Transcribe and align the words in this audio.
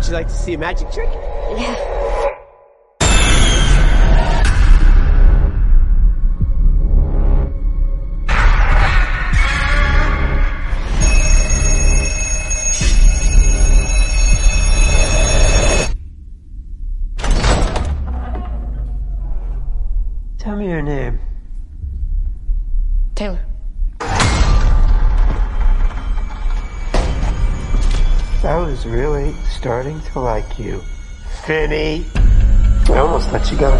Would 0.00 0.06
you 0.06 0.14
like 0.14 0.28
to 0.28 0.32
see 0.32 0.54
a 0.54 0.58
magic 0.58 0.90
trick? 0.92 1.10
Yeah. 1.12 1.99
Starting 29.60 30.00
to 30.00 30.20
like 30.20 30.58
you. 30.58 30.80
Finny. 31.44 32.06
I 32.88 32.96
almost 32.96 33.30
let 33.30 33.44
you 33.52 33.58
go. 33.58 33.70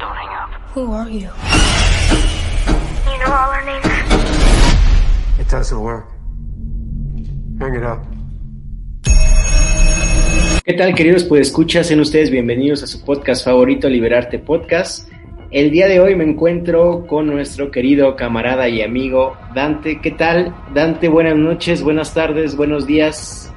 Don't 0.00 0.16
hang 0.18 0.34
up. 0.34 0.50
Who 0.74 0.90
are 0.90 1.08
you? 1.08 1.30
You 3.06 3.18
know 3.22 3.30
all 3.30 3.50
our 3.54 3.64
names? 3.64 3.86
It 5.38 5.48
doesn't 5.48 5.78
work. 5.80 6.08
Hang 7.60 7.76
it 7.76 7.84
up. 7.84 8.02
¿Qué 10.64 10.72
tal, 10.74 10.92
queridos? 10.96 11.22
Pues 11.22 11.48
escuchas, 11.48 11.86
sean 11.86 12.00
ustedes 12.00 12.30
bienvenidos 12.30 12.82
a 12.82 12.88
su 12.88 13.04
podcast 13.04 13.44
favorito, 13.44 13.88
Liberarte 13.88 14.40
Podcast. 14.40 15.11
El 15.52 15.70
día 15.70 15.86
de 15.86 16.00
hoy 16.00 16.16
me 16.16 16.24
encuentro 16.24 17.06
con 17.06 17.26
nuestro 17.26 17.70
querido 17.70 18.16
camarada 18.16 18.70
y 18.70 18.80
amigo 18.80 19.36
Dante. 19.54 20.00
¿Qué 20.00 20.10
tal? 20.10 20.54
Dante, 20.72 21.08
buenas 21.08 21.36
noches, 21.36 21.82
buenas 21.82 22.14
tardes, 22.14 22.56
buenos 22.56 22.86
días. 22.86 23.52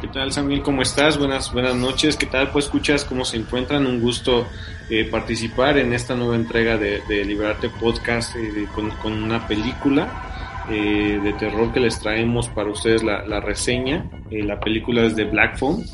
¿Qué 0.00 0.08
tal, 0.08 0.32
Samuel? 0.32 0.62
¿Cómo 0.62 0.80
estás? 0.80 1.18
Buenas, 1.18 1.52
buenas 1.52 1.74
noches. 1.74 2.16
¿Qué 2.16 2.24
tal? 2.24 2.48
Pues 2.48 2.64
escuchas 2.64 3.04
cómo 3.04 3.26
se 3.26 3.36
encuentran. 3.36 3.86
Un 3.86 4.00
gusto 4.00 4.46
eh, 4.88 5.04
participar 5.10 5.76
en 5.76 5.92
esta 5.92 6.14
nueva 6.14 6.36
entrega 6.36 6.78
de, 6.78 7.02
de 7.06 7.22
Liberarte 7.22 7.68
Podcast 7.68 8.34
eh, 8.36 8.66
con 8.74 9.12
una 9.12 9.46
película 9.46 10.29
eh, 10.68 11.20
de 11.22 11.32
terror 11.34 11.72
que 11.72 11.80
les 11.80 11.98
traemos 11.98 12.48
para 12.48 12.70
ustedes 12.70 13.02
la, 13.02 13.40
reseña. 13.40 14.10
Eh, 14.30 14.42
la 14.42 14.60
película 14.60 15.04
es 15.04 15.16
de 15.16 15.24
Black 15.24 15.58
Phone. 15.58 15.84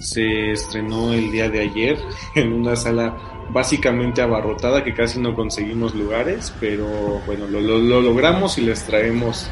Se 0.00 0.52
estrenó 0.52 1.12
el 1.12 1.30
día 1.30 1.48
de 1.48 1.60
ayer 1.60 1.98
en 2.34 2.52
una 2.52 2.76
sala 2.76 3.16
básicamente 3.50 4.22
abarrotada 4.22 4.82
que 4.82 4.94
casi 4.94 5.20
no 5.20 5.34
conseguimos 5.34 5.94
lugares, 5.94 6.54
pero 6.60 6.86
bueno, 7.26 7.46
lo 7.46 8.00
logramos 8.00 8.56
y 8.56 8.62
les 8.62 8.84
traemos 8.84 9.50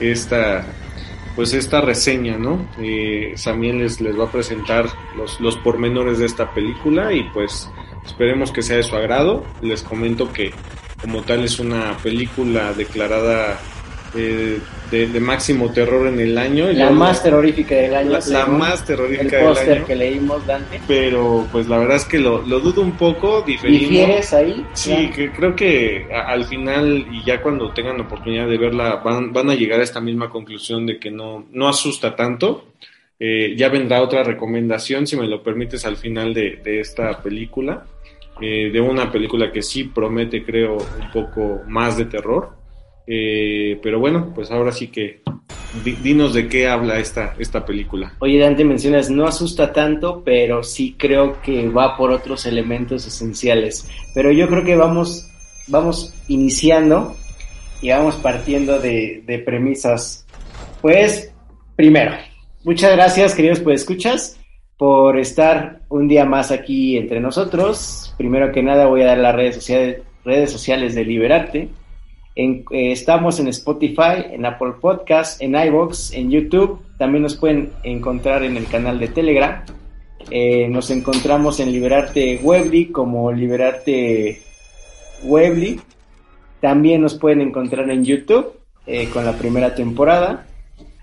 esta 0.00 0.64
pues 1.34 1.52
esta 1.52 1.80
reseña, 1.80 2.38
¿no? 2.38 2.68
Eh, 2.78 3.32
Samuel 3.36 3.78
les, 3.78 4.00
les 4.00 4.18
va 4.18 4.24
a 4.24 4.30
presentar 4.30 4.86
los, 5.16 5.40
los 5.40 5.56
pormenores 5.58 6.18
de 6.18 6.26
esta 6.26 6.52
película 6.52 7.12
y 7.12 7.24
pues 7.30 7.68
esperemos 8.04 8.52
que 8.52 8.62
sea 8.62 8.76
de 8.76 8.82
su 8.84 8.94
agrado. 8.94 9.44
Les 9.60 9.82
comento 9.82 10.32
que 10.32 10.52
como 11.00 11.22
tal 11.22 11.44
es 11.44 11.58
una 11.58 11.96
película 12.02 12.72
declarada 12.72 13.58
eh, 14.16 14.58
de, 14.90 15.06
de 15.08 15.20
máximo 15.20 15.70
terror 15.72 16.06
en 16.06 16.20
el 16.20 16.36
año. 16.38 16.66
La 16.72 16.88
Yo- 16.88 16.94
más 16.94 17.22
terrorífica 17.22 17.74
del 17.74 17.94
año. 17.94 18.18
la, 18.28 18.46
más 18.46 18.80
el 18.80 18.86
terrorífica 18.86 19.36
del 19.38 19.46
póster 19.46 19.76
año. 19.78 19.86
que 19.86 19.96
leímos, 19.96 20.46
Dante. 20.46 20.80
Pero 20.86 21.46
pues 21.50 21.68
la 21.68 21.78
verdad 21.78 21.96
es 21.96 22.04
que 22.04 22.18
lo, 22.18 22.42
lo 22.42 22.60
dudo 22.60 22.82
un 22.82 22.92
poco, 22.92 23.42
diferimos. 23.42 23.80
¿Difieres 23.80 24.32
ahí? 24.32 24.64
Sí, 24.74 25.10
que 25.14 25.30
creo 25.32 25.56
que 25.56 26.06
a- 26.12 26.28
al 26.32 26.44
final 26.44 27.06
y 27.12 27.24
ya 27.24 27.42
cuando 27.42 27.72
tengan 27.72 27.96
la 27.98 28.04
oportunidad 28.04 28.48
de 28.48 28.58
verla 28.58 28.96
van, 28.96 29.32
van 29.32 29.50
a 29.50 29.54
llegar 29.54 29.80
a 29.80 29.82
esta 29.82 30.00
misma 30.00 30.30
conclusión 30.30 30.86
de 30.86 30.98
que 30.98 31.10
no, 31.10 31.46
no 31.52 31.68
asusta 31.68 32.14
tanto. 32.14 32.66
Eh, 33.18 33.54
ya 33.56 33.68
vendrá 33.68 34.02
otra 34.02 34.22
recomendación, 34.24 35.06
si 35.06 35.16
me 35.16 35.26
lo 35.28 35.42
permites, 35.42 35.86
al 35.86 35.96
final 35.96 36.34
de, 36.34 36.60
de 36.64 36.80
esta 36.80 37.22
película, 37.22 37.84
eh, 38.40 38.70
de 38.72 38.80
una 38.80 39.10
película 39.12 39.52
que 39.52 39.62
sí 39.62 39.84
promete, 39.84 40.42
creo, 40.44 40.76
un 40.78 41.10
poco 41.12 41.62
más 41.68 41.96
de 41.96 42.06
terror. 42.06 42.50
Eh, 43.06 43.78
pero 43.82 43.98
bueno, 44.00 44.32
pues 44.34 44.50
ahora 44.50 44.72
sí 44.72 44.88
que 44.88 45.20
di- 45.84 45.96
dinos 46.02 46.32
de 46.34 46.48
qué 46.48 46.68
habla 46.68 46.98
esta, 46.98 47.34
esta 47.38 47.64
película. 47.66 48.14
Oye, 48.20 48.38
Dante, 48.38 48.64
mencionas, 48.64 49.10
no 49.10 49.26
asusta 49.26 49.72
tanto, 49.72 50.22
pero 50.24 50.62
sí 50.62 50.94
creo 50.98 51.40
que 51.42 51.68
va 51.68 51.96
por 51.96 52.10
otros 52.10 52.46
elementos 52.46 53.06
esenciales. 53.06 53.88
Pero 54.14 54.32
yo 54.32 54.48
creo 54.48 54.64
que 54.64 54.76
vamos, 54.76 55.28
vamos 55.68 56.14
iniciando 56.28 57.16
y 57.82 57.90
vamos 57.90 58.16
partiendo 58.16 58.78
de, 58.80 59.22
de 59.26 59.38
premisas. 59.38 60.26
Pues, 60.80 61.32
primero, 61.76 62.12
muchas 62.64 62.92
gracias, 62.92 63.34
queridos 63.34 63.60
pues 63.60 63.82
escuchas, 63.82 64.38
por 64.78 65.18
estar 65.18 65.82
un 65.90 66.08
día 66.08 66.24
más 66.24 66.50
aquí 66.50 66.96
entre 66.96 67.20
nosotros. 67.20 68.14
Primero 68.16 68.50
que 68.52 68.62
nada, 68.62 68.86
voy 68.86 69.02
a 69.02 69.06
dar 69.06 69.18
las 69.18 69.34
redes 69.34 69.56
sociales, 69.56 69.98
redes 70.24 70.50
sociales 70.50 70.94
de 70.94 71.04
Liberarte. 71.04 71.68
Eh, 72.36 72.64
estamos 72.70 73.38
en 73.38 73.46
Spotify, 73.48 74.26
en 74.32 74.44
Apple 74.44 74.72
Podcast, 74.80 75.40
en 75.40 75.54
iBox, 75.54 76.12
en 76.14 76.30
YouTube. 76.30 76.80
También 76.98 77.22
nos 77.22 77.36
pueden 77.36 77.70
encontrar 77.84 78.42
en 78.42 78.56
el 78.56 78.66
canal 78.66 78.98
de 78.98 79.08
Telegram. 79.08 79.64
Eh, 80.30 80.68
nos 80.68 80.90
encontramos 80.90 81.60
en 81.60 81.70
Liberarte 81.70 82.40
Webly 82.42 82.86
como 82.86 83.30
Liberarte 83.30 84.42
Webly. 85.22 85.80
También 86.60 87.02
nos 87.02 87.14
pueden 87.14 87.40
encontrar 87.40 87.88
en 87.90 88.04
YouTube 88.04 88.52
eh, 88.86 89.08
con 89.12 89.24
la 89.24 89.34
primera 89.34 89.74
temporada. 89.74 90.46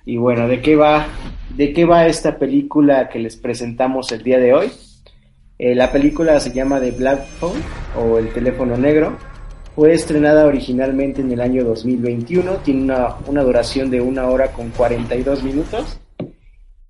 Y 0.06 0.18
bueno, 0.18 0.48
¿de 0.48 0.62
qué 0.62 0.76
va? 0.76 1.08
¿De 1.56 1.72
qué 1.72 1.86
va 1.86 2.08
esta 2.08 2.40
película 2.40 3.08
que 3.08 3.20
les 3.20 3.38
presentamos 3.38 4.12
el 4.12 4.24
día 4.24 4.40
de 4.40 4.54
hoy? 4.54 4.72
La 5.60 5.92
película 5.92 6.40
se 6.40 6.52
llama 6.52 6.80
The 6.80 6.90
Black 6.90 7.24
Phone 7.40 7.62
o 7.96 8.18
El 8.18 8.34
teléfono 8.34 8.76
negro. 8.78 9.16
Fue 9.76 9.94
estrenada 9.94 10.46
originalmente 10.46 11.22
en 11.22 11.32
el 11.32 11.40
año 11.40 11.64
2021, 11.64 12.58
tiene 12.58 12.82
una, 12.84 13.44
duración 13.44 13.90
de 13.90 14.02
una 14.02 14.28
hora 14.28 14.52
con 14.52 14.70
42 14.70 15.44
minutos. 15.44 16.00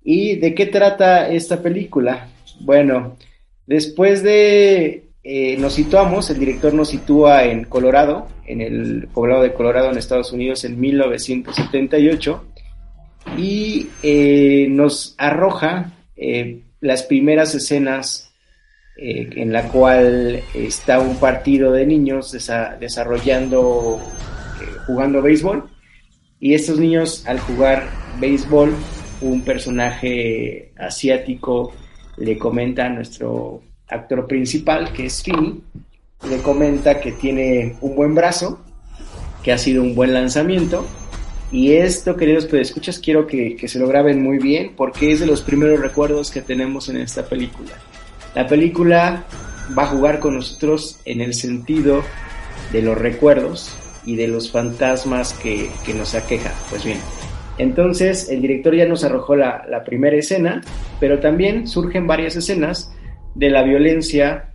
¿Y 0.02 0.36
de 0.36 0.54
qué 0.54 0.66
trata 0.66 1.28
esta 1.28 1.62
película? 1.62 2.28
Bueno, 2.60 3.16
después 3.66 4.22
de... 4.24 5.04
eh, 5.22 5.56
nos 5.58 5.74
situamos, 5.74 6.28
el 6.30 6.40
director 6.40 6.74
nos 6.74 6.88
sitúa 6.88 7.44
en 7.44 7.64
Colorado, 7.64 8.26
en 8.46 8.60
el 8.60 9.08
poblado 9.14 9.42
de 9.42 9.52
Colorado 9.52 9.90
en 9.90 9.98
Estados 9.98 10.32
Unidos 10.32 10.64
en 10.64 10.80
1978 10.80 12.44
y 13.38 13.88
eh, 14.02 14.66
nos 14.68 15.14
arroja 15.18 15.92
eh, 16.16 16.62
las 16.80 17.04
primeras 17.04 17.54
escenas 17.54 18.31
eh, 18.96 19.28
en 19.36 19.52
la 19.52 19.68
cual 19.68 20.40
está 20.54 21.00
un 21.00 21.16
partido 21.16 21.72
de 21.72 21.86
niños 21.86 22.34
desa- 22.34 22.78
desarrollando, 22.78 24.00
eh, 24.60 24.66
jugando 24.86 25.22
béisbol. 25.22 25.64
Y 26.40 26.54
estos 26.54 26.78
niños 26.78 27.24
al 27.26 27.38
jugar 27.40 27.88
béisbol, 28.20 28.74
un 29.20 29.42
personaje 29.42 30.72
asiático 30.76 31.72
le 32.16 32.36
comenta 32.38 32.86
a 32.86 32.88
nuestro 32.88 33.62
actor 33.88 34.26
principal, 34.26 34.92
que 34.92 35.06
es 35.06 35.22
Finney, 35.22 35.62
le 36.28 36.38
comenta 36.38 37.00
que 37.00 37.12
tiene 37.12 37.76
un 37.80 37.94
buen 37.94 38.14
brazo, 38.14 38.60
que 39.42 39.52
ha 39.52 39.58
sido 39.58 39.82
un 39.82 39.94
buen 39.94 40.12
lanzamiento. 40.12 40.86
Y 41.50 41.72
esto, 41.72 42.16
queridos 42.16 42.52
escuchas, 42.52 42.98
quiero 42.98 43.26
que, 43.26 43.56
que 43.56 43.68
se 43.68 43.78
lo 43.78 43.86
graben 43.86 44.22
muy 44.22 44.38
bien 44.38 44.72
porque 44.76 45.12
es 45.12 45.20
de 45.20 45.26
los 45.26 45.42
primeros 45.42 45.80
recuerdos 45.80 46.30
que 46.30 46.40
tenemos 46.40 46.88
en 46.88 46.96
esta 46.96 47.24
película. 47.26 47.72
La 48.34 48.46
película 48.46 49.24
va 49.76 49.82
a 49.84 49.86
jugar 49.86 50.20
con 50.20 50.34
nosotros 50.34 51.00
en 51.04 51.20
el 51.20 51.34
sentido 51.34 52.02
de 52.72 52.82
los 52.82 52.96
recuerdos 52.96 53.76
y 54.04 54.16
de 54.16 54.28
los 54.28 54.50
fantasmas 54.50 55.34
que, 55.34 55.68
que 55.84 55.94
nos 55.94 56.14
aqueja. 56.14 56.52
Pues 56.70 56.84
bien, 56.84 56.98
Entonces, 57.58 58.28
el 58.30 58.40
director 58.40 58.74
ya 58.74 58.86
nos 58.86 59.04
arrojó 59.04 59.36
la, 59.36 59.64
la 59.68 59.84
primera 59.84 60.16
escena, 60.16 60.62
pero 60.98 61.20
también 61.20 61.66
surgen 61.68 62.06
varias 62.06 62.36
escenas 62.36 62.92
de 63.34 63.50
la 63.50 63.62
violencia 63.62 64.54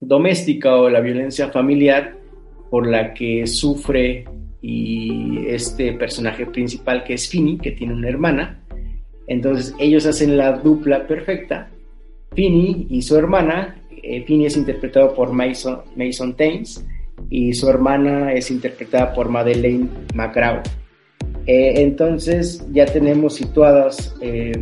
doméstica 0.00 0.76
o 0.76 0.88
la 0.88 1.00
violencia 1.00 1.50
familiar 1.50 2.16
por 2.70 2.86
la 2.86 3.14
que 3.14 3.46
sufre 3.46 4.24
y 4.60 5.46
este 5.46 5.92
personaje 5.92 6.46
principal 6.46 7.04
que 7.04 7.14
es 7.14 7.28
Finny, 7.28 7.58
que 7.58 7.72
tiene 7.72 7.94
una 7.94 8.08
hermana. 8.08 8.64
Entonces 9.26 9.74
ellos 9.78 10.06
hacen 10.06 10.36
la 10.36 10.52
dupla 10.52 11.06
perfecta. 11.06 11.70
Finny 12.34 12.86
y 12.90 13.02
su 13.02 13.16
hermana, 13.16 13.82
eh, 14.02 14.22
Finny 14.26 14.46
es 14.46 14.56
interpretado 14.56 15.14
por 15.14 15.32
Mason, 15.32 15.80
Mason 15.96 16.34
Thames 16.36 16.84
y 17.30 17.52
su 17.54 17.68
hermana 17.68 18.32
es 18.32 18.50
interpretada 18.50 19.12
por 19.14 19.28
Madeleine 19.28 19.88
McGraw. 20.14 20.62
Eh, 21.46 21.82
entonces 21.82 22.66
ya 22.72 22.86
tenemos 22.86 23.34
situadas 23.34 24.14
eh, 24.20 24.52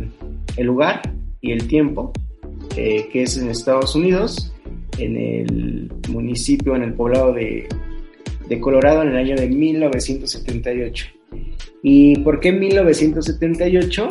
el 0.57 0.65
lugar 0.65 1.01
y 1.41 1.51
el 1.51 1.67
tiempo, 1.67 2.13
que 2.75 3.09
es 3.13 3.37
en 3.37 3.49
Estados 3.49 3.95
Unidos, 3.95 4.53
en 4.97 5.17
el 5.17 5.91
municipio, 6.09 6.75
en 6.75 6.83
el 6.83 6.93
poblado 6.93 7.33
de, 7.33 7.67
de 8.47 8.59
Colorado 8.59 9.01
en 9.03 9.09
el 9.09 9.17
año 9.17 9.35
de 9.35 9.47
1978. 9.47 11.05
¿Y 11.81 12.19
por 12.19 12.39
qué 12.39 12.51
1978? 12.51 14.07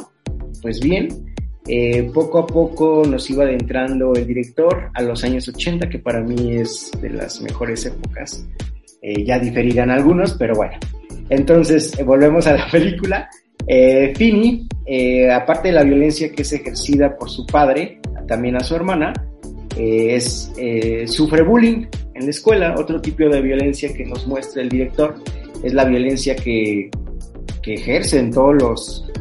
Pues 0.60 0.80
bien, 0.80 1.31
eh, 1.68 2.10
poco 2.12 2.40
a 2.40 2.46
poco 2.46 3.04
nos 3.06 3.30
iba 3.30 3.44
adentrando 3.44 4.14
el 4.14 4.26
director 4.26 4.90
a 4.94 5.02
los 5.02 5.22
años 5.22 5.46
80, 5.48 5.88
que 5.88 5.98
para 5.98 6.20
mí 6.20 6.56
es 6.56 6.90
de 7.00 7.10
las 7.10 7.40
mejores 7.40 7.86
épocas. 7.86 8.44
Eh, 9.00 9.24
ya 9.24 9.38
diferirán 9.38 9.90
algunos, 9.90 10.34
pero 10.34 10.54
bueno. 10.54 10.74
Entonces, 11.28 11.96
eh, 11.98 12.02
volvemos 12.02 12.46
a 12.46 12.54
la 12.54 12.68
película. 12.70 13.28
Finny, 14.16 14.66
aparte 15.32 15.68
de 15.68 15.74
la 15.74 15.84
violencia 15.84 16.32
que 16.32 16.42
es 16.42 16.52
ejercida 16.52 17.16
por 17.16 17.30
su 17.30 17.46
padre, 17.46 18.00
también 18.26 18.56
a 18.56 18.60
su 18.64 18.74
hermana, 18.74 19.12
es, 19.78 20.52
sufre 21.06 21.44
bullying 21.44 21.86
en 22.14 22.24
la 22.24 22.30
escuela. 22.30 22.74
Otro 22.76 23.00
tipo 23.00 23.22
de 23.28 23.40
violencia 23.40 23.94
que 23.94 24.04
nos 24.04 24.26
muestra 24.26 24.62
el 24.62 24.68
director 24.68 25.14
es 25.62 25.72
la 25.74 25.84
violencia 25.84 26.34
que, 26.34 26.90
que 27.62 27.74
ejercen 27.74 28.32
todos 28.32 28.56
los, 28.60 29.11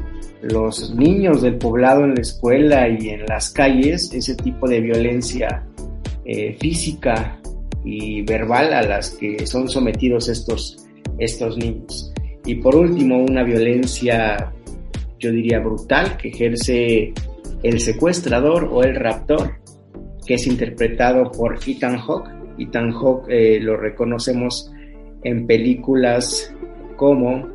los 0.41 0.93
niños 0.95 1.41
del 1.41 1.57
poblado 1.57 2.03
en 2.03 2.15
la 2.15 2.21
escuela 2.21 2.89
y 2.89 3.09
en 3.09 3.25
las 3.25 3.51
calles, 3.51 4.11
ese 4.13 4.35
tipo 4.35 4.67
de 4.67 4.81
violencia 4.81 5.63
eh, 6.25 6.55
física 6.59 7.39
y 7.83 8.21
verbal 8.21 8.73
a 8.73 8.81
las 8.81 9.11
que 9.11 9.45
son 9.45 9.69
sometidos 9.69 10.29
estos, 10.29 10.85
estos 11.17 11.57
niños. 11.57 12.11
Y 12.45 12.55
por 12.55 12.75
último, 12.75 13.23
una 13.23 13.43
violencia, 13.43 14.51
yo 15.19 15.31
diría, 15.31 15.59
brutal 15.59 16.17
que 16.17 16.29
ejerce 16.29 17.13
el 17.63 17.79
secuestrador 17.79 18.69
o 18.71 18.83
el 18.83 18.95
raptor, 18.95 19.57
que 20.25 20.35
es 20.35 20.47
interpretado 20.47 21.31
por 21.31 21.59
Ethan 21.65 21.97
Hawke, 21.97 22.29
Ethan 22.57 22.91
Hawke 22.91 23.27
eh, 23.29 23.59
lo 23.59 23.77
reconocemos 23.77 24.71
en 25.23 25.45
películas 25.47 26.53
como 26.95 27.47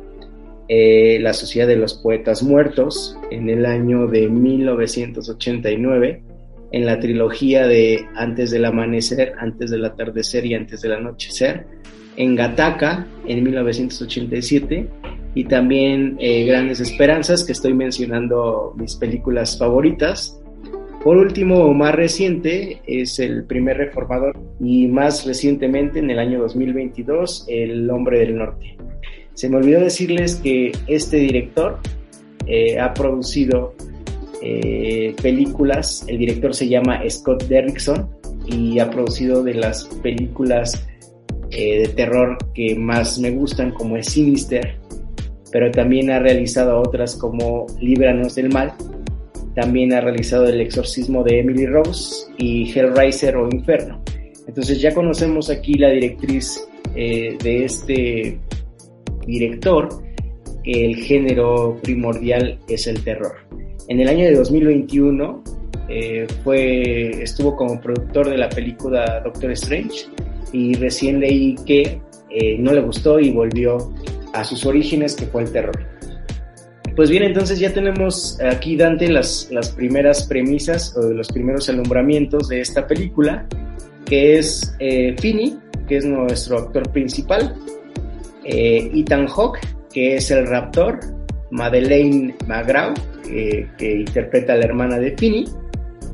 eh, 0.67 1.19
La 1.21 1.33
Sociedad 1.33 1.67
de 1.67 1.75
los 1.75 1.95
Poetas 1.95 2.43
Muertos 2.43 3.17
en 3.31 3.49
el 3.49 3.65
año 3.65 4.07
de 4.07 4.27
1989, 4.27 6.23
en 6.71 6.85
la 6.85 6.99
trilogía 6.99 7.67
de 7.67 8.05
Antes 8.15 8.51
del 8.51 8.65
Amanecer, 8.65 9.33
Antes 9.37 9.71
del 9.71 9.85
Atardecer 9.85 10.45
y 10.45 10.53
Antes 10.53 10.81
del 10.81 10.93
Anochecer, 10.93 11.65
en 12.15 12.35
Gataca 12.35 13.07
en 13.27 13.43
1987 13.43 14.87
y 15.35 15.43
también 15.45 16.17
eh, 16.19 16.45
Grandes 16.45 16.79
Esperanzas, 16.79 17.43
que 17.43 17.51
estoy 17.51 17.73
mencionando 17.73 18.73
mis 18.75 18.95
películas 18.95 19.57
favoritas, 19.57 20.37
por 21.03 21.17
último, 21.17 21.73
más 21.73 21.95
reciente, 21.95 22.81
es 22.85 23.19
el 23.19 23.45
primer 23.45 23.77
reformador 23.77 24.35
y 24.59 24.87
más 24.87 25.25
recientemente, 25.25 25.99
en 25.99 26.09
el 26.09 26.19
año 26.19 26.39
2022, 26.39 27.45
El 27.47 27.89
hombre 27.89 28.19
del 28.19 28.35
norte. 28.35 28.76
Se 29.37 29.47
me 29.49 29.57
olvidó 29.57 29.81
decirles 29.81 30.37
que 30.37 30.71
este 30.87 31.17
director 31.17 31.79
eh, 32.47 32.79
ha 32.79 32.91
producido 32.95 33.75
eh, 34.41 35.13
películas, 35.21 36.03
el 36.07 36.17
director 36.17 36.55
se 36.55 36.67
llama 36.67 37.03
Scott 37.07 37.43
Derrickson 37.43 38.09
y 38.47 38.79
ha 38.79 38.89
producido 38.89 39.43
de 39.43 39.53
las 39.53 39.85
películas 40.01 40.87
eh, 41.51 41.81
de 41.81 41.87
terror 41.89 42.35
que 42.55 42.73
más 42.73 43.19
me 43.19 43.29
gustan, 43.29 43.73
como 43.73 43.95
es 43.95 44.07
Sinister, 44.07 44.79
pero 45.51 45.69
también 45.69 46.09
ha 46.09 46.17
realizado 46.17 46.81
otras 46.81 47.15
como 47.15 47.67
Líbranos 47.79 48.33
del 48.33 48.49
Mal, 48.51 48.73
también 49.53 49.93
ha 49.93 50.01
realizado 50.01 50.47
El 50.47 50.61
exorcismo 50.61 51.23
de 51.23 51.41
Emily 51.41 51.67
Rose 51.67 52.25
y 52.39 52.71
Hellraiser 52.71 53.37
o 53.37 53.47
Inferno. 53.47 54.01
Entonces 54.47 54.81
ya 54.81 54.95
conocemos 54.95 55.51
aquí 55.51 55.75
la 55.75 55.91
directriz 55.91 56.59
de 56.95 57.63
este 57.63 58.39
director, 59.27 59.89
el 60.63 60.95
género 60.95 61.77
primordial 61.83 62.59
es 62.67 62.87
el 62.87 63.03
terror. 63.03 63.35
En 63.87 63.99
el 63.99 64.09
año 64.09 64.25
de 64.25 64.35
2021 64.35 65.43
eh, 65.89 66.27
fue, 66.43 67.23
estuvo 67.23 67.55
como 67.55 67.79
productor 67.79 68.29
de 68.29 68.37
la 68.37 68.49
película 68.49 69.21
Doctor 69.23 69.51
Strange 69.51 70.07
y 70.51 70.73
recién 70.75 71.19
leí 71.19 71.55
que 71.65 72.01
eh, 72.29 72.57
no 72.59 72.73
le 72.73 72.81
gustó 72.81 73.19
y 73.19 73.31
volvió 73.31 73.93
a 74.33 74.43
sus 74.43 74.65
orígenes 74.65 75.15
que 75.15 75.25
fue 75.27 75.43
el 75.43 75.51
terror. 75.51 75.77
Pues 76.95 77.11
bien, 77.11 77.23
entonces 77.23 77.59
ya 77.59 77.71
tenemos 77.71 78.39
aquí, 78.41 78.75
Dante, 78.75 79.07
las, 79.07 79.49
las 79.51 79.69
primeras 79.69 80.25
premisas 80.25 80.97
o 80.97 81.01
los 81.13 81.27
primeros 81.27 81.69
alumbramientos 81.69 82.49
de 82.49 82.59
esta 82.61 82.87
película, 82.87 83.45
que 84.05 84.39
es 84.39 84.75
eh, 84.79 85.15
que 85.87 85.97
es 85.97 86.05
nuestro 86.05 86.57
actor 86.57 86.91
principal, 86.91 87.55
eh, 88.47 88.89
Ethan 88.93 89.27
Hawke, 89.27 89.59
que 89.93 90.15
es 90.15 90.31
el 90.31 90.47
raptor, 90.47 90.99
Madeleine 91.51 92.35
McGraw, 92.47 92.93
que 93.23 93.67
interpreta 93.79 94.53
a 94.53 94.57
la 94.57 94.65
hermana 94.65 94.97
de 94.97 95.15
Finney, 95.17 95.45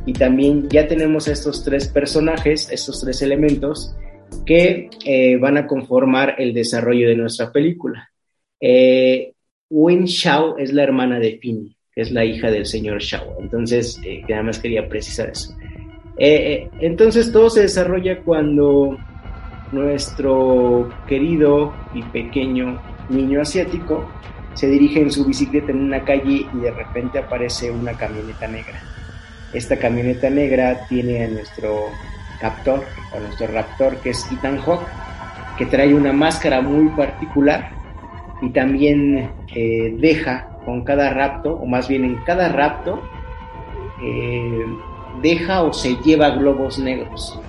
y 0.05 0.13
también 0.13 0.67
ya 0.69 0.87
tenemos 0.87 1.27
estos 1.27 1.63
tres 1.63 1.87
personajes, 1.87 2.69
estos 2.71 3.01
tres 3.01 3.21
elementos 3.21 3.95
que 4.45 4.89
eh, 5.05 5.37
van 5.37 5.57
a 5.57 5.67
conformar 5.67 6.35
el 6.37 6.53
desarrollo 6.53 7.07
de 7.07 7.15
nuestra 7.15 7.51
película. 7.51 8.09
Eh, 8.59 9.33
Win 9.69 10.05
Shao 10.05 10.57
es 10.57 10.73
la 10.73 10.83
hermana 10.83 11.19
de 11.19 11.37
Finny, 11.37 11.75
que 11.93 12.01
es 12.01 12.11
la 12.11 12.25
hija 12.25 12.51
del 12.51 12.65
señor 12.65 12.99
Shao. 12.99 13.37
Entonces, 13.39 13.99
eh, 14.05 14.23
nada 14.27 14.43
más 14.43 14.59
quería 14.59 14.87
precisar 14.87 15.29
eso. 15.29 15.55
Eh, 16.17 16.53
eh, 16.53 16.69
entonces, 16.81 17.31
todo 17.31 17.49
se 17.49 17.61
desarrolla 17.61 18.21
cuando 18.21 18.97
nuestro 19.73 20.89
querido 21.07 21.73
y 21.93 22.03
pequeño 22.03 22.79
niño 23.09 23.41
asiático 23.41 24.07
se 24.53 24.67
dirige 24.67 25.01
en 25.01 25.11
su 25.11 25.25
bicicleta 25.25 25.71
en 25.71 25.83
una 25.83 26.03
calle 26.03 26.45
y 26.53 26.57
de 26.57 26.71
repente 26.71 27.19
aparece 27.19 27.71
una 27.71 27.93
camioneta 27.93 28.47
negra. 28.47 28.81
Esta 29.51 29.77
camioneta 29.77 30.29
negra 30.29 30.85
tiene 30.87 31.25
a 31.25 31.27
nuestro 31.27 31.87
captor, 32.39 32.83
o 33.13 33.19
nuestro 33.19 33.47
raptor, 33.47 33.97
que 33.97 34.11
es 34.11 34.25
Ethan 34.31 34.59
Hawk, 34.59 34.81
que 35.57 35.65
trae 35.65 35.93
una 35.93 36.13
máscara 36.13 36.61
muy 36.61 36.89
particular 36.89 37.71
y 38.41 38.49
también 38.49 39.31
eh, 39.55 39.95
deja 39.99 40.49
con 40.65 40.83
cada 40.83 41.09
rapto, 41.11 41.53
o 41.53 41.65
más 41.65 41.87
bien 41.87 42.03
en 42.03 42.15
cada 42.23 42.49
rapto, 42.49 43.01
eh, 44.03 44.65
deja 45.21 45.63
o 45.63 45.73
se 45.73 45.95
lleva 46.03 46.31
globos 46.31 46.79
negros. 46.79 47.39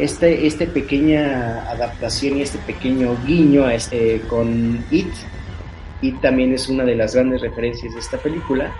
Este, 0.00 0.46
esta 0.46 0.64
pequeña 0.64 1.70
adaptación 1.70 2.38
y 2.38 2.42
este 2.42 2.58
pequeño 2.60 3.18
guiño 3.26 3.68
este, 3.68 4.22
con 4.22 4.82
It, 4.90 5.12
It 6.00 6.20
también 6.22 6.54
es 6.54 6.70
una 6.70 6.84
de 6.84 6.96
las 6.96 7.14
grandes 7.14 7.42
referencias 7.42 7.92
de 7.92 8.00
esta 8.00 8.16
película, 8.16 8.74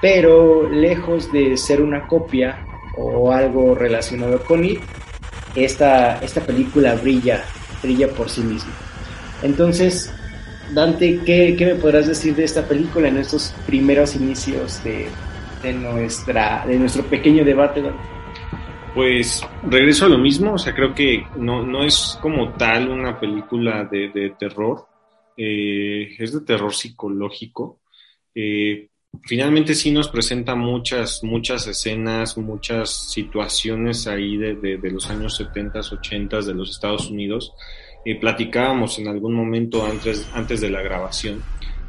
pero 0.00 0.68
lejos 0.68 1.30
de 1.30 1.56
ser 1.56 1.80
una 1.80 2.08
copia 2.08 2.66
o 2.96 3.30
algo 3.30 3.76
relacionado 3.76 4.42
con 4.42 4.64
It, 4.64 4.80
esta, 5.54 6.18
esta 6.18 6.40
película 6.40 6.96
brilla, 6.96 7.44
brilla 7.80 8.08
por 8.08 8.28
sí 8.28 8.40
misma. 8.40 8.72
Entonces, 9.44 10.12
Dante, 10.74 11.20
¿qué, 11.24 11.54
me 11.60 11.76
podrás 11.76 12.08
decir 12.08 12.34
de 12.34 12.42
esta 12.42 12.66
película 12.66 13.06
en 13.06 13.18
estos 13.18 13.54
primeros 13.64 14.16
inicios 14.16 14.82
de, 14.82 15.06
nuestra, 15.72 16.64
de 16.66 16.80
nuestro 16.80 17.04
pequeño 17.04 17.44
debate? 17.44 17.82
Pues 18.94 19.42
regreso 19.64 20.06
a 20.06 20.08
lo 20.08 20.18
mismo, 20.18 20.54
o 20.54 20.58
sea, 20.58 20.74
creo 20.74 20.94
que 20.94 21.24
no, 21.36 21.64
no 21.64 21.82
es 21.84 22.18
como 22.20 22.52
tal 22.54 22.90
una 22.90 23.18
película 23.18 23.84
de, 23.84 24.34
terror, 24.38 24.86
eh, 25.36 26.14
es 26.18 26.32
de 26.32 26.40
terror 26.42 26.74
psicológico. 26.74 27.80
Eh, 28.34 28.88
finalmente 29.22 29.74
sí 29.74 29.90
nos 29.90 30.08
presenta 30.08 30.54
muchas, 30.54 31.24
muchas 31.24 31.66
escenas, 31.66 32.36
muchas 32.36 33.10
situaciones 33.10 34.06
ahí 34.06 34.36
de, 34.36 34.54
de 34.54 34.90
los 34.90 35.08
años 35.08 35.36
70, 35.36 35.80
80 35.80 36.40
de 36.42 36.54
los 36.54 36.70
Estados 36.70 37.10
Unidos 37.10 37.52
platicábamos 38.20 38.98
en 38.98 39.06
algún 39.06 39.32
momento 39.32 39.86
antes, 39.86 40.28
antes 40.34 40.60
de 40.60 40.70
la 40.70 40.82
grabación 40.82 41.40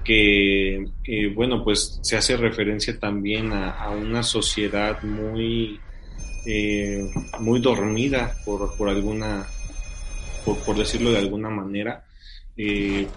que, 0.03 0.86
eh, 1.05 1.33
bueno, 1.33 1.63
pues 1.63 2.00
se 2.01 2.17
hace 2.17 2.36
referencia 2.36 3.00
también 3.00 3.51
a, 3.53 3.89
una 3.89 4.22
sociedad 4.22 5.01
muy, 5.03 5.79
eh, 6.45 7.09
muy 7.39 7.59
dormida 7.59 8.35
por, 8.45 8.75
por 8.75 8.89
alguna, 8.89 9.45
por, 10.45 10.57
por, 10.59 10.77
decirlo 10.77 11.12
de 11.12 11.19
alguna 11.19 11.50
manera. 11.50 12.03
Eh, 12.57 13.07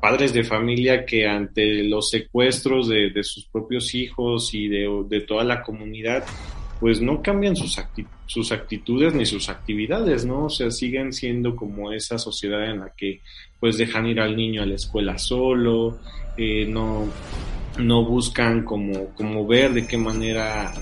padres 0.00 0.32
de 0.32 0.44
familia 0.44 1.04
que 1.04 1.26
ante 1.26 1.82
los 1.84 2.10
secuestros 2.10 2.88
de, 2.88 3.10
de 3.10 3.22
sus 3.24 3.44
propios 3.46 3.94
hijos 3.94 4.54
y 4.54 4.68
de, 4.68 5.04
de, 5.08 5.20
toda 5.20 5.44
la 5.44 5.62
comunidad, 5.62 6.24
pues 6.80 7.00
no 7.00 7.22
cambian 7.22 7.56
sus, 7.56 7.78
sus 8.26 8.52
actitudes 8.52 9.14
ni 9.14 9.26
sus 9.26 9.48
actividades, 9.48 10.24
¿no? 10.24 10.46
O 10.46 10.50
sea, 10.50 10.70
siguen 10.70 11.12
siendo 11.12 11.56
como 11.56 11.92
esa 11.92 12.18
sociedad 12.18 12.70
en 12.70 12.80
la 12.80 12.92
que 12.96 13.20
pues 13.60 13.78
dejan 13.78 14.06
ir 14.06 14.20
al 14.20 14.36
niño 14.36 14.62
a 14.62 14.66
la 14.66 14.74
escuela 14.74 15.18
solo, 15.18 15.98
eh, 16.36 16.66
no, 16.66 17.06
no 17.78 18.04
buscan 18.04 18.64
como, 18.64 19.14
como 19.14 19.46
ver 19.46 19.72
de 19.72 19.86
qué 19.86 19.96
manera 19.96 20.74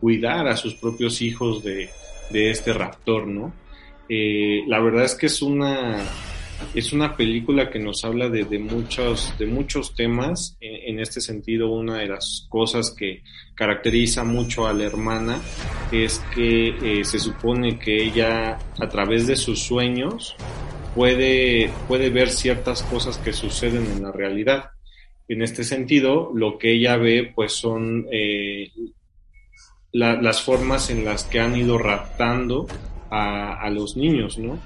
cuidar 0.00 0.48
a 0.48 0.56
sus 0.56 0.74
propios 0.74 1.22
hijos 1.22 1.62
de, 1.62 1.90
de 2.30 2.50
este 2.50 2.72
raptor, 2.72 3.26
¿no? 3.26 3.52
Eh, 4.08 4.64
la 4.66 4.80
verdad 4.80 5.04
es 5.04 5.14
que 5.14 5.26
es 5.26 5.40
una, 5.40 6.02
es 6.74 6.92
una 6.92 7.16
película 7.16 7.70
que 7.70 7.78
nos 7.78 8.04
habla 8.04 8.28
de, 8.28 8.44
de 8.44 8.58
muchos, 8.58 9.32
de 9.38 9.46
muchos 9.46 9.94
temas. 9.94 10.56
En, 10.60 10.98
este 10.98 11.20
sentido, 11.20 11.70
una 11.70 11.98
de 11.98 12.08
las 12.08 12.46
cosas 12.48 12.90
que 12.90 13.22
caracteriza 13.54 14.24
mucho 14.24 14.66
a 14.66 14.72
la 14.72 14.84
hermana 14.84 15.40
es 15.92 16.20
que 16.34 16.70
eh, 16.70 17.04
se 17.04 17.18
supone 17.18 17.78
que 17.78 18.02
ella, 18.02 18.58
a 18.80 18.88
través 18.88 19.26
de 19.28 19.36
sus 19.36 19.60
sueños, 19.60 20.34
puede, 20.94 21.70
puede 21.86 22.10
ver 22.10 22.30
ciertas 22.30 22.82
cosas 22.82 23.16
que 23.18 23.32
suceden 23.32 23.86
en 23.86 24.02
la 24.02 24.12
realidad. 24.12 24.70
En 25.28 25.42
este 25.42 25.62
sentido, 25.62 26.32
lo 26.34 26.58
que 26.58 26.72
ella 26.72 26.96
ve, 26.96 27.30
pues 27.32 27.52
son 27.52 28.08
eh, 28.10 28.72
la, 29.92 30.20
las 30.20 30.42
formas 30.42 30.90
en 30.90 31.04
las 31.04 31.24
que 31.24 31.40
han 31.40 31.56
ido 31.56 31.78
raptando 31.78 32.66
a, 33.10 33.54
a, 33.60 33.70
los 33.70 33.96
niños, 33.96 34.38
¿no? 34.38 34.58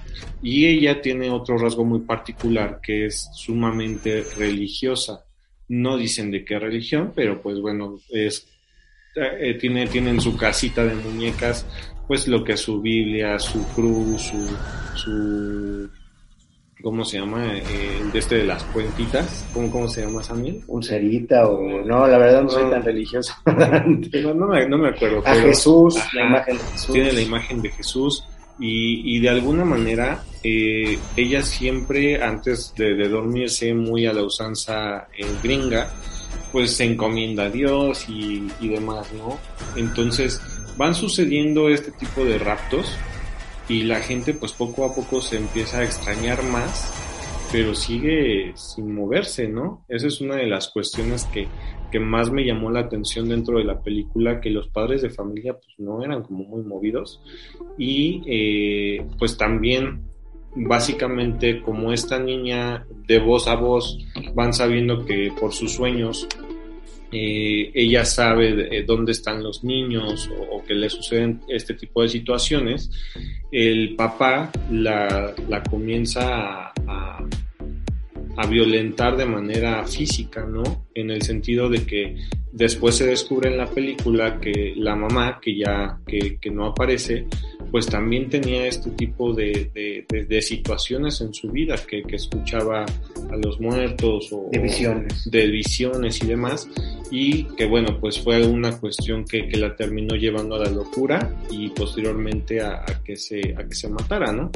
Y 0.43 0.67
ella 0.67 1.01
tiene 1.01 1.31
otro 1.31 1.57
rasgo 1.57 1.85
muy 1.85 2.01
particular 2.01 2.81
que 2.83 3.07
es 3.07 3.31
sumamente 3.33 4.25
religiosa. 4.37 5.25
No 5.69 5.97
dicen 5.97 6.31
de 6.31 6.45
qué 6.45 6.59
religión, 6.59 7.13
pero 7.15 7.41
pues 7.41 7.59
bueno, 7.61 7.99
es, 8.11 8.47
eh, 9.17 9.57
tiene, 9.59 9.87
tiene 9.87 10.11
en 10.11 10.21
su 10.21 10.37
casita 10.37 10.85
de 10.85 10.95
muñecas 10.95 11.67
pues 12.07 12.29
lo 12.29 12.45
que 12.45 12.53
es 12.53 12.61
su 12.61 12.81
Biblia, 12.81 13.39
su 13.39 13.67
cruz, 13.69 14.23
su, 14.23 14.57
su 14.95 15.91
¿cómo 16.85 17.03
se 17.03 17.19
llama? 17.19 17.57
Eh, 17.57 17.63
de 18.13 18.19
este 18.19 18.37
de 18.37 18.45
las 18.45 18.63
cuentitas, 18.65 19.45
¿cómo, 19.55 19.71
cómo 19.71 19.89
se 19.89 20.03
llama 20.03 20.23
Samuel? 20.23 20.61
Un 20.69 20.83
cerita 20.83 21.49
o 21.49 21.83
no, 21.83 22.07
la 22.07 22.19
verdad 22.19 22.43
no, 22.43 22.51
soy 22.51 22.71
tan 22.71 22.85
religioso. 22.85 23.35
no, 23.47 24.35
no, 24.35 24.47
me, 24.47 24.69
no, 24.69 24.77
me, 24.77 24.91
acuerdo. 24.91 25.21
A 25.21 25.33
pero, 25.33 25.47
Jesús, 25.47 25.97
ajá, 25.97 26.11
la 26.15 26.27
imagen 26.27 26.59
de 26.59 26.63
Jesús. 26.63 26.93
Tiene 26.93 27.13
la 27.13 27.21
imagen 27.23 27.63
de 27.63 27.71
Jesús 27.71 28.25
y, 28.61 29.17
y 29.17 29.21
de 29.21 29.31
alguna 29.31 29.65
manera 29.65 30.23
eh, 30.43 30.99
ella 31.17 31.43
siempre 31.43 32.23
antes 32.23 32.75
de, 32.77 32.95
de, 32.95 33.09
dormirse 33.09 33.73
muy 33.73 34.07
a 34.07 34.13
la 34.13 34.23
usanza 34.23 35.09
en 35.17 35.29
gringa, 35.43 35.91
pues 36.53 36.77
se 36.77 36.85
encomienda 36.85 37.45
a 37.45 37.51
Dios 37.51 38.07
y, 38.11 38.47
y 38.61 38.69
demás, 38.69 39.11
¿no? 39.15 39.39
Entonces 39.75 40.41
van 40.77 40.95
sucediendo 40.95 41.71
este 41.71 41.93
tipo 41.93 42.25
de 42.25 42.39
raptos 42.39 42.95
y 43.69 43.85
la 43.85 44.01
gente 44.01 44.35
pues 44.35 44.53
poco 44.53 44.85
a 44.85 44.95
poco 44.95 45.21
se 45.21 45.37
empieza 45.37 45.79
a 45.79 45.85
extrañar 45.85 46.43
más, 46.43 46.93
pero 47.53 47.75
sigue 47.75 48.53
sin 48.57 48.95
moverse, 48.95 49.49
¿no? 49.49 49.85
Esa 49.89 50.07
es 50.07 50.21
una 50.21 50.37
de 50.37 50.47
las 50.47 50.69
cuestiones 50.69 51.25
que, 51.27 51.47
que 51.91 52.01
más 52.01 52.31
me 52.31 52.45
llamó 52.45 52.71
la 52.71 52.81
atención 52.81 53.29
dentro 53.29 53.59
de 53.59 53.65
la 53.65 53.81
película, 53.81 54.41
que 54.41 54.51
los 54.51 54.69
padres 54.69 55.03
de 55.03 55.11
familia 55.11 55.55
pues 55.55 55.75
no 55.79 56.03
eran 56.03 56.23
como 56.23 56.45
muy 56.45 56.63
movidos 56.63 57.23
y 57.79 58.23
eh, 58.27 59.07
pues 59.19 59.37
también 59.37 60.03
básicamente 60.57 61.63
como 61.63 61.93
esta 61.93 62.19
niña 62.19 62.87
de 63.07 63.19
voz 63.19 63.49
a 63.49 63.57
voz 63.57 63.99
van 64.35 64.53
sabiendo 64.53 65.05
que 65.05 65.33
por 65.39 65.53
sus 65.53 65.73
sueños 65.73 66.29
eh, 67.17 67.71
ella 67.73 68.05
sabe 68.05 68.83
dónde 68.85 69.13
están 69.13 69.41
los 69.41 69.63
niños 69.63 70.29
o, 70.37 70.57
o, 70.57 70.65
que 70.65 70.75
le 70.75 70.91
suceden 70.91 71.41
este 71.49 71.75
tipo 71.75 72.03
de 72.03 72.09
situaciones, 72.09 72.91
el 73.53 73.95
papá 73.95 74.51
la, 74.73 75.33
la 75.49 75.63
comienza 75.63 76.65
a, 76.67 76.73
a, 76.89 77.25
a, 78.37 78.47
violentar 78.49 79.17
de 79.17 79.27
manera 79.27 79.87
física, 79.87 80.45
¿no? 80.45 80.89
En 80.93 81.11
el 81.11 81.23
sentido 81.23 81.69
de 81.69 81.87
que 81.87 82.17
después 82.51 82.97
se 82.97 83.07
descubre 83.07 83.49
en 83.51 83.59
la 83.59 83.67
película 83.67 84.41
que 84.41 84.75
la 84.77 84.97
mamá, 84.97 85.39
que 85.41 85.57
ya, 85.57 86.01
que, 86.07 86.39
que 86.41 86.51
no 86.51 86.67
aparece, 86.67 87.27
pues 87.71 87.87
también 87.87 88.29
tenía 88.29 88.67
este 88.67 88.91
tipo 88.91 89.33
de, 89.33 89.71
de, 89.75 90.07
de, 90.09 90.25
de 90.27 90.43
situaciones 90.43 91.21
en 91.21 91.35
su 91.35 91.51
vida, 91.51 91.77
que, 91.89 92.03
que, 92.03 92.17
escuchaba 92.17 92.85
a 92.85 93.37
los 93.37 93.61
muertos 93.61 94.33
o 94.33 94.49
de 94.53 94.59
visiones. 94.61 95.31
de 95.31 95.47
visiones 95.49 96.23
y 96.23 96.27
demás, 96.29 96.69
y 97.11 97.45
que 97.57 97.67
bueno, 97.67 97.99
pues 98.01 98.21
fue 98.21 98.45
una 98.47 98.79
cuestión 98.79 99.25
que, 99.25 99.49
que 99.49 99.57
la 99.59 99.75
terminó 99.77 100.15
llevando 100.17 100.57
a 100.57 100.65
la 100.65 100.71
locura 100.71 101.37
y 101.51 101.69
posteriormente 101.69 102.61
a, 102.61 102.83
a 102.83 103.03
que, 103.05 103.17
se, 103.17 103.55
a 103.57 103.67
que 103.67 103.75
se 103.75 103.89
matara, 103.89 104.33
¿no? 104.33 104.51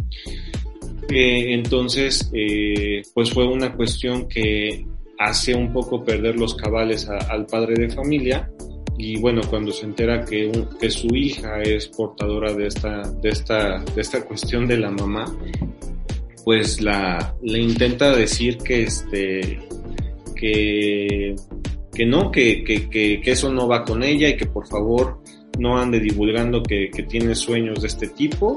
Eh, 1.11 1.55
entonces, 1.55 2.31
eh, 2.35 3.02
pues 3.14 3.31
fue 3.31 3.47
una 3.47 3.75
cuestión 3.75 4.28
que 4.28 4.87
hace 5.19 5.55
un 5.55 5.73
poco 5.73 6.05
perder 6.05 6.37
los 6.37 6.55
cabales 6.55 7.09
a, 7.09 7.17
al 7.33 7.47
padre 7.47 7.75
de 7.75 7.90
familia 7.90 8.50
y 8.99 9.19
bueno, 9.21 9.43
cuando 9.49 9.73
se 9.73 9.87
entera 9.87 10.25
que, 10.25 10.47
un, 10.47 10.69
que 10.78 10.90
su 10.90 11.07
hija 11.14 11.62
es 11.62 11.87
portadora 11.88 12.52
de 12.52 12.67
esta, 12.67 13.02
de 13.02 13.28
esta, 13.28 13.78
de 13.78 14.00
esta 14.00 14.25
cuestión 14.25 14.67
de 14.67 14.76
la 14.76 14.90
mamá, 14.90 15.25
pues 16.45 16.81
la, 16.81 17.35
le 17.43 17.61
intenta 17.61 18.14
decir 18.14 18.59
que 18.59 18.83
este, 18.83 19.61
que, 20.35 21.37
que 21.99 22.07
no, 22.07 22.31
que, 22.31 22.62
que, 22.62 22.88
que, 22.88 23.21
que 23.21 23.31
eso 23.33 23.52
no 23.52 23.67
va 23.67 23.85
con 23.85 24.05
ella 24.05 24.28
y 24.28 24.37
que 24.37 24.47
por 24.47 24.69
favor 24.69 25.21
no 25.59 25.76
ande 25.78 25.99
divulgando 25.99 26.62
que, 26.62 26.90
tiene 27.09 27.35
sueños 27.35 27.83
de 27.83 27.88
este 27.88 28.07
tipo 28.07 28.57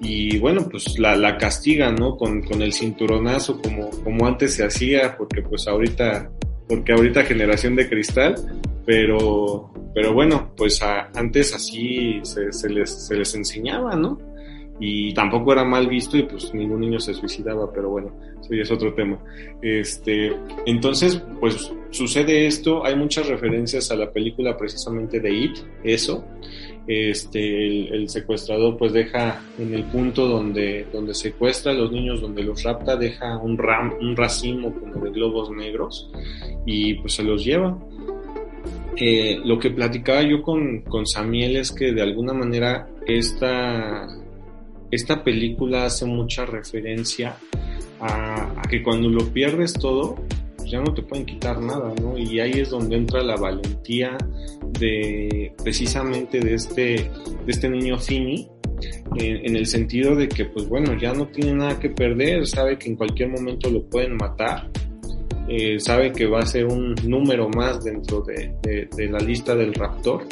y 0.00 0.38
bueno, 0.38 0.68
pues 0.70 0.96
la, 0.96 1.16
la 1.16 1.36
castiga, 1.36 1.90
¿no? 1.90 2.16
Con, 2.16 2.42
con 2.42 2.62
el 2.62 2.72
cinturonazo 2.72 3.60
como, 3.60 3.90
como 4.04 4.24
antes 4.24 4.54
se 4.54 4.64
hacía, 4.64 5.16
porque 5.16 5.42
pues 5.42 5.66
ahorita, 5.66 6.30
porque 6.68 6.92
ahorita 6.92 7.24
generación 7.24 7.74
de 7.74 7.88
cristal, 7.88 8.36
pero, 8.84 9.72
pero 9.92 10.14
bueno, 10.14 10.52
pues 10.56 10.80
antes 10.80 11.54
así 11.54 12.20
se, 12.22 12.52
se, 12.52 12.68
les, 12.68 12.88
se 13.08 13.16
les 13.16 13.34
enseñaba, 13.34 13.96
¿no? 13.96 14.16
Y 14.78 15.14
tampoco 15.14 15.52
era 15.52 15.64
mal 15.64 15.86
visto 15.86 16.16
y 16.16 16.22
pues 16.24 16.52
ningún 16.52 16.80
niño 16.80 17.00
se 17.00 17.14
suicidaba, 17.14 17.72
pero 17.72 17.90
bueno, 17.90 18.12
eso 18.40 18.54
ya 18.54 18.62
es 18.62 18.70
otro 18.70 18.94
tema. 18.94 19.18
Este, 19.62 20.32
entonces, 20.66 21.22
pues 21.40 21.72
sucede 21.90 22.46
esto, 22.46 22.84
hay 22.84 22.94
muchas 22.94 23.26
referencias 23.28 23.90
a 23.90 23.96
la 23.96 24.10
película 24.10 24.56
precisamente 24.56 25.20
de 25.20 25.32
It, 25.32 25.56
eso. 25.82 26.24
Este, 26.86 27.66
el, 27.66 28.08
secuestrador 28.08 28.76
pues 28.76 28.92
deja 28.92 29.42
en 29.58 29.74
el 29.74 29.82
punto 29.84 30.28
donde, 30.28 30.86
donde 30.92 31.14
secuestra 31.14 31.72
a 31.72 31.74
los 31.74 31.90
niños, 31.90 32.20
donde 32.20 32.44
los 32.44 32.62
rapta, 32.62 32.94
deja 32.96 33.38
un, 33.38 33.58
ram, 33.58 33.94
un 34.00 34.14
racimo 34.14 34.72
como 34.72 35.04
de 35.04 35.10
globos 35.10 35.50
negros 35.50 36.08
y 36.64 36.94
pues 36.94 37.14
se 37.14 37.24
los 37.24 37.44
lleva 37.44 37.76
eh, 38.98 39.38
lo 39.44 39.58
que 39.58 39.70
platicaba 39.70 40.22
yo 40.22 40.42
con, 40.42 40.80
con 40.82 41.06
Samiel 41.06 41.56
es 41.56 41.70
que 41.70 41.92
de 41.92 42.00
alguna 42.00 42.32
manera 42.32 42.88
esta, 43.06 44.08
esta 44.96 45.22
película 45.22 45.86
hace 45.86 46.04
mucha 46.04 46.44
referencia 46.44 47.36
a, 48.00 48.62
que 48.68 48.82
cuando 48.82 49.08
lo 49.08 49.32
pierdes 49.32 49.72
todo, 49.72 50.16
pues 50.56 50.70
ya 50.70 50.80
no 50.80 50.92
te 50.92 51.02
pueden 51.02 51.24
quitar 51.24 51.60
nada, 51.60 51.94
¿no? 52.00 52.18
Y 52.18 52.40
ahí 52.40 52.52
es 52.52 52.70
donde 52.70 52.96
entra 52.96 53.22
la 53.22 53.36
valentía 53.36 54.16
de 54.78 55.52
precisamente 55.62 56.40
de 56.40 56.54
este, 56.54 56.82
de 56.82 57.46
este 57.46 57.68
niño 57.68 57.98
Fini, 57.98 58.48
en, 59.16 59.56
el 59.56 59.66
sentido 59.66 60.14
de 60.14 60.28
que, 60.28 60.44
pues 60.44 60.68
bueno, 60.68 60.98
ya 60.98 61.14
no 61.14 61.28
tiene 61.28 61.54
nada 61.54 61.78
que 61.78 61.88
perder, 61.88 62.46
sabe 62.46 62.78
que 62.78 62.90
en 62.90 62.96
cualquier 62.96 63.30
momento 63.30 63.70
lo 63.70 63.82
pueden 63.88 64.16
matar 64.16 64.68
eh, 65.48 65.78
sabe 65.78 66.10
que 66.12 66.26
va 66.26 66.40
a 66.40 66.46
ser 66.46 66.66
un 66.66 66.94
número 67.04 67.48
más 67.48 67.84
dentro 67.84 68.20
de, 68.22 68.52
de, 68.62 68.88
de, 68.96 69.08
la 69.08 69.18
lista 69.20 69.54
del 69.54 69.74
Raptor. 69.74 70.26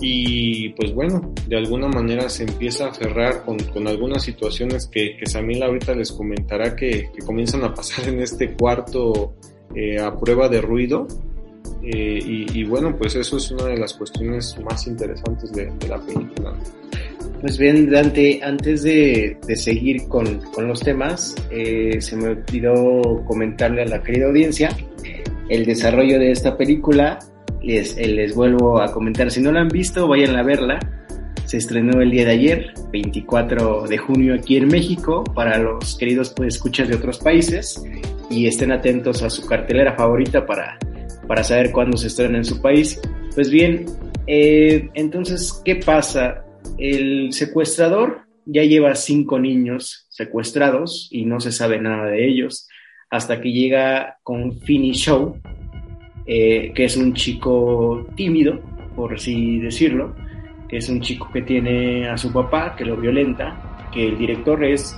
Y 0.00 0.70
pues 0.70 0.94
bueno, 0.94 1.32
de 1.46 1.56
alguna 1.56 1.88
manera 1.88 2.28
se 2.28 2.44
empieza 2.44 2.86
a 2.86 2.90
aferrar 2.90 3.44
con, 3.44 3.58
con 3.58 3.86
algunas 3.86 4.22
situaciones 4.22 4.86
que, 4.86 5.16
que 5.16 5.26
Samil 5.26 5.62
ahorita 5.62 5.94
les 5.94 6.10
comentará 6.12 6.74
que, 6.74 7.10
que, 7.14 7.24
comienzan 7.24 7.64
a 7.64 7.74
pasar 7.74 8.08
en 8.08 8.20
este 8.20 8.54
cuarto 8.54 9.34
eh, 9.74 9.98
a 9.98 10.16
prueba 10.18 10.48
de 10.48 10.60
ruido. 10.60 11.06
Eh, 11.82 12.18
y, 12.22 12.64
bueno, 12.64 12.94
pues 12.96 13.14
eso 13.16 13.38
es 13.38 13.50
una 13.52 13.64
de 13.64 13.78
las 13.78 13.94
cuestiones 13.94 14.58
más 14.62 14.86
interesantes 14.86 15.50
de, 15.52 15.70
de 15.78 15.88
la 15.88 15.98
película. 15.98 16.54
Pues 17.40 17.56
bien, 17.56 17.88
Dante, 17.90 18.40
antes 18.42 18.82
de, 18.82 19.38
de 19.46 19.56
seguir 19.56 20.06
con, 20.08 20.40
con, 20.52 20.68
los 20.68 20.80
temas, 20.80 21.34
eh, 21.50 21.98
se 22.00 22.16
me 22.16 22.28
olvidó 22.28 23.24
comentarle 23.26 23.82
a 23.82 23.86
la 23.86 24.02
querida 24.02 24.26
audiencia 24.26 24.76
el 25.48 25.64
desarrollo 25.64 26.18
de 26.18 26.32
esta 26.32 26.56
película, 26.56 27.18
les, 27.62 27.96
eh, 27.96 28.08
les 28.08 28.34
vuelvo 28.34 28.80
a 28.80 28.92
comentar, 28.92 29.30
si 29.30 29.40
no 29.40 29.52
la 29.52 29.60
han 29.60 29.68
visto, 29.68 30.08
vayan 30.08 30.36
a 30.36 30.42
verla. 30.42 30.78
Se 31.44 31.56
estrenó 31.56 32.00
el 32.00 32.10
día 32.10 32.24
de 32.26 32.32
ayer, 32.32 32.74
24 32.92 33.86
de 33.88 33.98
junio 33.98 34.34
aquí 34.34 34.56
en 34.56 34.68
México, 34.68 35.24
para 35.24 35.58
los 35.58 35.96
queridos 35.96 36.32
pues, 36.36 36.54
escuchas 36.54 36.88
de 36.88 36.94
otros 36.94 37.18
países 37.18 37.82
y 38.30 38.46
estén 38.46 38.70
atentos 38.70 39.22
a 39.22 39.30
su 39.30 39.44
cartelera 39.46 39.96
favorita 39.96 40.46
para, 40.46 40.78
para 41.26 41.42
saber 41.42 41.72
cuándo 41.72 41.96
se 41.96 42.06
estrena 42.06 42.38
en 42.38 42.44
su 42.44 42.60
país. 42.62 43.00
Pues 43.34 43.50
bien, 43.50 43.86
eh, 44.26 44.88
entonces, 44.94 45.60
¿qué 45.64 45.76
pasa? 45.76 46.44
El 46.78 47.32
secuestrador 47.32 48.22
ya 48.46 48.62
lleva 48.62 48.94
cinco 48.94 49.38
niños 49.38 50.06
secuestrados 50.08 51.08
y 51.10 51.24
no 51.24 51.40
se 51.40 51.52
sabe 51.52 51.80
nada 51.80 52.06
de 52.06 52.28
ellos 52.28 52.68
hasta 53.10 53.40
que 53.40 53.50
llega 53.50 54.18
con 54.22 54.60
Finny 54.60 54.92
Show, 54.92 55.36
eh, 56.26 56.72
que 56.74 56.84
es 56.84 56.96
un 56.96 57.14
chico 57.14 58.06
tímido, 58.14 58.60
por 58.94 59.14
así 59.14 59.58
decirlo, 59.58 60.14
que 60.68 60.76
es 60.76 60.88
un 60.88 61.00
chico 61.00 61.28
que 61.32 61.42
tiene 61.42 62.08
a 62.08 62.16
su 62.16 62.32
papá, 62.32 62.76
que 62.76 62.84
lo 62.84 62.96
violenta, 62.96 63.88
que 63.92 64.08
el 64.08 64.18
director 64.18 64.62
es 64.62 64.96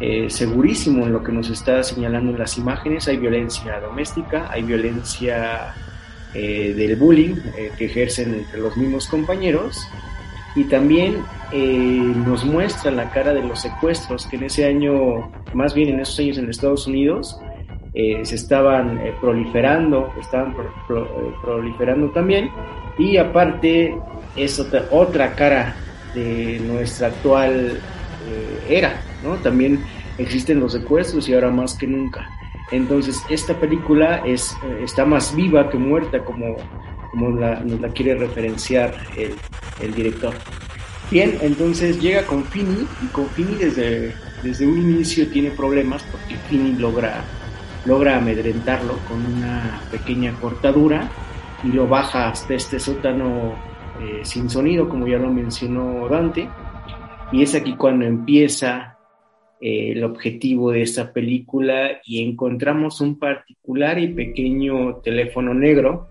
eh, 0.00 0.28
segurísimo 0.28 1.06
en 1.06 1.12
lo 1.12 1.22
que 1.22 1.32
nos 1.32 1.48
está 1.48 1.82
señalando 1.82 2.32
en 2.32 2.38
las 2.38 2.58
imágenes, 2.58 3.08
hay 3.08 3.16
violencia 3.16 3.80
doméstica, 3.80 4.50
hay 4.50 4.62
violencia 4.62 5.74
eh, 6.34 6.74
del 6.76 6.96
bullying 6.96 7.36
que 7.78 7.86
ejercen 7.86 8.34
entre 8.34 8.60
los 8.60 8.76
mismos 8.76 9.06
compañeros. 9.06 9.86
Y 10.54 10.64
también 10.64 11.22
nos 12.26 12.44
muestra 12.46 12.90
la 12.90 13.10
cara 13.10 13.34
de 13.34 13.42
los 13.42 13.60
secuestros 13.60 14.26
que 14.26 14.36
en 14.36 14.44
ese 14.44 14.64
año, 14.64 15.30
más 15.52 15.74
bien 15.74 15.90
en 15.90 16.00
esos 16.00 16.18
años 16.18 16.38
en 16.38 16.48
Estados 16.48 16.86
Unidos, 16.86 17.38
eh, 17.98 18.26
se 18.26 18.34
estaban 18.34 18.98
eh, 18.98 19.14
proliferando, 19.22 20.12
estaban 20.20 20.50
eh, 20.52 21.32
proliferando 21.40 22.10
también, 22.10 22.50
y 22.98 23.16
aparte 23.16 23.98
es 24.36 24.60
otra, 24.60 24.84
otra 24.90 25.34
cara 25.34 25.74
de 26.14 26.60
nuestra 26.60 27.06
actual 27.06 27.80
era, 28.68 29.00
¿no? 29.24 29.36
También 29.36 29.82
existen 30.18 30.60
los 30.60 30.72
secuestros 30.72 31.26
y 31.28 31.34
ahora 31.34 31.50
más 31.50 31.72
que 31.72 31.86
nunca. 31.86 32.28
Entonces, 32.70 33.22
esta 33.30 33.54
película 33.54 34.22
es, 34.26 34.54
está 34.82 35.06
más 35.06 35.34
viva 35.34 35.70
que 35.70 35.78
muerta, 35.78 36.22
como, 36.22 36.56
como 37.12 37.30
nos 37.30 37.80
la 37.80 37.88
quiere 37.90 38.14
referenciar 38.16 38.92
el, 39.16 39.34
el, 39.80 39.94
director. 39.94 40.34
Bien, 41.10 41.38
entonces 41.40 41.98
llega 42.00 42.26
con 42.26 42.44
Fini 42.44 42.86
y 43.02 43.06
con 43.06 43.26
Fini 43.28 43.54
desde, 43.54 44.12
desde 44.42 44.66
un 44.66 44.78
inicio 44.78 45.28
tiene 45.28 45.50
problemas 45.50 46.02
porque 46.10 46.36
Fini 46.48 46.72
logra 46.72 47.24
logra 47.86 48.16
amedrentarlo 48.16 48.98
con 49.08 49.24
una 49.24 49.80
pequeña 49.90 50.34
cortadura 50.40 51.08
y 51.64 51.68
lo 51.68 51.86
baja 51.86 52.28
hasta 52.28 52.54
este 52.54 52.78
sótano 52.78 53.54
eh, 54.00 54.20
sin 54.24 54.50
sonido, 54.50 54.88
como 54.88 55.06
ya 55.06 55.18
lo 55.18 55.32
mencionó 55.32 56.08
Dante. 56.08 56.48
Y 57.32 57.42
es 57.42 57.54
aquí 57.54 57.74
cuando 57.76 58.04
empieza 58.04 58.98
eh, 59.60 59.92
el 59.92 60.04
objetivo 60.04 60.72
de 60.72 60.82
esta 60.82 61.12
película 61.12 62.00
y 62.04 62.22
encontramos 62.22 63.00
un 63.00 63.18
particular 63.18 63.98
y 63.98 64.08
pequeño 64.08 64.96
teléfono 64.96 65.54
negro 65.54 66.08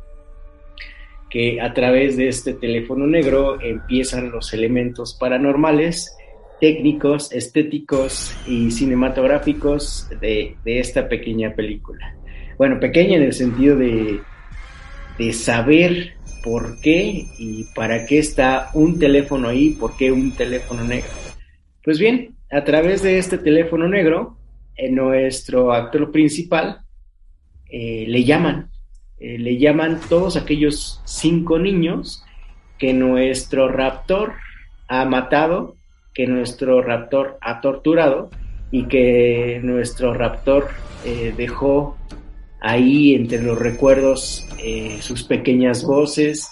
que 1.30 1.60
a 1.60 1.74
través 1.74 2.18
de 2.18 2.30
este 2.30 2.54
teléfono 2.54 3.06
negro 3.06 3.60
empiezan 3.62 4.32
los 4.32 4.54
elementos 4.54 5.18
paranormales 5.20 6.16
técnicos, 6.60 7.32
estéticos 7.32 8.36
y 8.48 8.72
cinematográficos 8.72 10.10
de, 10.22 10.56
esta 10.66 11.08
pequeña 11.08 11.54
película. 11.56 12.16
Bueno, 12.58 12.80
pequeña 12.80 13.18
en 13.18 13.24
el 13.24 13.34
sentido 13.34 13.76
de, 13.76 14.22
de 15.18 15.34
saber 15.34 16.14
por 16.44 16.80
qué 16.80 17.26
y 17.38 17.66
para 17.76 18.06
qué 18.06 18.20
está 18.20 18.70
un 18.74 19.00
teléfono 19.00 19.50
ahí, 19.50 19.72
por 19.72 19.98
qué 19.98 20.12
un 20.12 20.32
teléfono 20.32 20.84
negro. 20.84 21.10
Pues 21.84 22.00
bien, 22.00 22.36
a 22.52 22.64
través 22.64 23.02
de 23.02 23.18
este 23.18 23.38
teléfono 23.38 23.88
negro, 23.88 24.38
eh, 24.76 24.92
nuestro 24.92 25.74
actor 25.74 26.12
principal 26.12 26.82
eh, 27.70 28.06
le 28.08 28.24
llaman, 28.24 28.70
eh, 29.20 29.38
le 29.38 29.58
llaman 29.58 30.00
todos 30.10 30.38
aquellos 30.38 31.02
cinco 31.06 31.60
niños 31.60 32.24
que 32.78 32.94
nuestro 32.94 33.70
raptor 33.70 34.34
ha 34.88 35.06
matado 35.06 35.75
que 36.16 36.26
nuestro 36.26 36.82
raptor 36.82 37.38
ha 37.42 37.60
torturado 37.60 38.32
y 38.72 38.88
que 38.88 39.60
nuestro 39.62 40.14
raptor 40.14 40.70
eh, 41.04 41.34
dejó 41.38 41.98
ahí 42.62 43.14
entre 43.14 43.44
los 43.44 43.60
recuerdos 43.60 44.48
eh, 44.58 44.98
sus 45.02 45.24
pequeñas 45.24 45.84
voces, 45.84 46.50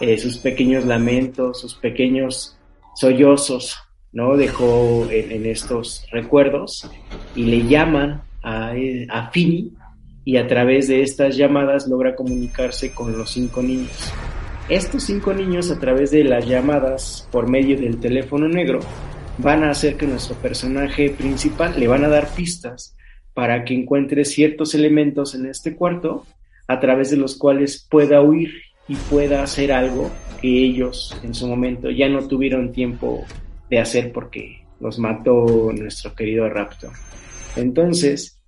eh, 0.00 0.18
sus 0.18 0.38
pequeños 0.38 0.84
lamentos, 0.84 1.60
sus 1.60 1.74
pequeños 1.74 2.56
sollozos, 2.94 3.76
¿no? 4.12 4.36
Dejó 4.36 5.08
en, 5.10 5.46
estos 5.46 6.06
recuerdos 6.12 6.88
y 7.34 7.44
le 7.44 7.66
llaman 7.66 8.22
a, 8.42 8.72
a 9.08 9.30
Fini 9.30 9.72
y 10.24 10.36
a 10.36 10.46
través 10.46 10.88
de 10.88 11.02
estas 11.02 11.36
llamadas 11.36 11.88
logra 11.88 12.14
comunicarse 12.14 12.92
con 12.92 13.16
los 13.16 13.30
cinco 13.30 13.62
niños. 13.62 14.12
Estos 14.68 15.04
cinco 15.04 15.32
niños 15.32 15.70
a 15.70 15.78
través 15.78 16.10
de 16.10 16.24
las 16.24 16.46
llamadas 16.46 17.28
por 17.30 17.48
medio 17.48 17.76
del 17.76 17.98
teléfono 17.98 18.48
negro 18.48 18.80
van 19.38 19.64
a 19.64 19.70
hacer 19.70 19.96
que 19.96 20.06
nuestro 20.06 20.36
personaje 20.36 21.10
principal 21.10 21.78
le 21.78 21.88
van 21.88 22.04
a 22.04 22.08
dar 22.08 22.28
pistas 22.34 22.96
para 23.34 23.64
que 23.64 23.74
encuentre 23.74 24.24
ciertos 24.24 24.74
elementos 24.74 25.34
en 25.34 25.46
este 25.46 25.74
cuarto 25.74 26.24
a 26.68 26.80
través 26.80 27.10
de 27.10 27.16
los 27.16 27.36
cuales 27.36 27.86
pueda 27.90 28.22
huir 28.22 28.50
y 28.88 28.96
pueda 28.96 29.42
hacer 29.42 29.72
algo 29.72 30.10
que 30.40 30.48
ellos 30.48 31.16
en 31.22 31.34
su 31.34 31.46
momento 31.46 31.90
ya 31.90 32.08
no 32.08 32.26
tuvieron 32.26 32.72
tiempo 32.72 33.24
de 33.68 33.78
hacer 33.78 34.12
porque 34.12 34.62
los 34.80 34.98
mató 34.98 35.70
nuestro 35.72 36.14
querido 36.14 36.48
Raptor. 36.48 36.92
Entonces, 37.56 38.40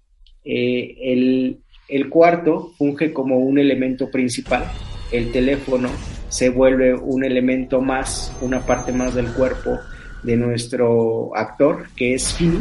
eh, 0.44 0.96
el, 1.00 1.58
el 1.88 2.08
cuarto 2.08 2.72
funge 2.76 3.12
como 3.12 3.38
un 3.38 3.58
elemento 3.58 4.10
principal 4.10 4.64
el 5.12 5.32
teléfono 5.32 5.88
se 6.28 6.50
vuelve 6.50 6.94
un 6.94 7.24
elemento 7.24 7.80
más, 7.80 8.36
una 8.42 8.60
parte 8.60 8.92
más 8.92 9.14
del 9.14 9.32
cuerpo 9.32 9.78
de 10.22 10.36
nuestro 10.36 11.36
actor, 11.36 11.86
que 11.96 12.14
es 12.14 12.32
Fini, 12.34 12.60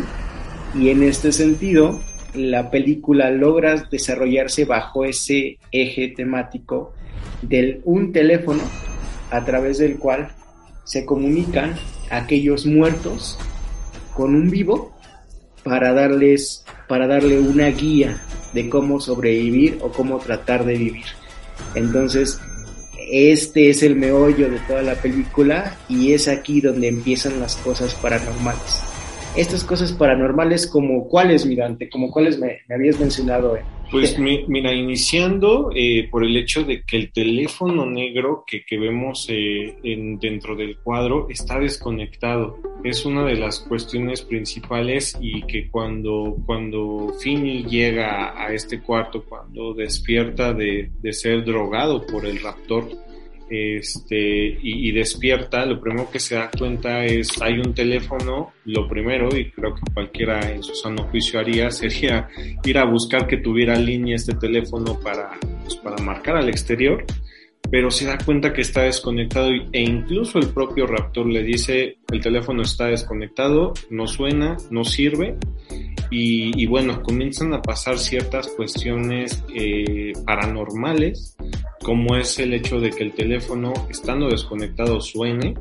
y 0.75 0.89
en 0.89 1.03
este 1.03 1.31
sentido 1.31 1.99
la 2.33 2.69
película 2.69 3.31
logra 3.31 3.87
desarrollarse 3.89 4.65
bajo 4.65 5.05
ese 5.05 5.57
eje 5.71 6.09
temático 6.09 6.93
del 7.41 7.81
un 7.83 8.11
teléfono 8.11 8.61
a 9.31 9.43
través 9.43 9.79
del 9.79 9.97
cual 9.97 10.29
se 10.83 11.05
comunican 11.05 11.75
aquellos 12.09 12.65
muertos 12.65 13.37
con 14.13 14.35
un 14.35 14.49
vivo 14.49 14.95
para 15.63 15.93
darles 15.93 16.63
para 16.87 17.07
darle 17.07 17.39
una 17.39 17.67
guía 17.67 18.21
de 18.53 18.69
cómo 18.69 18.99
sobrevivir 18.99 19.79
o 19.81 19.91
cómo 19.91 20.19
tratar 20.19 20.63
de 20.63 20.77
vivir. 20.77 21.05
Entonces, 21.75 22.39
este 23.11 23.69
es 23.69 23.83
el 23.83 23.95
meollo 23.95 24.49
de 24.49 24.59
toda 24.67 24.81
la 24.81 24.95
película 24.95 25.77
y 25.87 26.13
es 26.13 26.27
aquí 26.27 26.61
donde 26.61 26.87
empiezan 26.87 27.39
las 27.39 27.55
cosas 27.57 27.95
paranormales. 27.95 28.83
Estas 29.35 29.63
cosas 29.63 29.91
paranormales 29.91 30.67
como 30.67 31.07
cuáles, 31.07 31.45
Mirante, 31.45 31.89
como 31.89 32.11
cuáles 32.11 32.39
me, 32.39 32.59
habías 32.69 32.99
mencionado. 32.99 33.55
Eh? 33.55 33.61
Pues 33.89 34.19
mira, 34.19 34.73
iniciando 34.73 35.69
eh, 35.73 36.09
por 36.11 36.25
el 36.25 36.35
hecho 36.35 36.63
de 36.63 36.83
que 36.83 36.97
el 36.97 37.11
teléfono 37.11 37.85
negro 37.85 38.43
que, 38.45 38.65
que 38.65 38.77
vemos 38.77 39.27
eh, 39.29 39.77
en, 39.81 40.19
dentro 40.19 40.57
del 40.57 40.77
cuadro 40.77 41.27
está 41.29 41.57
desconectado. 41.57 42.57
Es 42.83 43.05
una 43.05 43.23
de 43.25 43.35
las 43.35 43.59
cuestiones 43.59 44.21
principales 44.21 45.17
y 45.21 45.41
que 45.43 45.69
cuando, 45.69 46.35
cuando 46.45 47.13
Finny 47.21 47.63
llega 47.63 48.33
a 48.37 48.53
este 48.53 48.81
cuarto, 48.81 49.23
cuando 49.23 49.73
despierta 49.73 50.53
de, 50.53 50.91
de 51.01 51.13
ser 51.13 51.45
drogado 51.45 52.05
por 52.05 52.25
el 52.25 52.41
raptor, 52.41 52.89
este, 53.49 54.57
y, 54.61 54.91
despierta, 54.91 55.65
lo 55.65 55.79
primero 55.79 56.09
que 56.11 56.19
se 56.19 56.35
da 56.35 56.49
cuenta 56.57 57.05
es 57.05 57.41
hay 57.41 57.59
un 57.59 57.73
teléfono, 57.73 58.53
lo 58.65 58.87
primero, 58.87 59.29
y 59.35 59.51
creo 59.51 59.73
que 59.73 59.81
cualquiera 59.93 60.51
en 60.51 60.63
su 60.63 60.75
sano 60.75 61.03
juicio 61.03 61.39
haría, 61.39 61.71
sería 61.71 62.27
ir 62.65 62.77
a 62.77 62.85
buscar 62.85 63.27
que 63.27 63.37
tuviera 63.37 63.77
línea 63.77 64.15
este 64.15 64.35
teléfono 64.35 64.99
para, 64.99 65.31
pues, 65.63 65.75
para 65.75 66.03
marcar 66.03 66.37
al 66.37 66.49
exterior, 66.49 67.05
pero 67.69 67.91
se 67.91 68.05
da 68.05 68.17
cuenta 68.17 68.53
que 68.53 68.61
está 68.61 68.83
desconectado 68.83 69.49
e 69.49 69.81
incluso 69.81 70.39
el 70.39 70.49
propio 70.49 70.87
Raptor 70.87 71.27
le 71.27 71.43
dice 71.43 71.97
el 72.11 72.21
teléfono 72.21 72.61
está 72.61 72.85
desconectado, 72.85 73.73
no 73.89 74.07
suena, 74.07 74.57
no 74.69 74.85
sirve. 74.85 75.35
Y, 76.09 76.65
bueno, 76.67 77.03
comienzan 77.03 77.53
a 77.53 77.61
pasar 77.61 77.97
ciertas 77.97 78.47
cuestiones 78.47 79.43
eh, 79.53 80.13
paranormales 80.25 81.35
como 81.87 82.17
es 82.17 82.37
el 82.39 82.53
hecho 82.53 82.81
de 82.81 82.89
que 82.89 83.03
el 83.03 83.13
teléfono, 83.13 83.71
estando 83.89 84.27
desconectado, 84.27 84.99
suene 84.99 85.53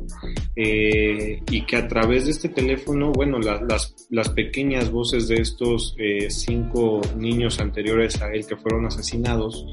eh, 0.56 1.40
y 1.48 1.64
que 1.64 1.76
a 1.76 1.87
través 1.87 2.24
de 2.24 2.32
este 2.32 2.48
teléfono, 2.48 3.12
bueno, 3.12 3.38
las, 3.38 3.94
las 4.11 4.28
pequeñas 4.30 4.90
voces 4.90 5.28
de 5.28 5.37
estos 5.37 5.94
eh, 5.98 6.28
cinco 6.28 7.00
niños 7.16 7.61
anteriores 7.61 8.20
a 8.22 8.32
él 8.32 8.44
que 8.44 8.56
fueron 8.56 8.87
asesinados, 8.87 9.66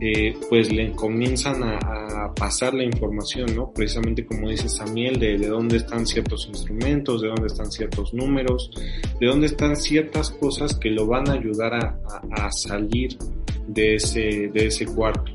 eh, 0.00 0.34
pues 0.48 0.72
le 0.72 0.92
comienzan 0.92 1.62
a, 1.62 2.32
pasar 2.34 2.74
la 2.74 2.82
información, 2.82 3.54
¿no? 3.54 3.72
Precisamente 3.72 4.26
como 4.26 4.48
dice 4.48 4.68
Samuel, 4.68 5.18
de, 5.20 5.38
de, 5.38 5.46
dónde 5.46 5.76
están 5.76 6.04
ciertos 6.06 6.48
instrumentos, 6.48 7.22
de 7.22 7.28
dónde 7.28 7.46
están 7.46 7.70
ciertos 7.70 8.12
números, 8.12 8.70
de 9.20 9.26
dónde 9.26 9.46
están 9.46 9.76
ciertas 9.76 10.30
cosas 10.30 10.74
que 10.74 10.90
lo 10.90 11.06
van 11.06 11.28
a 11.30 11.34
ayudar 11.34 11.74
a 11.74 12.50
salir 12.50 13.16
de 13.66 13.94
ese, 13.96 14.50
de 14.52 14.66
ese 14.66 14.86
cuarto. 14.86 15.32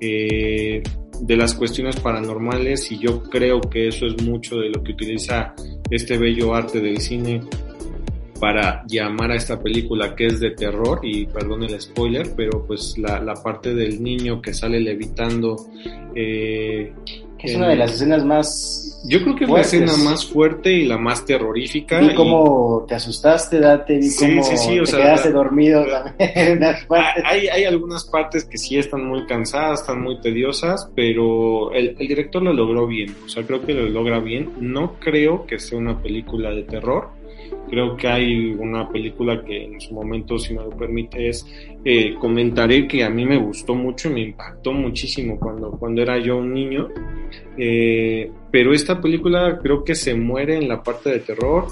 Eh, 0.00 0.82
de 1.20 1.36
las 1.36 1.54
cuestiones 1.54 1.98
paranormales 1.98 2.92
y 2.92 2.98
yo 2.98 3.24
creo 3.24 3.60
que 3.60 3.88
eso 3.88 4.06
es 4.06 4.22
mucho 4.22 4.56
de 4.56 4.68
lo 4.70 4.84
que 4.84 4.92
utiliza 4.92 5.54
este 5.90 6.16
bello 6.16 6.54
arte 6.54 6.80
del 6.80 6.98
cine 7.00 7.40
para 8.40 8.84
llamar 8.86 9.32
a 9.32 9.36
esta 9.36 9.60
película 9.60 10.14
que 10.16 10.26
es 10.26 10.40
de 10.40 10.50
terror 10.52 11.00
y 11.02 11.26
perdón 11.26 11.64
el 11.64 11.80
spoiler 11.80 12.28
pero 12.36 12.64
pues 12.66 12.96
la, 12.98 13.20
la 13.20 13.34
parte 13.34 13.74
del 13.74 14.02
niño 14.02 14.40
que 14.42 14.52
sale 14.54 14.80
levitando 14.80 15.56
eh, 16.14 16.92
es 17.40 17.54
una 17.54 17.68
de 17.68 17.76
las 17.76 17.94
escenas 17.94 18.24
más 18.24 18.84
yo 19.06 19.22
creo 19.22 19.36
que 19.36 19.44
es 19.44 19.50
la 19.50 19.60
escena 19.60 19.96
más 19.98 20.26
fuerte 20.26 20.72
y 20.72 20.84
la 20.84 20.98
más 20.98 21.24
terrorífica 21.24 22.00
vi 22.00 22.12
cómo 22.16 22.84
te 22.88 22.96
asustaste 22.96 23.60
date 23.60 23.96
vi 23.96 24.02
sí, 24.02 24.26
cómo 24.26 24.42
sí, 24.42 24.56
sí, 24.56 24.78
te 24.80 24.86
sea, 24.86 24.98
quedaste 25.00 25.28
la- 25.30 25.34
dormido 25.36 25.84
partes. 26.88 27.24
hay, 27.24 27.46
hay 27.46 27.64
algunas 27.64 28.04
partes 28.04 28.44
que 28.44 28.58
sí 28.58 28.76
están 28.76 29.04
muy 29.06 29.24
cansadas, 29.26 29.82
están 29.82 30.02
muy 30.02 30.20
tediosas, 30.20 30.90
pero 30.96 31.72
el, 31.72 31.94
el 31.98 32.08
director 32.08 32.42
lo 32.42 32.52
logró 32.52 32.86
bien. 32.88 33.14
O 33.24 33.28
sea, 33.28 33.44
creo 33.44 33.64
que 33.64 33.72
lo 33.74 33.88
logra 33.88 34.18
bien. 34.20 34.50
No 34.60 34.94
creo 34.98 35.46
que 35.46 35.58
sea 35.60 35.78
una 35.78 36.00
película 36.02 36.50
de 36.50 36.62
terror. 36.64 37.10
Creo 37.68 37.96
que 37.96 38.08
hay 38.08 38.52
una 38.52 38.88
película 38.88 39.44
que 39.44 39.64
en 39.64 39.80
su 39.80 39.94
momento, 39.94 40.38
si 40.38 40.54
me 40.54 40.62
lo 40.62 40.70
permites, 40.70 41.46
eh, 41.84 42.14
comentaré 42.18 42.86
que 42.88 43.04
a 43.04 43.10
mí 43.10 43.26
me 43.26 43.36
gustó 43.36 43.74
mucho 43.74 44.08
y 44.08 44.12
me 44.14 44.20
impactó 44.22 44.72
muchísimo 44.72 45.38
cuando, 45.38 45.70
cuando 45.72 46.02
era 46.02 46.18
yo 46.18 46.38
un 46.38 46.52
niño. 46.52 46.88
Eh, 47.56 48.30
pero 48.50 48.72
esta 48.72 49.00
película 49.00 49.58
creo 49.62 49.84
que 49.84 49.94
se 49.94 50.14
muere 50.14 50.56
en 50.56 50.68
la 50.68 50.82
parte 50.82 51.10
de 51.10 51.18
terror, 51.20 51.66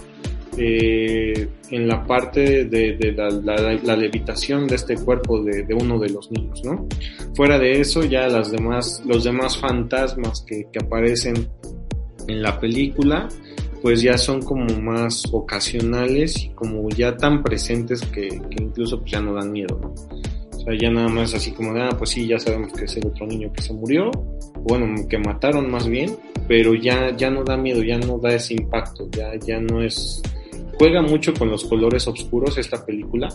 eh, 0.58 1.48
en 1.70 1.88
la 1.88 2.04
parte 2.04 2.64
de, 2.64 3.14
la, 3.14 3.96
levitación 3.96 4.66
de 4.66 4.76
este 4.76 4.96
cuerpo 4.96 5.42
de, 5.42 5.64
de 5.64 5.74
uno 5.74 5.98
de 5.98 6.10
los 6.10 6.30
niños, 6.30 6.62
¿no? 6.64 6.86
Fuera 7.34 7.58
de 7.58 7.80
eso, 7.80 8.04
ya 8.04 8.28
las 8.28 8.50
demás, 8.50 9.02
los 9.06 9.24
demás 9.24 9.58
fantasmas 9.58 10.44
que, 10.46 10.66
que 10.72 10.78
aparecen 10.78 11.48
en 12.28 12.42
la 12.42 12.58
película, 12.58 13.28
pues 13.86 14.02
ya 14.02 14.18
son 14.18 14.42
como 14.42 14.66
más 14.80 15.22
ocasionales 15.30 16.42
y 16.42 16.48
como 16.48 16.88
ya 16.88 17.16
tan 17.16 17.44
presentes 17.44 18.00
que, 18.00 18.26
que 18.50 18.60
incluso 18.64 18.98
pues 18.98 19.12
ya 19.12 19.20
no 19.20 19.32
dan 19.32 19.52
miedo, 19.52 19.78
¿no? 19.80 19.94
O 20.56 20.60
sea, 20.60 20.74
ya 20.76 20.90
nada 20.90 21.06
más 21.06 21.34
así 21.34 21.52
como 21.52 21.70
ah, 21.70 21.90
pues 21.96 22.10
sí, 22.10 22.26
ya 22.26 22.36
sabemos 22.36 22.72
que 22.72 22.86
es 22.86 22.96
el 22.96 23.06
otro 23.06 23.28
niño 23.28 23.52
que 23.52 23.62
se 23.62 23.72
murió, 23.72 24.10
bueno, 24.62 25.06
que 25.08 25.18
mataron 25.18 25.70
más 25.70 25.86
bien, 25.86 26.16
pero 26.48 26.74
ya, 26.74 27.16
ya 27.16 27.30
no 27.30 27.44
da 27.44 27.56
miedo, 27.56 27.80
ya 27.80 27.96
no 27.96 28.18
da 28.18 28.34
ese 28.34 28.54
impacto, 28.54 29.08
ya, 29.12 29.36
ya 29.36 29.60
no 29.60 29.80
es... 29.80 30.20
Juega 30.80 31.00
mucho 31.00 31.32
con 31.32 31.48
los 31.48 31.64
colores 31.64 32.08
oscuros 32.08 32.58
esta 32.58 32.84
película, 32.84 33.28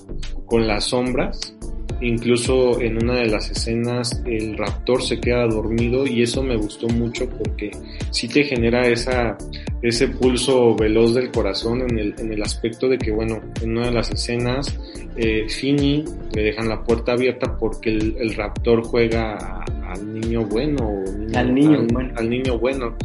con 0.47 0.67
las 0.67 0.83
sombras, 0.83 1.55
incluso 2.01 2.81
en 2.81 3.01
una 3.03 3.15
de 3.15 3.27
las 3.27 3.49
escenas 3.51 4.21
el 4.25 4.57
raptor 4.57 5.01
se 5.03 5.19
queda 5.19 5.45
dormido 5.47 6.05
y 6.07 6.21
eso 6.23 6.41
me 6.43 6.55
gustó 6.57 6.87
mucho 6.89 7.29
porque 7.29 7.71
sí 8.11 8.27
te 8.27 8.43
genera 8.43 8.87
esa, 8.87 9.37
ese 9.81 10.07
pulso 10.07 10.75
veloz 10.75 11.13
del 11.13 11.31
corazón 11.31 11.81
en 11.89 11.97
el, 11.99 12.15
en 12.19 12.33
el 12.33 12.41
aspecto 12.41 12.89
de 12.89 12.97
que, 12.97 13.11
bueno, 13.11 13.41
en 13.61 13.77
una 13.77 13.85
de 13.87 13.91
las 13.93 14.11
escenas, 14.11 14.77
eh, 15.15 15.45
Finny 15.49 16.03
le 16.35 16.41
dejan 16.43 16.67
la 16.69 16.83
puerta 16.83 17.13
abierta 17.13 17.57
porque 17.57 17.89
el, 17.91 18.15
el 18.19 18.33
raptor 18.35 18.83
juega 18.83 19.35
a- 19.37 19.65
al 19.91 20.13
niño 20.13 20.45
bueno, 20.45 21.03
Al 21.35 21.53
niño 21.53 21.79
al, 21.79 21.87
bueno. 21.87 22.13
al 22.15 22.29
niño 22.29 22.57
bueno, 22.57 22.95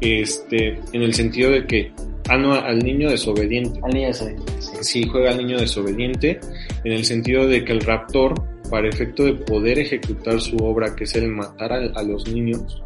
este, 0.00 0.78
en 0.92 1.02
el 1.02 1.12
sentido 1.14 1.50
de 1.50 1.66
que, 1.66 1.90
ah, 2.28 2.36
no, 2.36 2.54
al 2.54 2.78
niño 2.80 3.10
desobediente. 3.10 3.80
Al 3.82 3.92
niño 3.92 4.12
se- 4.12 4.36
sí. 4.58 4.76
Sí, 4.80 5.02
juega 5.06 5.30
al 5.30 5.38
niño 5.38 5.58
desobediente, 5.58 6.38
en 6.84 6.92
el 6.92 7.04
sentido 7.04 7.46
de 7.46 7.64
que 7.64 7.72
el 7.72 7.80
raptor, 7.80 8.34
para 8.70 8.88
efecto 8.88 9.24
de 9.24 9.34
poder 9.34 9.78
ejecutar 9.78 10.40
su 10.40 10.56
obra, 10.58 10.94
que 10.94 11.04
es 11.04 11.14
el 11.16 11.28
matar 11.28 11.72
a, 11.72 11.76
a 11.94 12.02
los 12.02 12.28
niños, 12.28 12.82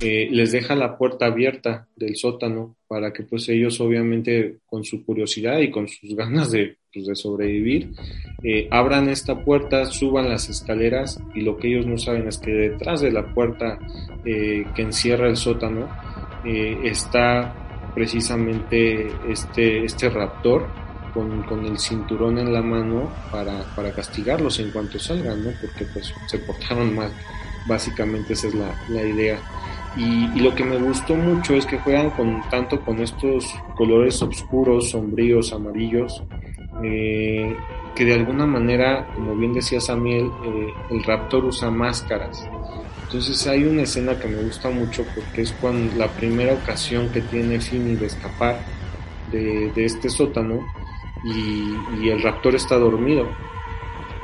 eh, 0.00 0.28
les 0.30 0.52
deja 0.52 0.74
la 0.74 0.98
puerta 0.98 1.26
abierta 1.26 1.86
del 1.96 2.16
sótano 2.16 2.76
para 2.88 3.12
que 3.12 3.22
pues 3.22 3.48
ellos 3.48 3.80
obviamente 3.80 4.56
con 4.66 4.84
su 4.84 5.02
curiosidad 5.04 5.60
y 5.60 5.70
con 5.70 5.88
sus 5.88 6.14
ganas 6.16 6.50
de, 6.50 6.76
pues, 6.92 7.06
de 7.06 7.14
sobrevivir, 7.14 7.92
eh, 8.42 8.68
abran 8.70 9.08
esta 9.08 9.42
puerta, 9.42 9.86
suban 9.86 10.28
las 10.28 10.50
escaleras 10.50 11.18
y 11.34 11.40
lo 11.40 11.56
que 11.56 11.68
ellos 11.68 11.86
no 11.86 11.96
saben 11.96 12.28
es 12.28 12.36
que 12.38 12.50
detrás 12.50 13.00
de 13.00 13.12
la 13.12 13.32
puerta 13.32 13.78
eh, 14.26 14.64
que 14.74 14.82
encierra 14.82 15.28
el 15.28 15.36
sótano 15.36 15.88
eh, 16.44 16.76
está 16.84 17.61
precisamente 17.94 19.12
este, 19.28 19.84
este 19.84 20.08
raptor 20.08 20.66
con, 21.12 21.42
con 21.42 21.64
el 21.66 21.78
cinturón 21.78 22.38
en 22.38 22.52
la 22.52 22.62
mano 22.62 23.10
para, 23.30 23.62
para 23.76 23.92
castigarlos 23.92 24.58
en 24.60 24.70
cuanto 24.70 24.98
salgan, 24.98 25.44
¿no? 25.44 25.50
Porque 25.60 25.84
pues 25.92 26.12
se 26.26 26.38
portaron 26.38 26.94
mal. 26.94 27.12
Básicamente 27.66 28.32
esa 28.32 28.48
es 28.48 28.54
la, 28.54 28.74
la 28.88 29.02
idea. 29.02 29.38
Y, 29.96 30.40
lo 30.40 30.54
que 30.54 30.64
me 30.64 30.78
gustó 30.78 31.14
mucho 31.14 31.54
es 31.54 31.66
que 31.66 31.78
juegan 31.78 32.10
con 32.10 32.40
tanto 32.48 32.80
con 32.80 33.00
estos 33.00 33.54
colores 33.76 34.22
oscuros, 34.22 34.90
sombríos, 34.90 35.52
amarillos, 35.52 36.22
eh, 36.82 37.54
que 37.94 38.04
de 38.04 38.14
alguna 38.14 38.46
manera, 38.46 39.06
como 39.14 39.36
bien 39.36 39.52
decía 39.52 39.80
Samuel, 39.80 40.30
eh, 40.44 40.74
el 40.90 41.02
raptor 41.04 41.44
usa 41.44 41.70
máscaras. 41.70 42.48
Entonces 43.12 43.46
hay 43.46 43.64
una 43.64 43.82
escena 43.82 44.18
que 44.18 44.26
me 44.26 44.42
gusta 44.42 44.70
mucho 44.70 45.04
porque 45.14 45.42
es 45.42 45.52
cuando 45.60 45.94
la 45.96 46.08
primera 46.08 46.54
ocasión 46.54 47.10
que 47.10 47.20
tiene 47.20 47.60
Finny 47.60 47.94
de 47.94 48.06
escapar 48.06 48.58
de, 49.30 49.70
de 49.70 49.84
este 49.84 50.08
sótano 50.08 50.66
y, 51.22 51.74
y 52.02 52.08
el 52.08 52.22
raptor 52.22 52.54
está 52.54 52.78
dormido. 52.78 53.28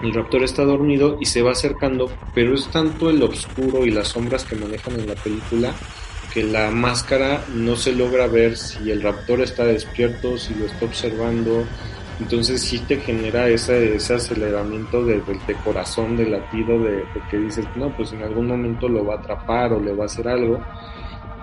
El 0.02 0.14
raptor 0.14 0.42
está 0.42 0.64
dormido 0.64 1.18
y 1.20 1.26
se 1.26 1.42
va 1.42 1.50
acercando, 1.50 2.10
pero 2.32 2.54
es 2.54 2.66
tanto 2.68 3.10
el 3.10 3.22
oscuro 3.22 3.84
y 3.84 3.90
las 3.90 4.08
sombras 4.08 4.46
que 4.46 4.56
manejan 4.56 4.98
en 4.98 5.06
la 5.06 5.16
película 5.16 5.74
que 6.32 6.42
la 6.42 6.70
máscara 6.70 7.44
no 7.54 7.76
se 7.76 7.92
logra 7.92 8.26
ver 8.26 8.56
si 8.56 8.90
el 8.90 9.02
raptor 9.02 9.42
está 9.42 9.66
despierto, 9.66 10.38
si 10.38 10.54
lo 10.54 10.64
está 10.64 10.86
observando. 10.86 11.66
Entonces 12.18 12.62
sí 12.62 12.80
te 12.86 12.96
genera 12.98 13.48
ese, 13.48 13.94
ese 13.96 14.14
aceleramiento 14.14 15.04
de, 15.04 15.20
de- 15.20 15.60
corazón, 15.64 16.16
de 16.16 16.28
latido, 16.28 16.82
de, 16.82 16.92
de 17.14 17.22
que 17.30 17.38
dices, 17.38 17.68
no, 17.76 17.94
pues 17.96 18.12
en 18.12 18.22
algún 18.22 18.46
momento 18.48 18.88
lo 18.88 19.04
va 19.04 19.14
a 19.14 19.18
atrapar 19.18 19.72
o 19.72 19.80
le 19.80 19.92
va 19.94 20.04
a 20.04 20.06
hacer 20.06 20.26
algo. 20.28 20.66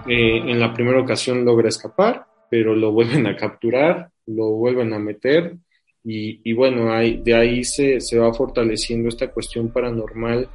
Eh, 0.06 0.38
en 0.52 0.60
la 0.60 0.74
primera 0.74 1.00
ocasión 1.02 1.46
logra 1.46 1.70
escapar, 1.70 2.26
pero 2.50 2.76
lo 2.76 2.92
vuelven 2.92 3.26
a 3.28 3.36
capturar, 3.36 4.10
lo 4.28 4.52
vuelven 4.52 4.94
a 4.94 5.00
meter 5.00 5.58
y, 6.04 6.42
y 6.50 6.54
bueno, 6.54 6.92
de 6.94 7.34
ahí 7.34 7.64
se, 7.64 8.00
se 8.02 8.20
va 8.20 8.34
fortaleciendo 8.34 9.10
esta 9.10 9.32
cuestión 9.32 9.72
paranormal 9.72 10.50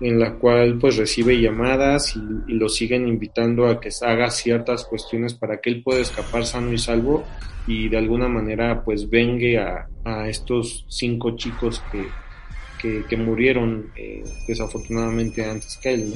en 0.00 0.18
la 0.18 0.34
cual 0.34 0.78
pues 0.78 0.96
recibe 0.96 1.40
llamadas 1.40 2.16
y, 2.16 2.52
lo 2.52 2.68
siguen 2.68 3.08
invitando 3.08 3.66
a 3.66 3.80
que 3.80 3.90
haga 4.02 4.30
ciertas 4.30 4.84
cuestiones 4.84 5.34
para 5.34 5.60
que 5.60 5.70
él 5.70 5.82
pueda 5.82 6.00
escapar 6.00 6.46
sano 6.46 6.72
y 6.72 6.78
salvo 6.78 7.24
y 7.66 7.88
de 7.88 7.98
alguna 7.98 8.28
manera 8.28 8.82
pues 8.84 9.08
vengue 9.10 9.58
a, 9.58 9.88
a 10.04 10.28
estos 10.28 10.86
cinco 10.88 11.36
chicos 11.36 11.82
que, 11.92 13.04
que, 13.08 13.16
murieron 13.16 13.90
eh, 13.96 14.22
desafortunadamente 14.46 15.44
antes 15.44 15.76
que 15.82 15.94
él. 15.94 16.14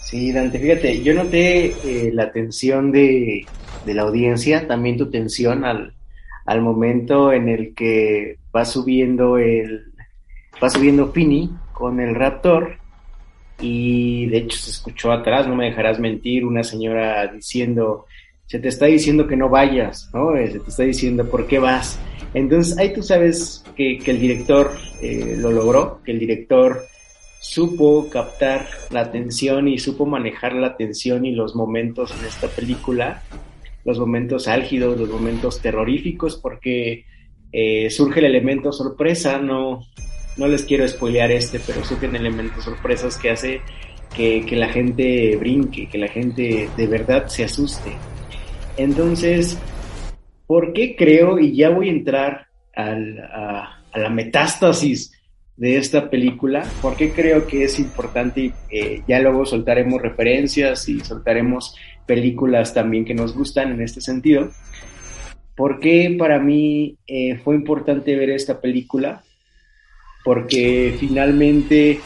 Sí, 0.00 0.32
Dante, 0.32 0.58
fíjate, 0.58 1.02
yo 1.02 1.12
noté 1.14 1.66
eh, 1.84 2.10
la 2.12 2.32
tensión 2.32 2.90
de, 2.90 3.44
de 3.84 3.94
la 3.94 4.02
audiencia, 4.02 4.66
también 4.66 4.96
tu 4.96 5.10
tensión 5.10 5.64
al, 5.64 5.94
al 6.46 6.62
momento 6.62 7.32
en 7.32 7.48
el 7.48 7.74
que 7.74 8.38
va 8.54 8.64
subiendo 8.64 9.38
el 9.38 9.92
va 10.62 10.68
subiendo 10.68 11.12
Finny 11.12 11.50
con 11.80 11.98
el 11.98 12.14
raptor 12.14 12.76
y 13.58 14.26
de 14.26 14.38
hecho 14.38 14.58
se 14.58 14.70
escuchó 14.70 15.10
atrás, 15.10 15.48
no 15.48 15.56
me 15.56 15.64
dejarás 15.64 15.98
mentir, 15.98 16.44
una 16.44 16.62
señora 16.62 17.26
diciendo, 17.26 18.04
se 18.46 18.58
te 18.58 18.68
está 18.68 18.86
diciendo 18.86 19.26
que 19.26 19.36
no 19.36 19.48
vayas, 19.48 20.10
¿no? 20.12 20.36
Eh, 20.36 20.50
Se 20.50 20.60
te 20.60 20.68
está 20.68 20.82
diciendo 20.82 21.28
por 21.28 21.46
qué 21.46 21.58
vas. 21.58 21.98
Entonces 22.34 22.78
ahí 22.78 22.92
tú 22.92 23.02
sabes 23.02 23.64
que, 23.74 23.98
que 23.98 24.10
el 24.10 24.20
director 24.20 24.72
eh, 25.00 25.36
lo 25.38 25.50
logró, 25.50 26.00
que 26.04 26.12
el 26.12 26.18
director 26.18 26.82
supo 27.40 28.08
captar 28.10 28.66
la 28.90 29.00
atención 29.00 29.66
y 29.66 29.78
supo 29.78 30.04
manejar 30.04 30.52
la 30.52 30.68
atención 30.68 31.24
y 31.24 31.32
los 31.32 31.56
momentos 31.56 32.14
en 32.18 32.26
esta 32.26 32.48
película, 32.48 33.22
los 33.84 33.98
momentos 33.98 34.46
álgidos, 34.46 35.00
los 35.00 35.08
momentos 35.08 35.60
terroríficos, 35.60 36.36
porque 36.36 37.06
eh, 37.52 37.88
surge 37.90 38.20
el 38.20 38.26
elemento 38.26 38.70
sorpresa, 38.72 39.38
no, 39.38 39.80
no 40.40 40.48
les 40.48 40.64
quiero 40.64 40.88
spoilear 40.88 41.30
este, 41.30 41.60
pero 41.60 41.84
surgen 41.84 42.16
elementos 42.16 42.64
sorpresas 42.64 43.18
que 43.18 43.30
hace 43.30 43.60
que, 44.16 44.42
la 44.56 44.70
gente 44.70 45.36
brinque, 45.36 45.86
que 45.86 45.98
la 45.98 46.08
gente 46.08 46.68
de 46.76 46.86
verdad 46.86 47.26
se 47.26 47.44
asuste. 47.44 47.92
Entonces, 48.78 49.58
¿por 50.46 50.72
qué 50.72 50.96
creo, 50.96 51.38
y 51.38 51.54
ya 51.54 51.68
voy 51.68 51.90
a 51.90 51.92
entrar 51.92 52.46
a, 52.74 53.76
la 53.94 54.08
metástasis 54.08 55.12
de 55.56 55.76
esta 55.76 56.08
película, 56.08 56.64
porque 56.80 57.12
creo 57.12 57.46
que 57.46 57.64
es 57.64 57.78
importante, 57.78 58.52
eh, 58.70 59.02
ya 59.06 59.20
luego 59.20 59.44
soltaremos 59.44 60.00
referencias 60.00 60.88
y 60.88 61.00
soltaremos 61.00 61.76
películas 62.06 62.72
también 62.72 63.04
que 63.04 63.14
nos 63.14 63.34
gustan 63.34 63.72
en 63.72 63.82
este 63.82 64.00
sentido. 64.00 64.50
porque 65.54 66.16
para 66.18 66.38
mí 66.38 66.96
eh, 67.06 67.38
fue 67.44 67.54
importante 67.54 68.16
ver 68.16 68.30
esta 68.30 68.58
película? 68.62 69.22
Porque 70.24 70.96
finalmente 70.98 72.00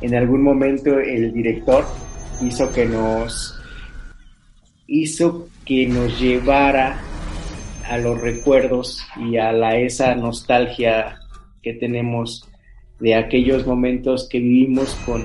en 0.00 0.14
algún 0.14 0.42
momento 0.42 0.98
el 0.98 1.32
director 1.32 1.84
hizo 2.40 2.70
que 2.72 2.86
nos 2.86 3.54
hizo 4.86 5.48
que 5.66 5.86
nos 5.86 6.18
llevara 6.18 7.00
a 7.88 7.98
los 7.98 8.20
recuerdos 8.20 9.02
y 9.16 9.36
a 9.36 9.52
la 9.52 9.76
esa 9.76 10.14
nostalgia 10.14 11.18
que 11.62 11.74
tenemos 11.74 12.48
de 13.00 13.14
aquellos 13.14 13.66
momentos 13.66 14.28
que 14.28 14.38
vivimos 14.38 14.94
con, 15.06 15.24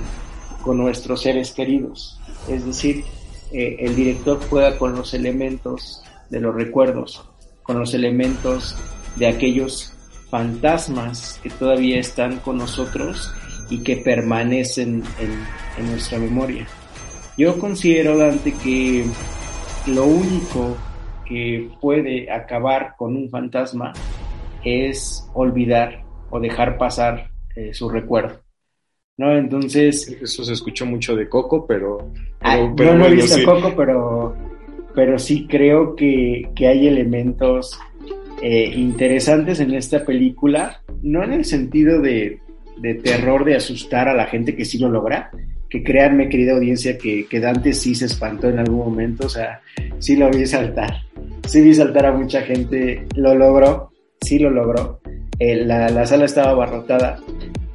con 0.63 0.77
nuestros 0.77 1.21
seres 1.21 1.51
queridos. 1.51 2.19
Es 2.49 2.65
decir, 2.65 3.03
eh, 3.51 3.77
el 3.79 3.95
director 3.95 4.39
juega 4.49 4.77
con 4.77 4.93
los 4.95 5.13
elementos 5.13 6.03
de 6.29 6.39
los 6.39 6.56
recuerdos, 6.56 7.23
con 7.63 7.79
los 7.79 7.93
elementos 7.93 8.75
de 9.15 9.27
aquellos 9.27 9.92
fantasmas 10.34 11.39
que 11.43 11.52
todavía 11.52 12.00
están 12.00 12.39
con 12.39 12.58
nosotros 12.58 13.32
y 13.69 13.84
que 13.84 13.98
permanecen 13.98 15.04
en, 15.19 15.32
en 15.78 15.91
nuestra 15.91 16.17
memoria. 16.17 16.65
Yo 17.38 17.60
considero, 17.60 18.17
Dante, 18.17 18.52
que 18.63 19.06
lo 19.86 20.06
único 20.06 20.76
que 21.24 21.69
puede 21.80 22.32
acabar 22.32 22.96
con 22.98 23.15
un 23.15 23.30
fantasma 23.30 23.93
es 24.65 25.30
olvidar 25.36 26.04
o 26.32 26.39
dejar 26.39 26.80
pasar 26.80 27.30
eh, 27.56 27.72
su 27.72 27.88
recuerdo. 27.88 28.41
¿No? 29.17 29.38
Entonces. 29.38 30.08
Eso 30.19 30.43
se 30.43 30.54
escuchó 30.54 30.88
mucho 30.88 31.15
de 31.15 31.30
Coco, 31.30 31.67
pero. 31.67 32.12
pero, 32.41 32.74
pero 32.76 32.96
no, 32.96 33.06
he 33.06 33.13
visto 33.13 33.38
Coco, 33.46 33.72
pero, 33.78 34.36
pero 34.96 35.19
sí 35.19 35.46
creo 35.46 35.96
que, 35.96 36.50
que 36.56 36.67
hay 36.69 36.88
elementos 36.88 37.80
eh, 38.43 38.73
interesantes 38.75 39.62
en 39.62 39.73
esta 39.73 40.03
película. 40.03 40.82
No 41.01 41.23
en 41.23 41.32
el 41.32 41.45
sentido 41.45 42.01
de, 42.01 42.39
terror, 43.03 43.45
de 43.45 43.56
asustar 43.56 44.10
a 44.10 44.13
la 44.13 44.25
gente 44.25 44.56
que 44.56 44.65
sí 44.65 44.77
lo 44.77 44.89
logra. 44.89 45.32
Que 45.69 45.82
créanme, 45.82 46.27
querida 46.27 46.53
audiencia, 46.53 46.97
que, 46.97 47.25
que 47.25 47.39
Dante 47.39 47.73
sí 47.73 47.95
se 47.95 48.06
espantó 48.06 48.49
en 48.49 48.60
algún 48.60 48.79
momento. 48.79 49.27
O 49.27 49.29
sea, 49.29 49.62
sí 49.99 50.17
lo 50.17 50.29
vi 50.29 50.45
saltar. 50.45 50.97
Sí 51.47 51.62
vi 51.62 51.73
saltar 51.73 52.06
a 52.06 52.12
mucha 52.12 52.41
gente. 52.41 53.06
Lo 53.15 53.34
logró. 53.34 53.91
Sí 54.21 54.39
lo 54.39 54.49
logró. 54.49 54.99
Eh, 55.39 55.63
la, 55.65 55.89
la, 55.89 56.06
sala 56.06 56.25
estaba 56.25 56.51
abarrotada, 56.51 57.19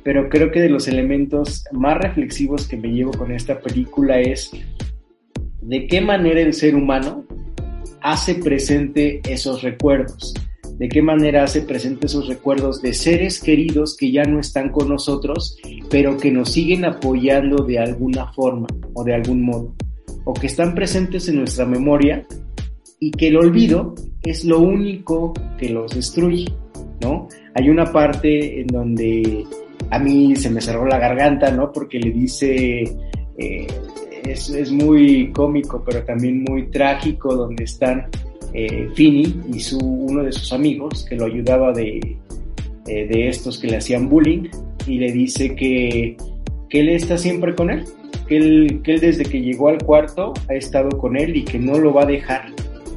pero 0.04 0.28
creo 0.28 0.50
que 0.50 0.61
de 0.61 0.68
los 0.68 0.87
elementos 0.87 1.64
más 1.72 1.98
reflexivos 1.98 2.68
que 2.68 2.76
me 2.76 2.88
llevo 2.88 3.12
con 3.12 3.33
esta 3.33 3.59
película 3.59 4.20
es 4.20 4.52
de 5.62 5.87
qué 5.87 6.00
manera 6.00 6.40
el 6.40 6.54
ser 6.54 6.76
humano 6.76 7.26
hace 8.00 8.37
presente 8.37 9.20
esos 9.28 9.62
recuerdos, 9.62 10.35
de 10.78 10.88
qué 10.88 11.02
manera 11.02 11.42
hace 11.42 11.62
presente 11.62 12.06
esos 12.06 12.28
recuerdos 12.28 12.80
de 12.80 12.92
seres 12.92 13.40
queridos 13.40 13.96
que 13.96 14.12
ya 14.12 14.22
no 14.22 14.38
están 14.38 14.70
con 14.70 14.88
nosotros, 14.88 15.56
pero 15.90 16.16
que 16.16 16.30
nos 16.30 16.52
siguen 16.52 16.84
apoyando 16.84 17.64
de 17.64 17.80
alguna 17.80 18.32
forma 18.32 18.68
o 18.94 19.02
de 19.02 19.14
algún 19.14 19.42
modo, 19.42 19.74
o 20.24 20.32
que 20.32 20.46
están 20.46 20.76
presentes 20.76 21.28
en 21.28 21.36
nuestra 21.36 21.66
memoria 21.66 22.24
y 23.00 23.10
que 23.10 23.28
el 23.28 23.36
olvido 23.36 23.94
es 24.22 24.44
lo 24.44 24.60
único 24.60 25.32
que 25.58 25.68
los 25.68 25.94
destruye, 25.94 26.46
¿no? 27.02 27.28
Hay 27.54 27.70
una 27.70 27.92
parte 27.92 28.60
en 28.60 28.68
donde 28.68 29.44
a 29.90 29.98
mí 29.98 30.36
se 30.36 30.48
me 30.48 30.60
cerró 30.60 30.86
la 30.86 30.98
garganta, 30.98 31.50
¿no? 31.50 31.72
Porque 31.72 31.98
le 31.98 32.12
dice, 32.12 32.82
eh, 33.36 33.66
es, 34.24 34.50
es, 34.50 34.70
muy 34.70 35.32
cómico, 35.32 35.82
pero 35.84 36.04
también 36.04 36.44
muy 36.48 36.70
trágico, 36.70 37.34
donde 37.34 37.64
están 37.64 38.08
eh, 38.52 38.88
y 38.96 39.61
su, 39.61 39.78
uno 39.78 40.22
de 40.22 40.32
sus 40.32 40.52
amigos, 40.52 41.04
que 41.08 41.16
lo 41.16 41.26
ayudaba 41.26 41.72
de, 41.72 42.16
eh, 42.87 43.06
de 43.06 43.28
estos 43.28 43.58
que 43.58 43.68
le 43.68 43.76
hacían 43.76 44.08
bullying, 44.08 44.48
y 44.87 44.98
le 44.98 45.12
dice 45.12 45.54
que, 45.54 46.16
que 46.68 46.80
él 46.80 46.88
está 46.90 47.18
siempre 47.18 47.54
con 47.54 47.70
él, 47.70 47.84
que 48.26 48.37
él, 48.37 48.80
que 48.82 48.94
él 48.94 49.00
desde 49.00 49.24
que 49.24 49.40
llegó 49.40 49.68
al 49.68 49.78
cuarto 49.78 50.32
ha 50.48 50.54
estado 50.54 50.88
con 50.98 51.16
él 51.16 51.37
y 51.37 51.44
que 51.44 51.58
no 51.58 51.78
lo 51.78 51.92
va 51.92 52.02
a 52.02 52.06
dejar, 52.06 52.46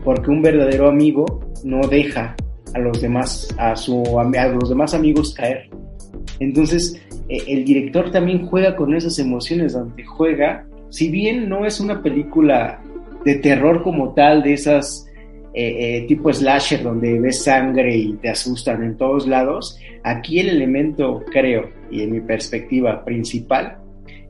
porque 0.03 0.31
un 0.31 0.41
verdadero 0.41 0.87
amigo 0.87 1.41
no 1.63 1.87
deja 1.87 2.35
a 2.73 2.79
los 2.79 3.01
demás, 3.01 3.53
a, 3.57 3.75
su, 3.75 4.03
a 4.17 4.47
los 4.47 4.69
demás 4.69 4.93
amigos 4.93 5.33
caer. 5.33 5.69
Entonces, 6.39 6.99
eh, 7.29 7.43
el 7.47 7.65
director 7.65 8.11
también 8.11 8.47
juega 8.47 8.75
con 8.75 8.95
esas 8.95 9.19
emociones, 9.19 9.73
donde 9.73 10.05
juega, 10.05 10.65
si 10.89 11.09
bien 11.09 11.49
no 11.49 11.65
es 11.65 11.79
una 11.79 12.01
película 12.01 12.81
de 13.25 13.35
terror 13.35 13.83
como 13.83 14.13
tal, 14.13 14.41
de 14.43 14.53
esas 14.53 15.05
eh, 15.53 15.97
eh, 15.97 16.05
tipo 16.07 16.31
slasher 16.31 16.81
donde 16.81 17.19
ves 17.19 17.43
sangre 17.43 17.95
y 17.95 18.13
te 18.13 18.29
asustan 18.29 18.83
en 18.83 18.97
todos 18.97 19.27
lados, 19.27 19.77
aquí 20.03 20.39
el 20.39 20.49
elemento, 20.49 21.23
creo, 21.31 21.69
y 21.89 22.03
en 22.03 22.11
mi 22.11 22.21
perspectiva 22.21 23.03
principal, 23.03 23.77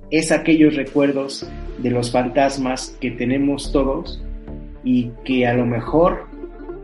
es 0.10 0.31
aquellos 0.31 0.75
recuerdos 0.75 1.47
de 1.77 1.91
los 1.91 2.12
fantasmas 2.12 2.97
que 2.99 3.12
tenemos 3.12 3.71
todos 3.71 4.23
y 4.84 5.12
que 5.23 5.47
a 5.47 5.53
lo 5.53 5.65
mejor 5.65 6.25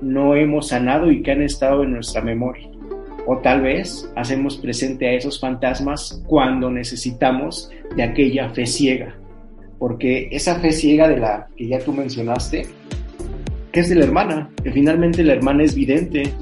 no 0.02 0.36
hemos 0.36 0.68
sanado 0.70 1.12
y 1.12 1.22
que 1.22 1.32
han 1.32 1.42
estado 1.42 1.84
en 1.84 1.94
nuestra 1.94 2.22
memoria. 2.22 2.70
O 3.26 3.40
tal 3.40 3.62
vez 3.62 4.10
hacemos 4.16 4.58
presente 4.58 5.08
a 5.08 5.14
esos 5.14 5.40
fantasmas 5.40 6.24
cuando 6.28 6.72
necesitamos 6.72 7.70
de 7.96 8.04
aquella 8.04 8.50
fe 8.52 8.66
ciega. 8.66 9.16
Porque 9.80 10.30
esa 10.32 10.60
fe 10.60 10.72
ciega 10.72 11.10
de 11.10 11.18
la 11.18 11.48
que 11.58 11.68
ya 11.68 11.80
tú 11.80 11.92
mencionaste, 11.92 12.68
que 13.72 13.82
es 13.82 13.90
de 13.90 13.96
la 13.96 14.06
hermana, 14.06 14.50
que 14.64 14.72
finalmente 14.72 15.24
la 15.24 15.34
hermana 15.34 15.64
es 15.64 15.76
vidente. 15.76 16.34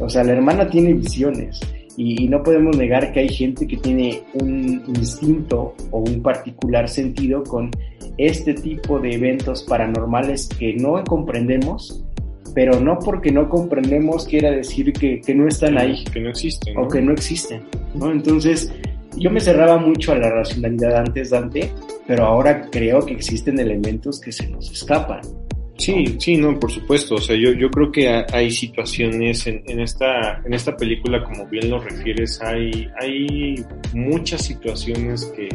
O 0.00 0.08
sea, 0.08 0.24
la 0.24 0.32
hermana 0.32 0.68
tiene 0.68 0.94
visiones. 0.94 1.60
Y, 1.96 2.26
no 2.28 2.42
podemos 2.42 2.76
negar 2.76 3.12
que 3.12 3.20
hay 3.20 3.28
gente 3.28 3.66
que 3.66 3.76
tiene 3.76 4.22
un 4.34 4.82
instinto 4.88 5.74
o 5.90 5.98
un 5.98 6.22
particular 6.22 6.88
sentido 6.88 7.42
con 7.44 7.70
este 8.16 8.54
tipo 8.54 8.98
de 8.98 9.14
eventos 9.14 9.62
paranormales 9.64 10.48
que 10.48 10.74
no 10.74 11.02
comprendemos 11.04 12.02
pero 12.54 12.80
no 12.80 12.98
porque 12.98 13.32
no 13.32 13.48
comprendemos 13.48 14.26
quiera 14.26 14.50
decir 14.50 14.92
que, 14.92 15.20
que 15.20 15.34
no 15.34 15.48
están 15.48 15.78
ahí. 15.78 16.04
Que 16.12 16.20
no 16.20 16.30
existen. 16.30 16.74
¿no? 16.74 16.82
O 16.82 16.88
que 16.88 17.00
no 17.00 17.12
existen, 17.12 17.62
¿no? 17.94 18.10
Entonces, 18.10 18.70
yo 19.16 19.30
me 19.30 19.40
cerraba 19.40 19.78
mucho 19.78 20.12
a 20.12 20.18
la 20.18 20.30
racionalidad 20.30 20.96
antes, 20.96 21.30
Dante, 21.30 21.70
pero 22.06 22.24
ahora 22.24 22.68
creo 22.70 23.04
que 23.04 23.14
existen 23.14 23.58
elementos 23.58 24.20
que 24.20 24.32
se 24.32 24.48
nos 24.48 24.70
escapan. 24.70 25.20
Sí, 25.76 26.16
sí, 26.18 26.36
no, 26.36 26.58
por 26.60 26.70
supuesto. 26.70 27.16
O 27.16 27.20
sea, 27.20 27.36
yo, 27.36 27.52
yo 27.52 27.70
creo 27.70 27.90
que 27.90 28.08
hay 28.08 28.50
situaciones 28.50 29.46
en, 29.46 29.62
en, 29.66 29.80
esta, 29.80 30.40
en 30.44 30.54
esta 30.54 30.76
película, 30.76 31.24
como 31.24 31.46
bien 31.46 31.70
lo 31.70 31.80
refieres, 31.80 32.40
hay, 32.40 32.88
hay 33.00 33.64
muchas 33.92 34.44
situaciones 34.44 35.24
que, 35.36 35.48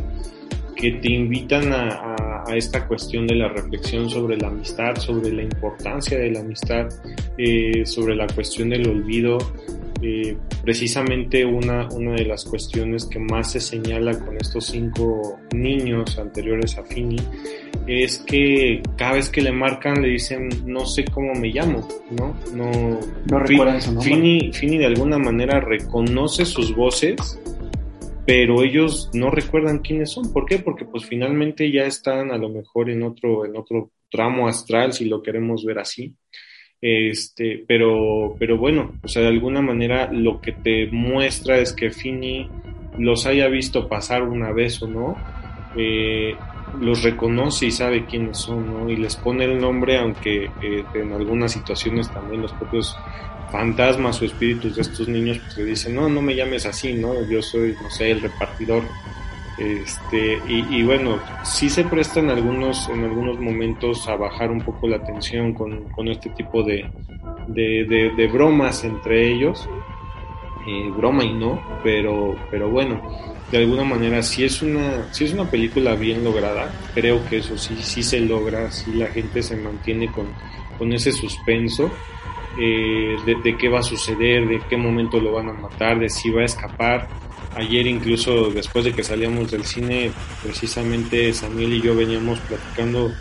que 0.78 0.92
te 0.94 1.12
invitan 1.12 1.74
a, 1.74 2.16
esta 2.56 2.88
cuestión 2.88 3.28
de 3.28 3.36
la 3.36 3.50
reflexión 3.50 4.10
sobre 4.10 4.38
la 4.38 4.48
amistad, 4.48 4.96
sobre 4.96 5.34
la 5.34 5.44
importancia 5.44 6.18
de 6.18 6.32
la 6.32 6.40
amistad, 6.40 6.88
eh, 7.38 7.86
sobre 7.86 8.16
la 8.16 8.26
cuestión 8.28 8.70
del 8.70 8.88
olvido. 8.88 9.38
Eh, 10.02 10.38
precisamente 10.62 11.44
una, 11.44 11.88
una 11.90 12.14
de 12.14 12.26
las 12.26 12.46
cuestiones 12.46 13.06
que 13.06 13.20
más 13.20 13.52
se 13.52 13.60
señala 13.60 14.20
con 14.20 14.38
estos 14.38 14.68
cinco 14.68 15.40
niños 15.56 16.20
anteriores 16.20 16.78
a 16.78 16.84
Fini 16.84 17.18
es 17.88 18.20
que 18.20 18.84
cada 18.96 19.14
vez 19.14 19.30
que 19.30 19.42
le 19.42 19.52
marcan 19.52 20.02
le 20.02 20.10
dicen 20.10 20.50
no 20.66 20.86
sé 20.86 21.06
cómo 21.06 21.34
me 21.34 21.48
llamo, 21.48 21.88
¿no? 22.12 22.38
No, 22.54 23.00
no 23.26 23.40
recuerdan 23.40 23.82
su 23.82 23.94
nombre. 23.94 24.14
Fini, 24.14 24.52
Fini 24.54 24.78
de 24.78 24.86
alguna 24.86 25.18
manera 25.18 25.60
reconoce 25.60 26.46
sus 26.46 26.76
voces 26.76 27.40
pero 28.28 28.62
ellos 28.62 29.10
no 29.14 29.32
recuerdan 29.32 29.80
quiénes 29.80 30.12
son. 30.12 30.34
¿Por 30.34 30.46
qué? 30.46 30.60
Porque 30.60 30.84
pues 30.84 31.06
finalmente 31.06 31.72
ya 31.72 31.84
están 31.84 32.30
a 32.32 32.38
lo 32.38 32.50
mejor 32.50 32.90
en 32.90 33.04
otro, 33.04 33.46
en 33.46 33.56
otro 33.56 33.92
tramo 34.12 34.50
astral, 34.50 34.92
si 34.92 35.06
lo 35.06 35.24
queremos 35.24 35.64
ver 35.64 35.80
así. 35.80 36.14
Este, 36.82 37.64
pero, 37.68 38.36
pero 38.38 38.58
bueno, 38.58 38.94
o 39.04 39.08
sea, 39.08 39.24
de 39.24 39.30
alguna 39.30 39.62
manera 39.62 40.12
lo 40.12 40.42
que 40.42 40.52
te 40.52 40.88
muestra 40.92 41.58
es 41.58 41.74
que 41.74 41.90
Fini 41.90 42.50
los 43.00 43.26
haya 43.26 43.48
visto 43.48 43.88
pasar 43.88 44.24
una 44.24 44.52
vez 44.52 44.82
o 44.82 44.88
no, 44.88 45.16
eh, 45.76 46.36
los 46.80 47.04
reconoce 47.04 47.68
y 47.68 47.72
sabe 47.72 48.06
quiénes 48.06 48.38
son, 48.38 48.72
¿no? 48.72 48.90
Y 48.90 48.96
les 48.96 49.16
pone 49.16 49.46
el 49.46 49.60
nombre, 49.60 49.98
aunque 49.98 50.46
eh, 50.46 50.84
en 50.94 51.14
algunas 51.14 51.52
situaciones 51.52 52.12
también 52.12 52.42
los 52.42 52.54
propios 52.54 52.96
fantasmas 53.52 54.22
o 54.22 54.26
espíritus 54.26 54.76
de 54.76 54.82
estos 54.82 55.08
niños 55.08 55.40
pues 55.40 55.58
le 55.58 55.66
dicen, 55.66 55.96
no, 55.96 56.10
no 56.10 56.22
me 56.22 56.36
llames 56.36 56.66
así, 56.66 56.94
¿no? 56.94 57.28
Yo 57.30 57.42
soy, 57.42 57.76
no 57.82 57.90
sé, 57.90 58.12
el 58.12 58.22
repartidor. 58.22 58.84
Este, 59.58 60.40
y, 60.48 60.84
bueno, 60.84 61.18
sí 61.44 61.68
se 61.68 61.84
prestan 61.84 62.30
algunos, 62.30 62.88
en 62.90 63.04
algunos 63.04 63.40
momentos 63.40 64.08
a 64.08 64.16
bajar 64.16 64.52
un 64.52 64.62
poco 64.62 64.88
la 64.88 65.04
tensión 65.04 65.54
con, 65.54 65.86
con 65.90 66.08
este 66.08 66.30
tipo 66.30 66.62
de, 66.62 66.86
de, 67.48 68.30
bromas 68.32 68.84
entre 68.84 69.32
ellos. 69.32 69.68
eh, 70.68 70.92
broma 70.96 71.24
y 71.24 71.34
no, 71.34 71.60
pero, 71.84 72.36
pero 72.52 72.70
bueno, 72.70 73.02
de 73.52 73.58
alguna 73.58 73.84
manera 73.84 74.22
si 74.22 74.44
es 74.44 74.62
una, 74.62 75.12
si 75.12 75.24
es 75.24 75.34
una 75.34 75.50
película 75.50 75.96
bien 75.96 76.24
lograda, 76.24 76.72
creo 76.94 77.26
que 77.28 77.38
eso 77.38 77.58
sí, 77.58 77.78
sí 77.80 78.04
se 78.04 78.20
logra, 78.20 78.70
si 78.72 78.94
la 78.94 79.08
gente 79.08 79.42
se 79.42 79.56
mantiene 79.56 80.12
con, 80.12 80.28
con 80.78 80.94
ese 80.94 81.12
suspenso. 81.12 81.90
Eh, 82.60 83.16
de, 83.44 83.56
qué 83.56 83.70
va 83.70 83.80
a 83.80 83.84
suceder, 83.84 84.48
de 84.48 84.60
qué 84.68 84.78
momento 84.78 85.20
lo 85.20 85.34
van 85.34 85.50
a 85.50 85.54
matar, 85.54 86.00
de 86.00 86.10
si 86.10 86.32
va 86.32 86.42
a 86.42 86.46
escapar. 86.46 87.08
Ayer 87.56 87.88
incluso 87.88 88.50
después 88.52 88.86
de 88.86 88.94
que 88.94 89.04
salíamos 89.04 89.52
del 89.52 89.66
cine, 89.66 90.12
precisamente 90.44 91.34
Samuel 91.34 91.74
y 91.74 91.82
yo 91.82 91.96
veníamos 91.96 92.40
platicando 92.42 93.12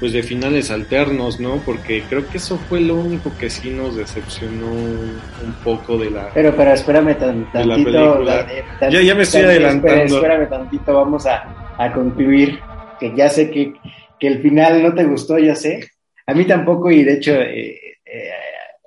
pues 0.00 0.12
de 0.12 0.22
finales 0.22 0.70
alternos, 0.70 1.40
¿no? 1.40 1.62
Porque 1.64 2.02
creo 2.08 2.28
que 2.28 2.38
eso 2.38 2.58
fue 2.68 2.80
lo 2.80 2.96
único 2.96 3.32
que 3.38 3.48
sí 3.48 3.70
nos 3.70 3.96
decepcionó 3.96 4.66
un, 4.66 5.18
poco 5.64 5.96
de 5.96 6.10
la 6.10 6.30
Pero 6.34 6.54
pero 6.54 6.72
espérame 6.72 7.16
tan, 7.16 7.50
tantito, 7.50 8.24
ya, 8.24 9.02
ya 9.02 9.14
me 9.14 9.22
estoy 9.22 9.42
adelantando. 9.42 10.16
Espérame 10.16 10.48
tantito, 10.48 10.94
vamos 10.94 11.26
a, 11.26 11.74
a 11.78 11.92
concluir 11.92 12.58
que 13.00 13.14
ya 13.16 13.28
sé 13.28 13.50
que, 13.50 13.74
que, 14.18 14.26
el 14.26 14.40
final 14.40 14.82
no 14.82 14.94
te 14.94 15.04
gustó, 15.04 15.38
ya 15.38 15.54
sé. 15.54 15.88
A 16.26 16.34
mí 16.34 16.44
tampoco 16.44 16.90
y 16.90 17.04
de 17.04 17.14
hecho 17.14 17.32
eh, 17.32 17.78
eh, 18.04 18.30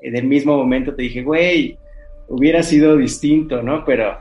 en 0.01 0.15
el 0.15 0.25
mismo 0.25 0.57
momento 0.57 0.93
te 0.93 1.03
dije, 1.03 1.23
güey, 1.23 1.77
hubiera 2.27 2.63
sido 2.63 2.95
distinto, 2.97 3.61
¿no? 3.61 3.83
Pero 3.85 4.19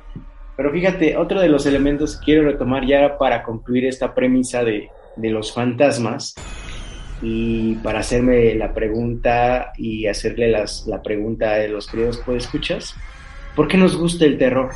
pero 0.59 0.73
fíjate, 0.73 1.17
otro 1.17 1.41
de 1.41 1.49
los 1.49 1.67
elementos 1.67 2.17
que 2.17 2.25
quiero 2.25 2.43
retomar 2.43 2.85
ya 2.85 3.17
para 3.17 3.45
concluir 3.45 3.87
esta 3.87 4.13
premisa 4.13 4.65
de, 4.65 4.89
de 5.15 5.31
los 5.31 5.55
fantasmas 5.55 6.35
y 7.23 7.77
para 7.77 8.01
hacerme 8.01 8.57
la 8.57 8.75
pregunta 8.75 9.71
y 9.77 10.09
hacerle 10.09 10.51
las, 10.51 10.85
la 10.89 11.01
pregunta 11.01 11.53
de 11.53 11.69
los 11.69 11.87
queridos 11.87 12.21
escuchas, 12.37 12.97
¿por 13.55 13.69
qué 13.69 13.77
nos 13.77 13.97
gusta 13.97 14.25
el 14.25 14.37
terror? 14.37 14.71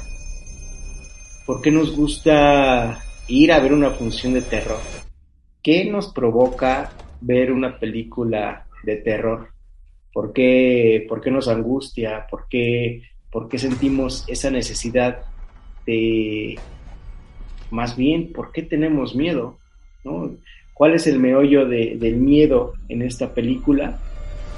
¿Por 1.46 1.60
qué 1.60 1.72
nos 1.72 1.96
gusta 1.96 3.02
ir 3.26 3.50
a 3.50 3.58
ver 3.58 3.72
una 3.72 3.90
función 3.90 4.34
de 4.34 4.42
terror? 4.42 4.78
¿Qué 5.64 5.84
nos 5.90 6.12
provoca 6.12 6.92
ver 7.20 7.50
una 7.50 7.80
película 7.80 8.68
de 8.84 8.98
terror? 8.98 9.48
¿Por 10.12 10.32
qué, 10.32 11.04
por 11.08 11.20
qué 11.20 11.32
nos 11.32 11.48
angustia? 11.48 12.24
¿Por 12.30 12.46
qué, 12.48 13.02
¿Por 13.32 13.48
qué 13.48 13.58
sentimos 13.58 14.24
esa 14.28 14.48
necesidad 14.48 15.24
de, 15.86 16.58
más 17.70 17.96
bien, 17.96 18.32
¿por 18.32 18.52
qué 18.52 18.62
tenemos 18.62 19.14
miedo? 19.14 19.58
¿No? 20.04 20.30
¿Cuál 20.74 20.94
es 20.94 21.06
el 21.06 21.18
meollo 21.18 21.66
de, 21.66 21.96
del 21.98 22.16
miedo 22.16 22.74
en 22.88 23.02
esta 23.02 23.34
película? 23.34 24.00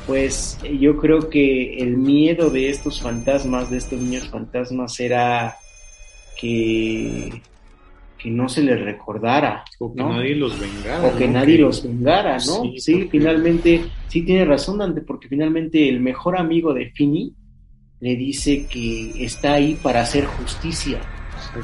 Pues 0.07 0.59
yo 0.79 0.97
creo 0.99 1.31
que 1.31 1.79
el 1.79 1.97
miedo 1.97 2.51
de 2.51 2.69
estos 2.69 3.01
fantasmas, 3.01 3.71
de 3.71 3.79
estos 3.79 4.01
niños 4.01 4.29
fantasmas, 4.29 5.01
era 5.01 5.57
que, 6.39 7.43
que 8.19 8.31
no 8.31 8.49
se 8.49 8.63
les 8.63 8.81
recordara. 8.81 9.65
O 9.79 9.95
que 9.95 10.03
nadie 10.03 10.35
los 10.35 10.59
vengara. 10.59 11.07
O 11.07 11.17
que 11.17 11.29
nadie 11.29 11.59
los 11.59 11.83
vengara, 11.83 12.37
¿no? 12.37 12.63
Sí, 12.77 13.09
finalmente, 13.11 13.83
sí 14.09 14.23
tiene 14.23 14.45
razón 14.45 14.79
Dante, 14.79 15.01
porque 15.01 15.29
finalmente 15.29 15.89
el 15.89 16.01
mejor 16.01 16.39
amigo 16.39 16.75
de 16.75 16.91
Fini 16.91 17.35
le 18.01 18.17
dice 18.17 18.67
que 18.67 19.25
está 19.25 19.55
ahí 19.55 19.79
para 19.83 20.01
hacer 20.01 20.27
justicia, 20.27 21.01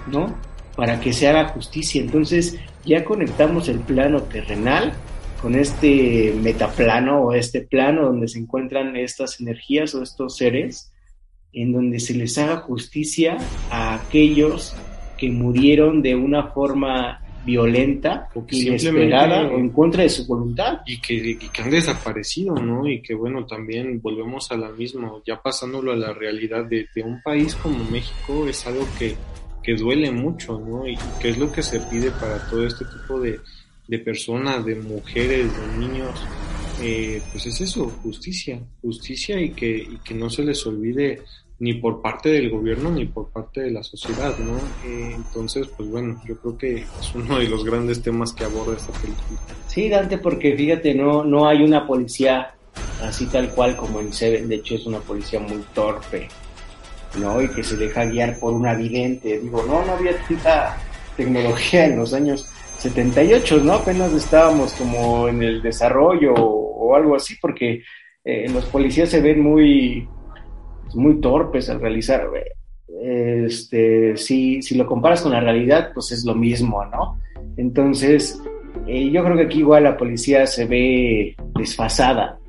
¿no? 0.06 0.34
Para 0.76 1.00
que 1.00 1.12
se 1.12 1.28
haga 1.28 1.48
justicia. 1.48 2.00
Entonces, 2.00 2.58
ya 2.84 3.04
conectamos 3.04 3.68
el 3.68 3.80
plano 3.80 4.22
terrenal 4.22 4.92
con 5.40 5.54
este 5.54 6.34
metaplano 6.40 7.20
o 7.20 7.32
este 7.32 7.62
plano 7.62 8.06
donde 8.06 8.28
se 8.28 8.38
encuentran 8.38 8.96
estas 8.96 9.40
energías 9.40 9.94
o 9.94 10.02
estos 10.02 10.36
seres, 10.36 10.92
en 11.52 11.72
donde 11.72 11.98
se 11.98 12.14
les 12.14 12.38
haga 12.38 12.58
justicia 12.58 13.38
a 13.70 13.94
aquellos 13.94 14.74
que 15.18 15.30
murieron 15.30 16.02
de 16.02 16.14
una 16.14 16.48
forma 16.48 17.20
violenta 17.44 18.28
o 18.34 18.44
inesperada 18.50 19.48
o 19.48 19.58
en 19.58 19.70
contra 19.70 20.02
de 20.02 20.08
su 20.08 20.26
voluntad. 20.26 20.80
Y 20.86 21.00
que, 21.00 21.38
que, 21.38 21.62
han 21.62 21.70
desaparecido, 21.70 22.54
¿no? 22.54 22.86
Y 22.88 23.02
que 23.02 23.14
bueno, 23.14 23.46
también 23.46 24.00
volvemos 24.00 24.50
a 24.50 24.56
la 24.56 24.70
misma, 24.70 25.12
ya 25.26 25.40
pasándolo 25.40 25.92
a 25.92 25.96
la 25.96 26.12
realidad 26.12 26.64
de, 26.64 26.88
de 26.94 27.02
un 27.02 27.22
país 27.22 27.54
como 27.56 27.84
México, 27.90 28.46
es 28.48 28.66
algo 28.66 28.86
que 28.98 29.14
que 29.62 29.74
duele 29.74 30.10
mucho, 30.10 30.58
¿no? 30.58 30.86
Y, 30.86 30.96
que 31.20 31.30
es 31.30 31.38
lo 31.38 31.50
que 31.52 31.62
se 31.62 31.80
pide 31.80 32.10
para 32.12 32.38
todo 32.48 32.66
este 32.66 32.84
tipo 32.84 33.20
de, 33.20 33.38
de 33.88 33.98
personas, 33.98 34.64
de 34.64 34.76
mujeres, 34.76 35.48
de 35.54 35.78
niños, 35.78 36.18
eh, 36.82 37.20
pues 37.30 37.46
es 37.46 37.60
eso, 37.60 37.88
justicia, 38.02 38.60
justicia 38.80 39.40
y 39.40 39.50
que, 39.50 39.76
y 39.76 39.98
que 40.02 40.14
no 40.14 40.30
se 40.30 40.44
les 40.44 40.64
olvide 40.66 41.22
ni 41.60 41.74
por 41.74 42.00
parte 42.00 42.30
del 42.30 42.50
gobierno 42.50 42.90
ni 42.90 43.04
por 43.04 43.28
parte 43.28 43.60
de 43.60 43.70
la 43.70 43.82
sociedad, 43.82 44.36
¿no? 44.38 44.56
Eh, 44.88 45.12
entonces, 45.14 45.68
pues 45.76 45.88
bueno, 45.90 46.20
yo 46.26 46.36
creo 46.38 46.58
que 46.58 46.76
es 46.78 47.14
uno 47.14 47.38
de 47.38 47.48
los 47.48 47.64
grandes 47.64 48.02
temas 48.02 48.32
que 48.32 48.44
aborda 48.44 48.76
esta 48.76 48.92
película. 48.92 49.38
Sí, 49.66 49.88
Dante, 49.88 50.18
porque 50.18 50.56
fíjate, 50.56 50.94
no, 50.94 51.22
no 51.22 51.46
hay 51.46 51.62
una 51.62 51.86
policía 51.86 52.54
así 53.02 53.26
tal 53.26 53.50
cual 53.50 53.76
como 53.76 54.00
en 54.00 54.12
Seven, 54.12 54.48
de 54.48 54.56
hecho 54.56 54.74
es 54.74 54.86
una 54.86 55.00
policía 55.00 55.38
muy 55.38 55.62
torpe, 55.74 56.28
¿no? 57.18 57.42
Y 57.42 57.48
que 57.48 57.62
se 57.62 57.76
deja 57.76 58.06
guiar 58.06 58.38
por 58.38 58.54
un 58.54 58.62
vidente. 58.78 59.38
Digo, 59.38 59.62
no, 59.66 59.84
no 59.84 59.92
había 59.92 60.16
tanta 60.26 60.78
tecnología 61.14 61.84
en 61.84 61.98
los 61.98 62.14
años 62.14 62.48
78, 62.78 63.58
¿no? 63.58 63.74
Apenas 63.74 64.14
estábamos 64.14 64.72
como 64.72 65.28
en 65.28 65.42
el 65.42 65.60
desarrollo 65.60 66.32
o, 66.34 66.96
algo 66.96 67.14
así, 67.14 67.36
porque 67.40 67.82
eh, 68.24 68.48
los 68.48 68.64
policías 68.64 69.10
se 69.10 69.20
ven 69.20 69.40
muy, 69.40 70.08
muy 70.94 71.20
torpes 71.20 71.68
al 71.70 71.80
realizar. 71.80 72.28
Este, 73.02 74.16
si, 74.16 74.62
si 74.62 74.74
lo 74.76 74.86
comparas 74.86 75.22
con 75.22 75.32
la 75.32 75.40
realidad, 75.40 75.90
pues 75.94 76.12
es 76.12 76.24
lo 76.24 76.34
mismo, 76.34 76.84
¿no? 76.86 77.18
Entonces, 77.56 78.42
eh, 78.86 79.10
yo 79.10 79.24
creo 79.24 79.36
que 79.36 79.44
aquí 79.44 79.60
igual 79.60 79.84
la 79.84 79.96
policía 79.96 80.46
se 80.46 80.66
ve 80.66 81.34
desfasada, 81.54 82.40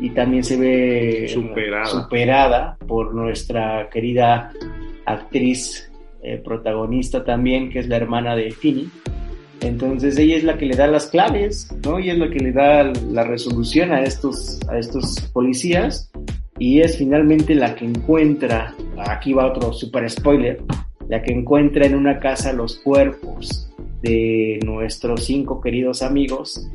y 0.00 0.10
también 0.10 0.44
se 0.44 0.56
ve 0.56 1.28
superada, 1.28 2.76
por 2.86 3.14
nuestra 3.14 3.88
querida 3.90 4.52
actriz 5.06 5.90
eh, 6.22 6.40
protagonista 6.42 7.24
también, 7.24 7.70
que 7.70 7.80
es 7.80 7.88
la 7.88 7.96
hermana 7.96 8.36
de 8.36 8.50
Fini. 8.50 8.88
Entonces 9.60 10.16
ella 10.18 10.36
es 10.36 10.44
la 10.44 10.56
que 10.56 10.66
le 10.66 10.76
da 10.76 10.86
las 10.86 11.08
claves, 11.08 11.74
¿no? 11.84 11.98
Y 11.98 12.10
es 12.10 12.18
la 12.18 12.30
que 12.30 12.38
le 12.38 12.52
da 12.52 12.84
la 13.10 13.24
resolución 13.24 13.90
a 13.90 14.02
estos, 14.02 14.60
a 14.68 14.78
estos 14.78 15.20
policías 15.32 16.10
y 16.58 16.80
es 16.80 16.98
finalmente 16.98 17.54
la 17.54 17.74
que 17.74 17.84
encuentra, 17.84 18.74
aquí 18.98 19.32
va 19.32 19.46
otro 19.46 19.72
super 19.72 20.08
spoiler, 20.10 20.60
la 21.08 21.22
que 21.22 21.32
encuentra 21.32 21.86
en 21.86 21.94
una 21.94 22.18
casa 22.18 22.52
los 22.52 22.76
cuerpos 22.78 23.70
de 24.02 24.60
nuestros 24.64 25.24
cinco 25.24 25.60
queridos 25.60 26.02
amigos 26.02 26.68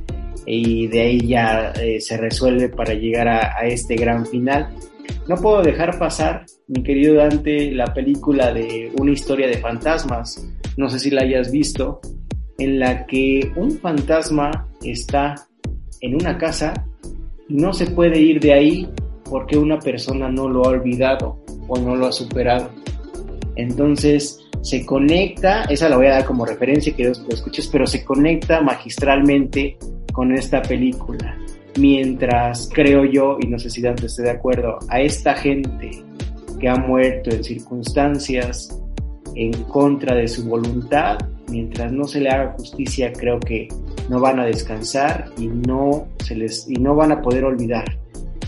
y 0.45 0.87
de 0.87 1.01
ahí 1.01 1.27
ya 1.27 1.71
eh, 1.81 2.01
se 2.01 2.17
resuelve 2.17 2.69
para 2.69 2.93
llegar 2.93 3.27
a, 3.27 3.65
este 3.65 3.95
gran 3.95 4.25
final. 4.25 4.69
No 5.27 5.35
puedo 5.35 5.61
dejar 5.61 5.97
pasar, 5.99 6.45
mi 6.67 6.83
querido 6.83 7.15
Dante, 7.15 7.71
la 7.71 7.93
película 7.93 8.53
de 8.53 8.91
Una 8.99 9.11
historia 9.11 9.47
de 9.47 9.57
fantasmas, 9.57 10.49
no 10.77 10.89
sé 10.89 10.99
si 10.99 11.11
la 11.11 11.21
hayas 11.21 11.51
visto, 11.51 12.01
en 12.57 12.79
la 12.79 13.05
que 13.05 13.51
un 13.55 13.71
fantasma 13.79 14.67
está 14.81 15.35
en 16.01 16.15
una 16.15 16.37
casa 16.37 16.73
y 17.47 17.55
no 17.55 17.73
se 17.73 17.87
puede 17.87 18.19
ir 18.19 18.39
de 18.39 18.53
ahí 18.53 18.89
porque 19.29 19.57
una 19.57 19.79
persona 19.79 20.29
no 20.29 20.47
lo 20.47 20.65
ha 20.65 20.69
olvidado 20.69 21.39
o 21.67 21.77
no 21.77 21.95
lo 21.95 22.07
ha 22.07 22.11
superado. 22.11 22.69
Entonces 23.55 24.39
se 24.61 24.85
conecta, 24.85 25.63
esa 25.63 25.89
la 25.89 25.97
voy 25.97 26.07
a 26.07 26.11
dar 26.11 26.25
como 26.25 26.45
referencia 26.45 26.95
que 26.95 27.05
lo 27.05 27.11
escuches, 27.11 27.67
pero 27.67 27.85
se 27.85 28.03
conecta 28.03 28.61
magistralmente 28.61 29.77
con 30.13 30.31
esta 30.33 30.61
película. 30.61 31.37
Mientras 31.77 32.69
creo 32.71 33.03
yo, 33.03 33.37
y 33.41 33.47
no 33.47 33.59
sé 33.59 33.69
si 33.69 33.81
Dante 33.81 34.05
esté 34.05 34.23
de 34.23 34.31
acuerdo, 34.31 34.79
a 34.89 35.01
esta 35.01 35.33
gente 35.33 35.91
que 36.59 36.69
ha 36.69 36.75
muerto 36.75 37.31
en 37.31 37.43
circunstancias 37.43 38.79
en 39.35 39.51
contra 39.63 40.15
de 40.15 40.27
su 40.27 40.47
voluntad, 40.47 41.17
mientras 41.49 41.91
no 41.91 42.05
se 42.05 42.21
le 42.21 42.29
haga 42.29 42.53
justicia, 42.57 43.11
creo 43.11 43.39
que 43.39 43.67
no 44.09 44.19
van 44.19 44.39
a 44.39 44.45
descansar 44.45 45.31
y 45.37 45.47
no 45.47 46.07
se 46.23 46.35
les 46.35 46.69
y 46.69 46.75
no 46.75 46.95
van 46.95 47.11
a 47.11 47.21
poder 47.21 47.43
olvidar. 47.43 47.85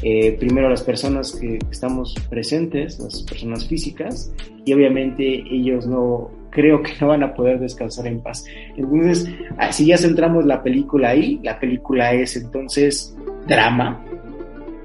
Eh, 0.08 0.34
primero 0.38 0.70
las 0.70 0.84
personas 0.84 1.32
que 1.32 1.58
estamos 1.72 2.14
presentes, 2.30 3.00
las 3.00 3.24
personas 3.24 3.68
físicas, 3.68 4.32
y 4.64 4.72
obviamente 4.72 5.44
ellos 5.50 5.88
no 5.88 6.30
creo 6.52 6.84
que 6.84 6.92
no 7.02 7.08
van 7.08 7.24
a 7.24 7.34
poder 7.34 7.60
descansar 7.60 8.06
en 8.06 8.22
paz. 8.22 8.46
Entonces, 8.78 9.28
ah, 9.58 9.72
si 9.72 9.88
ya 9.88 9.98
centramos 9.98 10.46
la 10.46 10.62
película 10.62 11.10
ahí, 11.10 11.40
la 11.42 11.60
película 11.60 12.14
es 12.14 12.38
entonces 12.38 13.18
drama, 13.48 14.06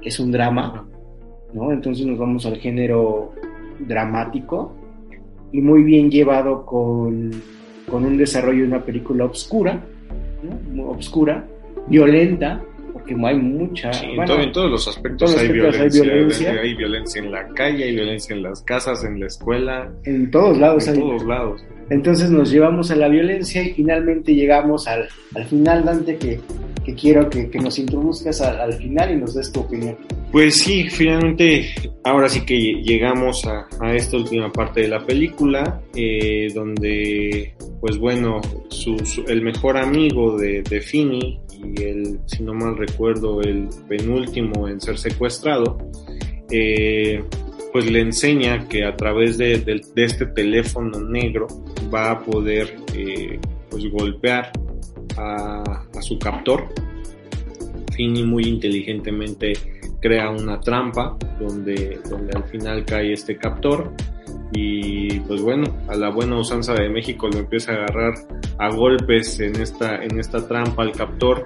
es 0.01 0.19
un 0.19 0.31
drama, 0.31 0.87
¿no? 1.53 1.71
Entonces 1.71 2.03
nos 2.07 2.17
vamos 2.17 2.47
al 2.47 2.57
género 2.57 3.31
dramático 3.77 4.73
y 5.51 5.61
muy 5.61 5.83
bien 5.83 6.09
llevado 6.09 6.65
con, 6.65 7.29
con 7.87 8.05
un 8.05 8.17
desarrollo 8.17 8.61
de 8.61 8.69
una 8.69 8.83
película 8.83 9.25
obscura, 9.25 9.83
¿no? 10.73 10.89
Obscura, 10.89 11.45
violenta, 11.87 12.63
porque 13.01 13.27
hay 13.27 13.35
mucha... 13.37 13.91
Sí, 13.93 14.05
en, 14.05 14.15
bueno, 14.15 14.33
todo- 14.33 14.41
en 14.43 14.51
todos 14.51 14.71
los 14.71 14.87
aspectos 14.87 15.31
todos 15.31 15.41
hay, 15.41 15.51
violencia, 15.51 16.51
hay 16.61 16.75
violencia 16.75 17.21
en 17.21 17.31
la 17.31 17.47
calle, 17.49 17.83
hay 17.85 17.95
violencia 17.95 18.35
en 18.35 18.43
las 18.43 18.61
casas, 18.63 19.03
en 19.03 19.19
la 19.19 19.27
escuela, 19.27 19.91
en 20.05 20.31
todos 20.31 20.57
lados 20.57 20.87
en 20.87 20.93
hay- 20.95 20.99
todos 20.99 21.25
lados. 21.25 21.61
Entonces 21.89 22.29
nos 22.29 22.49
llevamos 22.49 22.89
a 22.91 22.95
la 22.95 23.09
violencia 23.09 23.61
y 23.63 23.71
finalmente 23.73 24.33
llegamos 24.33 24.87
al, 24.87 25.09
al 25.35 25.43
final, 25.45 25.83
Dante, 25.83 26.15
que, 26.15 26.39
que 26.85 26.95
quiero 26.95 27.29
que, 27.29 27.49
que 27.49 27.59
nos 27.59 27.77
introduzcas 27.79 28.39
al, 28.41 28.61
al 28.61 28.73
final 28.73 29.11
y 29.11 29.17
nos 29.17 29.33
des 29.35 29.51
tu 29.51 29.59
opinión. 29.59 29.97
Pues 30.31 30.55
sí, 30.55 30.87
finalmente, 30.89 31.65
ahora 32.05 32.29
sí 32.29 32.45
que 32.45 32.55
llegamos 32.57 33.45
a, 33.45 33.67
a 33.81 33.93
esta 33.93 34.15
última 34.15 34.49
parte 34.53 34.81
de 34.83 34.87
la 34.87 35.05
película, 35.05 35.81
eh, 35.93 36.47
donde, 36.55 37.53
pues 37.81 37.97
bueno, 37.97 38.39
su, 38.69 38.97
su- 38.99 39.25
el 39.27 39.41
mejor 39.41 39.75
amigo 39.75 40.37
de, 40.37 40.61
de 40.63 40.79
Finny 40.79 41.41
y 41.63 41.83
el, 41.83 42.19
si 42.25 42.43
no 42.43 42.53
mal 42.53 42.77
recuerdo, 42.77 43.41
el 43.41 43.69
penúltimo 43.87 44.67
en 44.67 44.81
ser 44.81 44.97
secuestrado, 44.97 45.77
eh, 46.49 47.23
pues 47.71 47.89
le 47.89 48.01
enseña 48.01 48.67
que 48.67 48.85
a 48.85 48.95
través 48.95 49.37
de, 49.37 49.63
este 49.95 50.25
teléfono 50.27 50.99
negro 50.99 51.47
va 51.93 52.11
a 52.11 52.19
poder, 52.19 52.75
eh, 52.93 53.39
pues 53.69 53.89
golpear 53.89 54.51
a, 55.17 55.85
su 56.01 56.17
captor. 56.19 56.67
Finny 57.93 58.23
muy 58.23 58.43
inteligentemente 58.43 59.53
crea 60.01 60.29
una 60.31 60.59
trampa 60.59 61.17
donde, 61.39 61.99
donde 62.09 62.35
al 62.35 62.43
final 62.45 62.83
cae 62.85 63.13
este 63.13 63.37
captor 63.37 63.93
y 64.51 65.19
pues 65.21 65.41
bueno, 65.41 65.65
a 65.87 65.95
la 65.95 66.09
buena 66.09 66.37
usanza 66.37 66.73
de 66.73 66.89
México 66.89 67.27
lo 67.29 67.39
empieza 67.39 67.71
a 67.71 67.75
agarrar 67.75 68.13
a 68.57 68.69
golpes 68.69 69.39
en 69.39 69.55
esta, 69.61 70.03
en 70.03 70.19
esta 70.19 70.47
trampa 70.47 70.83
al 70.83 70.91
captor 70.91 71.45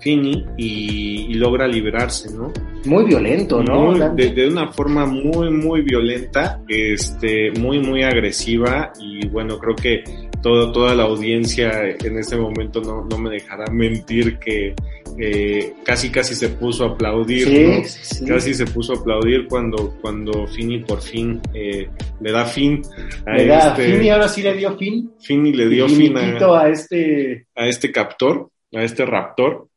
Fini 0.00 0.44
y, 0.56 1.26
y 1.30 1.34
logra 1.34 1.68
liberarse, 1.68 2.34
¿no? 2.34 2.52
Muy 2.84 3.04
violento, 3.04 3.62
¿no? 3.62 3.94
De 4.14 4.48
una 4.48 4.72
forma 4.72 5.06
muy, 5.06 5.50
muy 5.50 5.82
violenta, 5.82 6.60
este, 6.66 7.52
muy, 7.52 7.78
muy 7.78 8.02
agresiva 8.02 8.92
y 9.00 9.28
bueno, 9.28 9.58
creo 9.58 9.76
que 9.76 10.04
todo, 10.42 10.72
toda 10.72 10.94
la 10.94 11.04
audiencia 11.04 11.70
en 11.90 12.18
ese 12.18 12.36
momento 12.36 12.80
no, 12.80 13.04
no 13.04 13.18
me 13.18 13.30
dejará 13.30 13.70
mentir 13.70 14.38
que 14.38 14.74
eh, 15.18 15.74
casi, 15.84 16.10
casi 16.10 16.34
se 16.34 16.48
puso 16.50 16.84
a 16.84 16.88
aplaudir, 16.90 17.46
Sí, 17.46 17.66
¿no? 17.66 17.84
sí. 17.84 18.24
Casi 18.26 18.54
se 18.54 18.66
puso 18.66 18.94
a 18.94 18.96
aplaudir 18.96 19.46
cuando, 19.46 19.94
cuando 20.00 20.46
Fini 20.46 20.78
por 20.80 21.00
fin 21.02 21.40
eh, 21.54 21.88
le 22.20 22.32
da 22.32 22.44
fin 22.44 22.82
a 23.26 23.34
Le 23.36 23.46
da 23.46 23.68
este, 23.68 23.92
fin 23.92 24.04
y 24.04 24.08
ahora 24.10 24.28
sí 24.28 24.42
le 24.42 24.54
dio 24.54 24.76
fin. 24.76 25.12
Fini 25.20 25.52
le 25.52 25.68
dio 25.68 25.88
fin 25.88 26.16
a, 26.16 26.60
a 26.60 26.68
este... 26.68 27.46
a 27.54 27.66
este 27.66 27.92
captor, 27.92 28.50
a 28.74 28.82
este 28.82 29.04
raptor. 29.04 29.68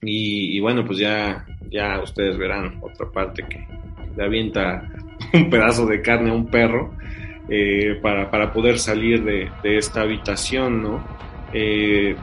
Y, 0.00 0.56
y 0.56 0.60
bueno, 0.60 0.84
pues 0.84 0.98
ya, 0.98 1.44
ya 1.70 2.00
ustedes 2.02 2.36
verán 2.38 2.78
otra 2.82 3.10
parte 3.10 3.42
que 3.48 3.66
le 4.16 4.24
avienta 4.24 4.88
un 5.32 5.50
pedazo 5.50 5.86
de 5.86 6.02
carne 6.02 6.30
a 6.30 6.34
un 6.34 6.46
perro 6.46 6.96
eh, 7.48 7.98
para, 8.02 8.30
para 8.30 8.52
poder 8.52 8.78
salir 8.78 9.24
de, 9.24 9.50
de 9.62 9.78
esta 9.78 10.02
habitación, 10.02 10.82
¿no? 10.82 11.04
Eh, 11.52 12.14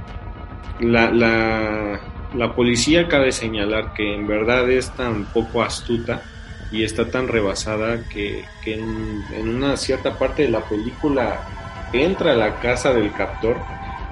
la, 0.80 1.12
la, 1.12 2.00
la 2.36 2.54
policía 2.54 3.08
cabe 3.08 3.32
señalar 3.32 3.94
que 3.94 4.14
en 4.14 4.28
verdad 4.28 4.70
es 4.70 4.92
tan 4.92 5.26
poco 5.26 5.64
astuta 5.64 6.22
y 6.72 6.84
está 6.84 7.10
tan 7.10 7.28
rebasada 7.28 8.04
que, 8.10 8.44
en, 8.66 9.24
en 9.34 9.50
una 9.50 9.78
cierta 9.78 10.18
parte 10.18 10.44
de 10.44 10.50
la 10.50 10.62
película 10.62 11.40
entra 11.94 12.34
a 12.34 12.36
la 12.36 12.60
casa 12.60 12.94
del 12.94 13.12
captor, 13.14 13.58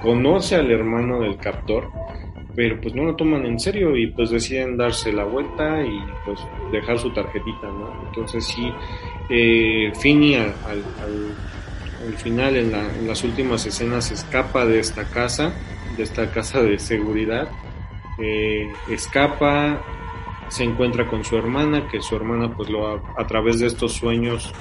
conoce 0.02 0.56
al 0.56 0.70
hermano 0.70 1.20
del 1.20 1.36
captor, 1.36 1.90
pero 2.54 2.80
pues 2.80 2.94
no 2.94 3.04
lo 3.04 3.16
toman 3.16 3.44
en 3.44 3.58
serio 3.58 3.96
y 3.96 4.06
pues 4.06 4.30
deciden 4.30 4.76
darse 4.76 5.12
la 5.12 5.24
vuelta 5.24 5.82
y 5.84 6.00
pues 6.24 6.38
dejar 6.72 6.98
su 6.98 7.12
tarjetita, 7.12 7.66
¿no? 7.66 8.06
Entonces 8.06 8.44
sí, 8.46 8.72
eh, 9.28 9.92
Finny 10.00 10.34
al, 10.36 10.54
al, 10.66 10.82
al- 11.02 11.34
al 12.06 12.14
final, 12.18 12.56
en, 12.56 12.72
la- 12.72 12.94
en 12.98 13.06
las 13.08 13.24
últimas 13.24 13.64
escenas, 13.64 14.10
escapa 14.10 14.66
de 14.66 14.78
esta 14.80 15.04
casa, 15.04 15.52
de 15.96 16.02
esta 16.02 16.30
casa 16.30 16.60
de 16.62 16.78
seguridad, 16.78 17.48
eh, 18.18 18.70
escapa, 18.90 19.80
se 20.48 20.64
encuentra 20.64 21.06
con 21.08 21.24
su 21.24 21.36
hermana, 21.36 21.88
que 21.88 22.02
su 22.02 22.14
hermana 22.16 22.54
pues 22.54 22.68
lo 22.68 22.86
a, 22.88 23.02
a 23.16 23.26
través 23.26 23.58
de 23.58 23.66
estos 23.68 23.94
sueños 23.94 24.52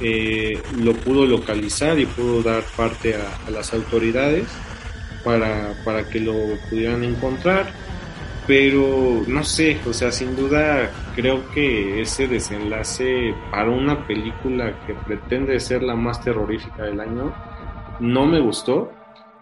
eh, 0.00 0.60
lo 0.78 0.92
pudo 0.94 1.24
localizar 1.26 1.98
y 1.98 2.06
pudo 2.06 2.42
dar 2.42 2.62
parte 2.76 3.14
a, 3.14 3.46
a 3.46 3.50
las 3.50 3.72
autoridades 3.72 4.46
para, 5.24 5.72
para 5.84 6.08
que 6.08 6.20
lo 6.20 6.34
pudieran 6.68 7.02
encontrar. 7.04 7.72
Pero 8.46 9.22
no 9.26 9.44
sé, 9.44 9.78
o 9.86 9.92
sea, 9.92 10.10
sin 10.10 10.34
duda 10.34 10.90
creo 11.14 11.48
que 11.50 12.00
ese 12.00 12.26
desenlace 12.26 13.34
para 13.50 13.70
una 13.70 14.06
película 14.06 14.80
que 14.86 14.94
pretende 14.94 15.60
ser 15.60 15.82
la 15.82 15.94
más 15.94 16.22
terrorífica 16.22 16.84
del 16.84 17.00
año 17.00 17.32
no 18.00 18.26
me 18.26 18.40
gustó. 18.40 18.92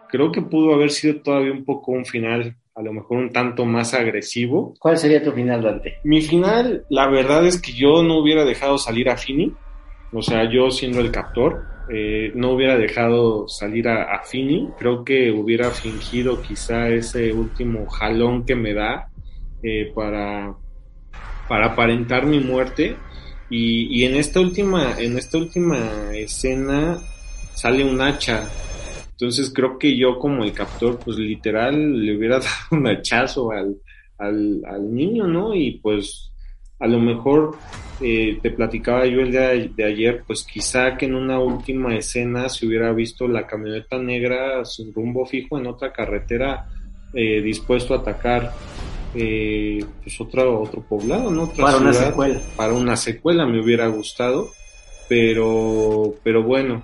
Creo 0.08 0.32
que 0.32 0.42
pudo 0.42 0.74
haber 0.74 0.90
sido 0.90 1.20
todavía 1.20 1.52
un 1.52 1.64
poco 1.64 1.92
un 1.92 2.04
final, 2.04 2.56
a 2.74 2.82
lo 2.82 2.92
mejor 2.92 3.18
un 3.18 3.30
tanto 3.30 3.64
más 3.64 3.94
agresivo. 3.94 4.74
¿Cuál 4.78 4.96
sería 4.96 5.22
tu 5.22 5.32
final, 5.32 5.62
Dante? 5.62 5.98
Mi 6.04 6.20
final, 6.20 6.84
la 6.88 7.08
verdad 7.08 7.46
es 7.46 7.60
que 7.60 7.72
yo 7.72 8.02
no 8.02 8.18
hubiera 8.18 8.44
dejado 8.44 8.78
salir 8.78 9.08
a 9.10 9.16
Fini, 9.16 9.52
o 10.12 10.22
sea, 10.22 10.50
yo 10.50 10.70
siendo 10.70 11.00
el 11.00 11.10
captor, 11.10 11.64
eh, 11.90 12.32
no 12.34 12.52
hubiera 12.52 12.76
dejado 12.76 13.48
salir 13.48 13.88
a, 13.88 14.14
a 14.14 14.24
Fini, 14.24 14.68
creo 14.78 15.04
que 15.04 15.30
hubiera 15.30 15.70
fingido 15.70 16.42
quizá 16.42 16.88
ese 16.88 17.32
último 17.32 17.86
jalón 17.86 18.44
que 18.44 18.54
me 18.54 18.74
da 18.74 19.08
eh, 19.62 19.90
para, 19.94 20.54
para 21.48 21.66
aparentar 21.66 22.26
mi 22.26 22.40
muerte. 22.40 22.96
Y, 23.50 24.00
y 24.00 24.04
en 24.04 24.16
esta 24.16 24.40
última, 24.40 25.00
en 25.00 25.16
esta 25.16 25.38
última 25.38 26.14
escena 26.14 26.98
sale 27.54 27.82
un 27.82 28.00
hacha, 28.00 28.46
entonces 29.18 29.52
creo 29.52 29.78
que 29.78 29.96
yo 29.96 30.18
como 30.20 30.44
el 30.44 30.52
captor, 30.52 30.98
pues 31.04 31.18
literal 31.18 32.04
le 32.04 32.16
hubiera 32.16 32.38
dado 32.38 32.50
un 32.70 32.86
hachazo 32.86 33.50
al, 33.50 33.76
al, 34.16 34.62
al 34.64 34.94
niño, 34.94 35.26
¿no? 35.26 35.54
Y 35.54 35.80
pues 35.80 36.30
a 36.78 36.86
lo 36.86 37.00
mejor 37.00 37.56
eh, 38.00 38.38
te 38.40 38.50
platicaba 38.50 39.06
yo 39.06 39.20
el 39.20 39.30
día 39.32 39.48
de, 39.48 39.70
de 39.74 39.84
ayer, 39.84 40.22
pues 40.26 40.44
quizá 40.44 40.96
que 40.96 41.06
en 41.06 41.14
una 41.14 41.40
última 41.40 41.96
escena 41.96 42.48
se 42.48 42.66
hubiera 42.66 42.92
visto 42.92 43.26
la 43.26 43.46
camioneta 43.46 43.98
negra 43.98 44.64
sin 44.64 44.92
rumbo 44.94 45.26
fijo 45.26 45.58
en 45.58 45.66
otra 45.66 45.92
carretera 45.92 46.68
eh, 47.14 47.40
dispuesto 47.40 47.94
a 47.94 47.98
atacar 47.98 48.52
eh, 49.14 49.84
pues 50.02 50.20
otro, 50.20 50.60
otro 50.62 50.82
poblado, 50.82 51.30
¿no? 51.30 51.44
Otra 51.44 51.64
Para 51.64 51.78
una 51.78 51.92
ciudad. 51.92 52.08
secuela. 52.10 52.40
Para 52.56 52.72
una 52.74 52.96
secuela 52.96 53.46
me 53.46 53.60
hubiera 53.60 53.88
gustado, 53.88 54.50
pero, 55.08 56.14
pero 56.22 56.42
bueno, 56.42 56.82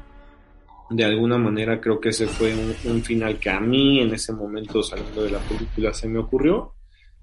de 0.90 1.04
alguna 1.04 1.38
manera 1.38 1.80
creo 1.80 2.00
que 2.00 2.08
ese 2.08 2.26
fue 2.26 2.54
un, 2.54 2.74
un 2.90 3.02
final 3.02 3.38
que 3.38 3.50
a 3.50 3.60
mí 3.60 4.00
en 4.00 4.14
ese 4.14 4.32
momento 4.32 4.82
saliendo 4.82 5.22
de 5.22 5.30
la 5.30 5.38
película 5.40 5.92
se 5.92 6.08
me 6.08 6.18
ocurrió. 6.18 6.72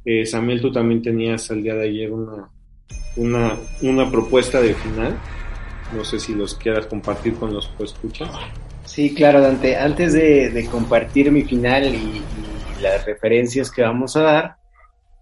Eh, 0.05 0.25
Samuel, 0.25 0.61
tú 0.61 0.71
también 0.71 1.01
tenías 1.01 1.49
el 1.51 1.61
día 1.63 1.75
de 1.75 1.89
ayer 1.89 2.11
una, 2.11 2.49
una, 3.15 3.57
una 3.81 4.09
propuesta 4.09 4.61
de 4.61 4.73
final. 4.73 5.17
No 5.95 6.03
sé 6.05 6.19
si 6.19 6.33
los 6.33 6.55
quieras 6.55 6.85
compartir 6.85 7.35
con 7.35 7.53
los 7.53 7.67
que 7.77 7.83
escuchas. 7.83 8.29
Sí, 8.85 9.13
claro, 9.13 9.41
Dante. 9.41 9.77
Antes 9.77 10.13
de, 10.13 10.67
compartir 10.69 11.31
mi 11.31 11.43
final 11.43 11.93
y, 11.95 12.21
las 12.81 13.05
referencias 13.05 13.69
que 13.69 13.83
vamos 13.83 14.17
a 14.17 14.21
dar, 14.21 14.55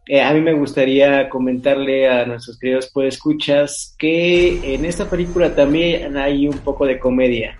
eh, 0.08 0.22
a 0.22 0.34
mí 0.34 0.40
me 0.40 0.54
gustaría 0.54 1.28
comentarle 1.28 2.10
a 2.10 2.26
nuestros 2.26 2.58
queridos 2.58 2.90
escuchas 3.04 3.96
que 4.00 4.74
en 4.74 4.86
esta 4.86 5.10
película 5.10 5.54
también 5.54 6.16
hay 6.16 6.48
un 6.48 6.58
poco 6.60 6.86
de 6.86 6.98
comedia. 6.98 7.58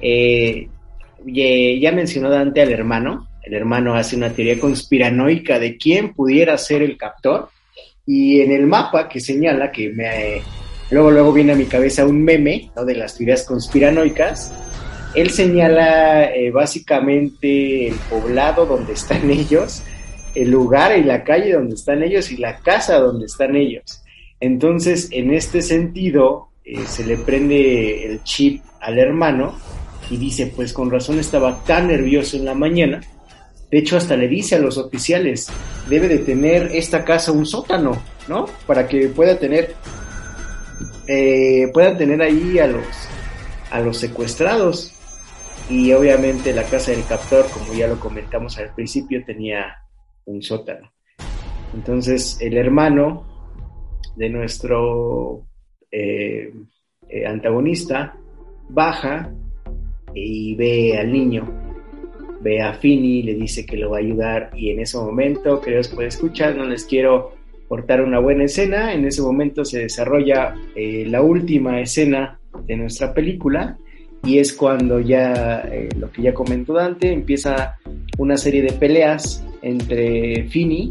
Eh, 0.00 0.68
ya 1.26 1.92
mencionó 1.92 2.30
Dante 2.30 2.62
al 2.62 2.72
hermano. 2.72 3.28
El 3.42 3.54
hermano 3.54 3.94
hace 3.94 4.16
una 4.16 4.30
teoría 4.30 4.58
conspiranoica 4.58 5.58
de 5.58 5.76
quién 5.76 6.14
pudiera 6.14 6.56
ser 6.58 6.82
el 6.82 6.96
captor. 6.96 7.50
Y 8.06 8.40
en 8.40 8.52
el 8.52 8.66
mapa 8.66 9.08
que 9.08 9.20
señala, 9.20 9.72
que 9.72 9.90
me, 9.90 10.40
luego, 10.90 11.10
luego 11.10 11.32
viene 11.32 11.52
a 11.52 11.56
mi 11.56 11.64
cabeza 11.64 12.06
un 12.06 12.22
meme 12.22 12.70
de 12.86 12.94
las 12.94 13.16
teorías 13.16 13.44
conspiranoicas, 13.44 14.54
él 15.14 15.30
señala 15.30 16.26
eh, 16.26 16.50
básicamente 16.50 17.88
el 17.88 17.94
poblado 18.10 18.66
donde 18.66 18.92
están 18.92 19.30
ellos, 19.30 19.82
el 20.34 20.50
lugar 20.50 20.96
y 20.96 21.02
la 21.02 21.24
calle 21.24 21.54
donde 21.54 21.74
están 21.74 22.02
ellos 22.02 22.30
y 22.30 22.36
la 22.36 22.58
casa 22.58 22.98
donde 22.98 23.26
están 23.26 23.56
ellos. 23.56 24.02
Entonces, 24.40 25.08
en 25.12 25.32
este 25.32 25.62
sentido, 25.62 26.50
eh, 26.64 26.82
se 26.86 27.06
le 27.06 27.16
prende 27.16 28.04
el 28.04 28.22
chip 28.24 28.62
al 28.80 28.98
hermano 28.98 29.58
y 30.10 30.18
dice, 30.18 30.52
pues 30.54 30.72
con 30.72 30.90
razón 30.90 31.18
estaba 31.18 31.64
tan 31.64 31.88
nervioso 31.88 32.36
en 32.36 32.44
la 32.44 32.54
mañana. 32.54 33.00
De 33.70 33.78
hecho, 33.78 33.96
hasta 33.96 34.16
le 34.16 34.28
dice 34.28 34.56
a 34.56 34.58
los 34.58 34.78
oficiales, 34.78 35.48
debe 35.88 36.08
de 36.08 36.18
tener 36.18 36.70
esta 36.74 37.04
casa 37.04 37.32
un 37.32 37.46
sótano, 37.46 38.00
¿no? 38.28 38.46
Para 38.66 38.86
que 38.86 39.08
pueda 39.08 39.38
tener, 39.38 39.74
eh, 41.08 41.70
tener 41.98 42.22
ahí 42.22 42.58
a 42.58 42.68
los, 42.68 42.86
a 43.70 43.80
los 43.80 43.96
secuestrados. 43.98 44.92
Y 45.68 45.92
obviamente 45.92 46.52
la 46.52 46.62
casa 46.62 46.92
del 46.92 47.04
captor, 47.06 47.44
como 47.52 47.74
ya 47.74 47.88
lo 47.88 47.98
comentamos 47.98 48.56
al 48.58 48.72
principio, 48.72 49.24
tenía 49.24 49.74
un 50.26 50.40
sótano. 50.42 50.92
Entonces 51.74 52.38
el 52.40 52.56
hermano 52.56 53.26
de 54.14 54.30
nuestro 54.30 55.46
eh, 55.90 56.52
eh, 57.08 57.26
antagonista 57.26 58.16
baja 58.68 59.32
y 60.14 60.54
ve 60.54 60.98
al 60.98 61.12
niño, 61.12 61.65
ve 62.40 62.60
a 62.60 62.74
Fini, 62.74 63.22
le 63.22 63.34
dice 63.34 63.64
que 63.64 63.76
lo 63.76 63.90
va 63.90 63.98
a 63.98 64.00
ayudar 64.00 64.50
y 64.54 64.70
en 64.70 64.80
ese 64.80 64.98
momento, 64.98 65.60
creo 65.60 65.82
que 65.82 65.94
puede 65.94 66.08
escuchar, 66.08 66.56
no 66.56 66.64
les 66.64 66.84
quiero 66.84 67.32
cortar 67.68 68.02
una 68.02 68.20
buena 68.20 68.44
escena, 68.44 68.92
en 68.92 69.04
ese 69.06 69.22
momento 69.22 69.64
se 69.64 69.80
desarrolla 69.80 70.54
eh, 70.74 71.04
la 71.06 71.22
última 71.22 71.80
escena 71.80 72.38
de 72.66 72.76
nuestra 72.76 73.12
película 73.12 73.76
y 74.24 74.38
es 74.38 74.52
cuando 74.52 75.00
ya, 75.00 75.60
eh, 75.70 75.88
lo 75.98 76.10
que 76.10 76.22
ya 76.22 76.34
comentó 76.34 76.74
Dante, 76.74 77.12
empieza 77.12 77.78
una 78.18 78.36
serie 78.36 78.62
de 78.62 78.72
peleas 78.72 79.44
entre 79.62 80.44
Fini 80.44 80.88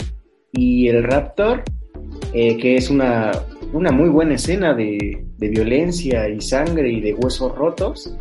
y 0.52 0.88
el 0.88 1.04
Raptor, 1.04 1.64
eh, 2.34 2.58
que 2.58 2.76
es 2.76 2.90
una, 2.90 3.32
una 3.74 3.92
muy 3.92 4.10
buena 4.10 4.36
escena 4.36 4.74
de, 4.74 5.26
de 5.38 5.50
violencia 5.50 6.28
y 6.30 6.42
sangre 6.42 6.92
y 6.92 7.02
de 7.02 7.14
huesos 7.14 7.56
rotos 7.56 8.16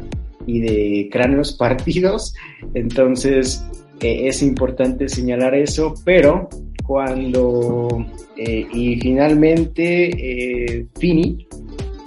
y 0.46 0.60
de 0.60 1.08
cráneos 1.10 1.52
partidos. 1.58 2.34
Entonces 2.74 3.64
eh, 4.00 4.28
es 4.28 4.42
importante 4.42 5.08
señalar 5.08 5.54
eso, 5.54 5.94
pero 6.04 6.48
cuando 6.84 8.04
eh, 8.36 8.66
y 8.72 9.00
finalmente 9.00 10.10
eh, 10.78 10.86
Fini 10.98 11.46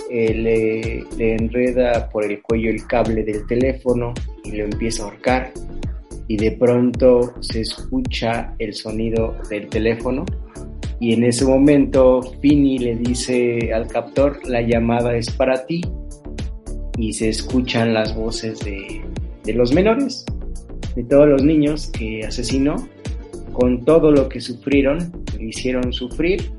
le, 0.09 1.03
le, 1.17 1.35
enreda 1.35 2.09
por 2.09 2.23
el 2.23 2.41
cuello 2.41 2.69
el 2.69 2.85
cable 2.85 3.23
del 3.23 3.45
teléfono 3.45 4.13
y 4.43 4.51
lo 4.51 4.63
empieza 4.63 5.03
a 5.03 5.07
ahorcar 5.07 5.51
y 6.27 6.37
de 6.37 6.51
pronto 6.51 7.33
se 7.41 7.61
escucha 7.61 8.53
el 8.59 8.73
sonido 8.73 9.35
del 9.49 9.67
teléfono 9.67 10.25
y 10.99 11.13
en 11.13 11.23
ese 11.23 11.45
momento 11.45 12.21
Fini 12.41 12.79
le 12.79 12.95
dice 12.95 13.73
al 13.73 13.87
captor 13.87 14.39
la 14.47 14.61
llamada 14.61 15.15
es 15.15 15.29
para 15.31 15.65
ti 15.65 15.81
y 16.97 17.13
se 17.13 17.29
escuchan 17.29 17.93
las 17.93 18.15
voces 18.15 18.59
de, 18.59 19.01
de 19.43 19.53
los 19.53 19.73
menores, 19.73 20.25
de 20.95 21.03
todos 21.03 21.27
los 21.27 21.43
niños 21.43 21.87
que 21.87 22.25
asesinó, 22.25 22.75
con 23.53 23.85
todo 23.85 24.11
lo 24.11 24.27
que 24.27 24.41
sufrieron, 24.41 25.11
le 25.37 25.45
hicieron 25.45 25.93
sufrir 25.93 26.51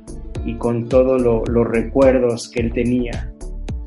y 0.45 0.55
con 0.55 0.89
todos 0.89 1.21
lo, 1.21 1.45
los 1.45 1.67
recuerdos 1.67 2.49
que 2.49 2.61
él 2.61 2.73
tenía. 2.73 3.33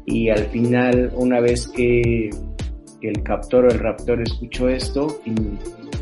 Y 0.06 0.30
al 0.30 0.46
final, 0.48 1.12
una 1.16 1.40
vez 1.40 1.68
que, 1.68 2.30
el 3.02 3.24
captor 3.24 3.66
o 3.66 3.70
el 3.70 3.80
raptor 3.80 4.22
escuchó 4.22 4.70
esto, 4.70 5.08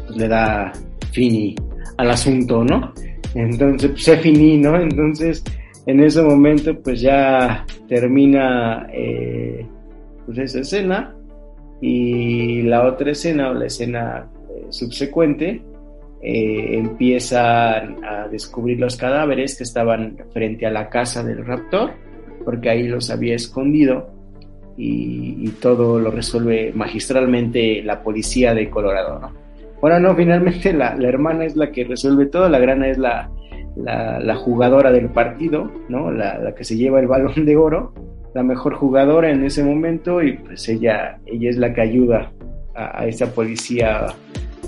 pues 0.05 0.17
le 0.17 0.27
da 0.27 0.73
fini 1.13 1.55
al 1.97 2.11
asunto, 2.11 2.63
¿no? 2.63 2.93
Entonces, 3.35 3.91
pues 3.91 4.03
se 4.03 4.17
finí, 4.17 4.57
¿no? 4.57 4.77
Entonces, 4.79 5.41
en 5.85 6.01
ese 6.01 6.21
momento, 6.21 6.77
pues 6.81 6.99
ya 6.99 7.65
termina 7.87 8.85
eh, 8.91 9.65
pues 10.29 10.37
esa 10.37 10.59
escena 10.59 11.15
y 11.81 12.61
la 12.61 12.85
otra 12.85 13.11
escena 13.11 13.49
o 13.49 13.55
la 13.55 13.65
escena 13.65 14.29
eh, 14.47 14.67
subsecuente 14.69 15.63
eh, 16.21 16.77
empiezan 16.77 18.03
a 18.05 18.27
descubrir 18.27 18.79
los 18.79 18.95
cadáveres 18.95 19.57
que 19.57 19.63
estaban 19.63 20.17
frente 20.31 20.67
a 20.67 20.69
la 20.69 20.87
casa 20.87 21.23
del 21.23 21.43
raptor 21.43 21.93
porque 22.45 22.69
ahí 22.69 22.87
los 22.87 23.09
había 23.09 23.35
escondido 23.35 24.11
y, 24.77 25.49
todo 25.61 25.99
lo 25.99 26.11
resuelve 26.11 26.71
magistralmente 26.73 27.81
la 27.83 28.01
policía 28.01 28.53
de 28.53 28.69
Colorado, 28.69 29.19
¿no? 29.19 29.33
Bueno, 29.81 29.99
no, 29.99 30.15
finalmente 30.15 30.71
la, 30.71 30.95
la, 30.95 31.09
hermana 31.09 31.45
es 31.45 31.55
la 31.55 31.71
que 31.71 31.83
resuelve 31.83 32.27
todo, 32.27 32.47
la 32.47 32.59
grana 32.59 32.87
es 32.87 32.97
la, 32.97 33.29
la, 33.75 34.19
la 34.19 34.35
jugadora 34.35 34.91
del 34.91 35.09
partido, 35.09 35.71
¿no? 35.89 36.11
La, 36.11 36.53
que 36.55 36.63
se 36.63 36.77
lleva 36.77 36.99
el 36.99 37.07
balón 37.07 37.45
de 37.45 37.57
oro, 37.57 37.93
la 38.33 38.43
mejor 38.43 38.75
jugadora 38.75 39.31
en 39.31 39.43
ese 39.43 39.63
momento 39.63 40.21
y 40.21 40.37
pues 40.37 40.67
ella, 40.69 41.19
ella 41.25 41.49
es 41.49 41.57
la 41.57 41.73
que 41.73 41.81
ayuda 41.81 42.31
a, 42.75 43.01
a 43.01 43.07
esa 43.07 43.31
policía 43.33 44.07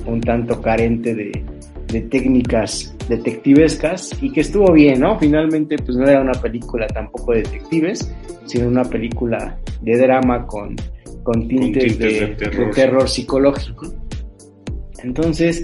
un 0.05 0.21
tanto 0.21 0.61
carente 0.61 1.13
de, 1.13 1.43
de, 1.87 2.01
técnicas 2.01 2.95
detectivescas 3.07 4.11
y 4.21 4.31
que 4.31 4.41
estuvo 4.41 4.71
bien, 4.71 5.01
¿no? 5.01 5.19
Finalmente 5.19 5.75
pues 5.77 5.97
no 5.97 6.07
era 6.07 6.21
una 6.21 6.33
película 6.33 6.87
tampoco 6.87 7.33
de 7.33 7.43
detectives, 7.43 8.13
sino 8.45 8.67
una 8.67 8.83
película 8.83 9.57
de 9.81 9.97
drama 9.97 10.45
con, 10.47 10.75
con 11.23 11.47
tintes, 11.47 11.97
con 11.97 11.97
tintes 11.97 11.99
de, 11.99 12.27
de, 12.27 12.27
terror. 12.35 12.65
de 12.65 12.71
terror 12.73 13.09
psicológico. 13.09 13.93
Entonces, 15.03 15.63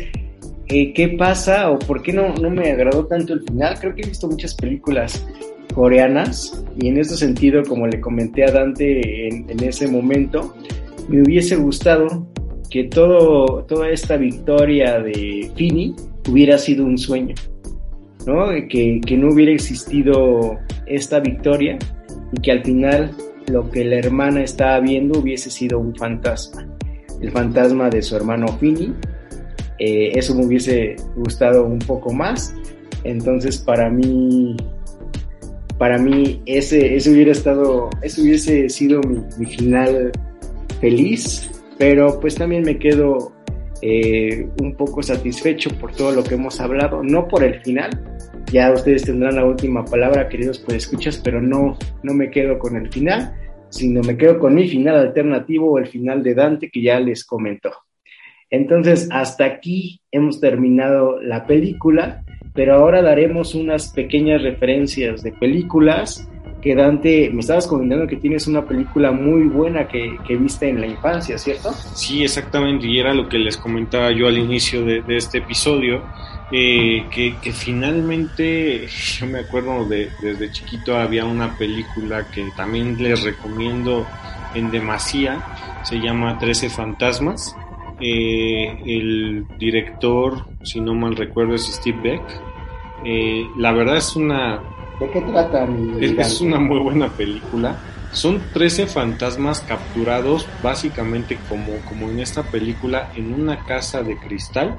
eh, 0.68 0.94
¿qué 0.94 1.10
pasa 1.10 1.72
o 1.72 1.80
por 1.80 2.02
qué 2.02 2.14
no, 2.14 2.34
no 2.36 2.50
me 2.50 2.72
agradó 2.72 3.06
tanto 3.06 3.34
el 3.34 3.42
final? 3.42 3.78
Creo 3.80 3.96
que 3.96 4.02
he 4.02 4.08
visto 4.08 4.28
muchas 4.28 4.54
películas 4.56 5.26
coreanas 5.78 6.66
y 6.76 6.88
en 6.88 6.98
ese 6.98 7.16
sentido, 7.16 7.62
como 7.62 7.86
le 7.86 8.02
comenté 8.02 8.44
a 8.44 8.52
Dante 8.52 9.28
en, 9.28 9.48
en 9.48 9.64
ese 9.64 9.88
momento, 9.88 10.56
me 11.08 11.22
hubiese 11.22 11.56
gustado 11.56 12.28
que 12.72 12.86
todo, 12.86 13.64
toda 13.66 13.88
esta 13.92 14.18
victoria 14.18 15.00
de 15.00 15.52
Fini 15.56 15.96
hubiera 16.28 16.58
sido 16.58 16.84
un 16.84 16.98
sueño, 16.98 17.36
¿no? 18.26 18.48
Que, 18.68 19.00
que 19.06 19.18
no 19.18 19.30
hubiera 19.32 19.52
existido 19.52 20.58
esta 20.88 21.20
victoria 21.20 21.78
y 22.34 22.42
que 22.42 22.52
al 22.54 22.64
final 22.64 23.12
lo 23.52 23.70
que 23.70 23.86
la 23.86 23.98
hermana 23.98 24.42
estaba 24.42 24.80
viendo 24.80 25.20
hubiese 25.20 25.52
sido 25.52 25.78
un 25.78 25.96
fantasma, 25.96 26.68
el 27.22 27.30
fantasma 27.30 27.92
de 27.92 28.02
su 28.02 28.16
hermano 28.16 28.48
Fini 28.58 28.96
eh, 29.78 30.18
eso 30.18 30.34
me 30.34 30.44
hubiese 30.44 30.96
gustado 31.16 31.66
un 31.66 31.78
poco 31.78 32.12
más. 32.12 32.54
Entonces, 33.04 33.60
para 33.60 33.92
mí, 33.92 34.58
para 35.78 35.98
mí, 35.98 36.42
ese, 36.46 36.96
ese 36.96 37.12
hubiera 37.12 37.32
estado, 37.32 37.90
ese 38.02 38.22
hubiese 38.22 38.70
sido 38.70 39.02
mi, 39.02 39.20
mi 39.38 39.46
final 39.46 40.12
feliz, 40.80 41.52
pero 41.78 42.20
pues 42.20 42.36
también 42.36 42.64
me 42.64 42.78
quedo 42.78 43.32
eh, 43.82 44.50
un 44.60 44.74
poco 44.76 45.04
satisfecho 45.04 45.70
por 45.80 45.94
todo 45.94 46.12
lo 46.12 46.24
que 46.24 46.36
hemos 46.36 46.60
hablado, 46.60 47.04
no 47.04 47.28
por 47.28 47.44
el 47.44 47.62
final. 47.62 47.92
Ya 48.52 48.72
ustedes 48.72 49.04
tendrán 49.04 49.36
la 49.36 49.46
última 49.46 49.86
palabra, 49.86 50.30
queridos 50.30 50.60
pues 50.60 50.78
escuchas, 50.78 51.22
pero 51.24 51.42
no, 51.42 51.78
no 52.02 52.14
me 52.14 52.32
quedo 52.32 52.58
con 52.58 52.76
el 52.76 52.92
final, 52.92 53.36
sino 53.70 54.02
me 54.02 54.18
quedo 54.18 54.40
con 54.40 54.56
mi 54.56 54.68
final 54.68 54.96
alternativo, 54.98 55.78
el 55.78 55.88
final 55.88 56.24
de 56.24 56.34
Dante 56.34 56.70
que 56.70 56.82
ya 56.82 57.00
les 57.00 57.24
comentó. 57.24 57.72
Entonces, 58.50 59.10
hasta 59.12 59.46
aquí 59.46 60.02
hemos 60.12 60.40
terminado 60.40 61.22
la 61.22 61.46
película, 61.46 62.24
pero 62.58 62.74
ahora 62.74 63.04
daremos 63.04 63.54
unas 63.54 63.90
pequeñas 63.90 64.42
referencias 64.42 65.22
de 65.22 65.32
películas 65.32 66.28
que 66.60 66.74
Dante, 66.74 67.30
me 67.32 67.42
estabas 67.42 67.68
comentando 67.68 68.08
que 68.08 68.16
tienes 68.16 68.48
una 68.48 68.66
película 68.66 69.12
muy 69.12 69.44
buena 69.44 69.88
que, 69.88 70.18
que 70.28 70.36
viste 70.36 70.68
en 70.68 70.82
la 70.82 70.88
infancia, 70.88 71.38
¿cierto? 71.38 71.72
Sí, 71.94 72.24
exactamente, 72.24 72.88
y 72.88 72.98
era 72.98 73.14
lo 73.14 73.30
que 73.30 73.38
les 73.38 73.58
comentaba 73.58 74.12
yo 74.12 74.28
al 74.28 74.40
inicio 74.40 74.84
de, 74.84 75.04
este 75.08 75.38
episodio, 75.38 76.02
eh, 76.52 77.06
que, 77.12 77.36
que, 77.44 77.52
finalmente, 77.52 78.88
yo 79.20 79.28
me 79.28 79.42
acuerdo 79.42 79.86
de, 79.88 80.10
desde 80.20 80.52
chiquito 80.52 80.98
había 80.98 81.26
una 81.26 81.56
película 81.60 82.26
que 82.32 82.44
también 82.58 82.98
les 82.98 83.22
recomiendo 83.22 84.08
en 84.56 84.72
demasía, 84.72 85.46
se 85.84 86.00
llama 86.00 86.40
Trece 86.40 86.72
Fantasmas, 86.72 87.56
eh, 88.00 88.80
el 88.86 89.48
director, 89.58 90.46
si 90.64 90.80
no 90.80 90.94
mal 90.94 91.16
recuerdo, 91.16 91.56
es 91.56 91.66
Steve 91.66 92.00
Beck. 92.04 92.22
Eh, 93.10 93.50
la 93.56 93.72
verdad 93.72 93.96
es 93.96 94.18
una... 94.18 94.62
¿De 95.00 95.10
qué 95.10 95.22
trata? 95.22 95.66
Es, 96.02 96.12
es, 96.12 96.42
una 96.42 96.60
muy 96.60 96.80
buena 96.80 97.08
película. 97.08 97.78
Son 98.12 98.42
13 98.52 98.88
fantasmas 98.88 99.62
capturados 99.62 100.46
básicamente 100.62 101.38
como, 101.48 101.78
como 101.88 102.10
en 102.10 102.20
esta 102.20 102.44
película 102.44 103.10
en 103.16 103.34
una 103.34 103.64
casa 103.64 104.04
de 104.04 104.18
cristal. 104.18 104.78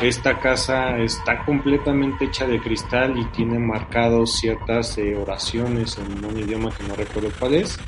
Esta 0.00 0.38
casa 0.38 0.96
está 1.00 1.44
completamente 1.44 2.24
hecha 2.24 2.46
de 2.46 2.60
cristal 2.60 3.18
y 3.18 3.24
tiene 3.26 3.58
marcados 3.58 4.38
ciertas 4.38 4.96
eh, 4.96 5.14
oraciones 5.14 5.98
en 5.98 6.24
un 6.24 6.38
idioma 6.38 6.70
que 6.70 6.84
no 6.84 6.94
recuerdo 6.94 7.30
cuál 7.38 7.56
es. 7.56 7.78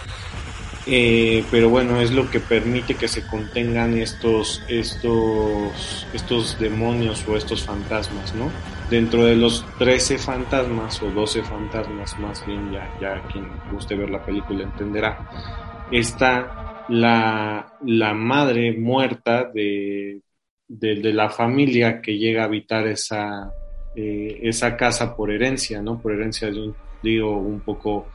Eh, 0.85 1.45
pero 1.51 1.70
bueno, 1.70 1.99
es 1.99 2.11
lo 2.11 2.29
que 2.29 2.41
permite 2.41 2.95
que 2.95 3.09
se 3.09 3.27
contengan 3.27 3.97
estos, 3.97 4.62
estos, 4.68 6.07
estos 6.12 6.59
demonios 6.59 7.25
o 7.27 7.37
estos 7.39 7.62
fantasmas, 7.62 8.35
¿no? 8.35 8.51
Dentro 8.93 9.24
de 9.24 9.36
los 9.36 9.64
13 9.78 10.18
fantasmas 10.18 11.03
o 11.03 11.11
12 11.11 11.43
fantasmas, 11.45 12.18
más 12.18 12.47
bien, 12.47 12.72
ya, 12.72 12.95
ya 13.01 13.22
quien 13.32 13.49
guste 13.72 13.95
ver 13.95 14.11
la 14.11 14.22
película 14.22 14.64
entenderá, 14.64 15.30
está 15.90 16.84
la, 16.90 17.72
la 17.86 18.12
madre 18.12 18.78
muerta 18.78 19.45
de, 19.45 20.20
de, 20.68 20.97
de, 20.97 21.12
la 21.14 21.30
familia 21.30 22.03
que 22.03 22.18
llega 22.18 22.43
a 22.43 22.45
habitar 22.45 22.86
esa, 22.86 23.51
eh, 23.97 24.40
esa 24.43 24.76
casa 24.76 25.16
por 25.16 25.30
herencia, 25.30 25.80
¿no? 25.80 25.99
Por 25.99 26.12
herencia 26.12 26.51
de 26.51 26.61
un, 26.61 26.76
digo, 27.03 27.38
un 27.38 27.61
poco... 27.61 28.09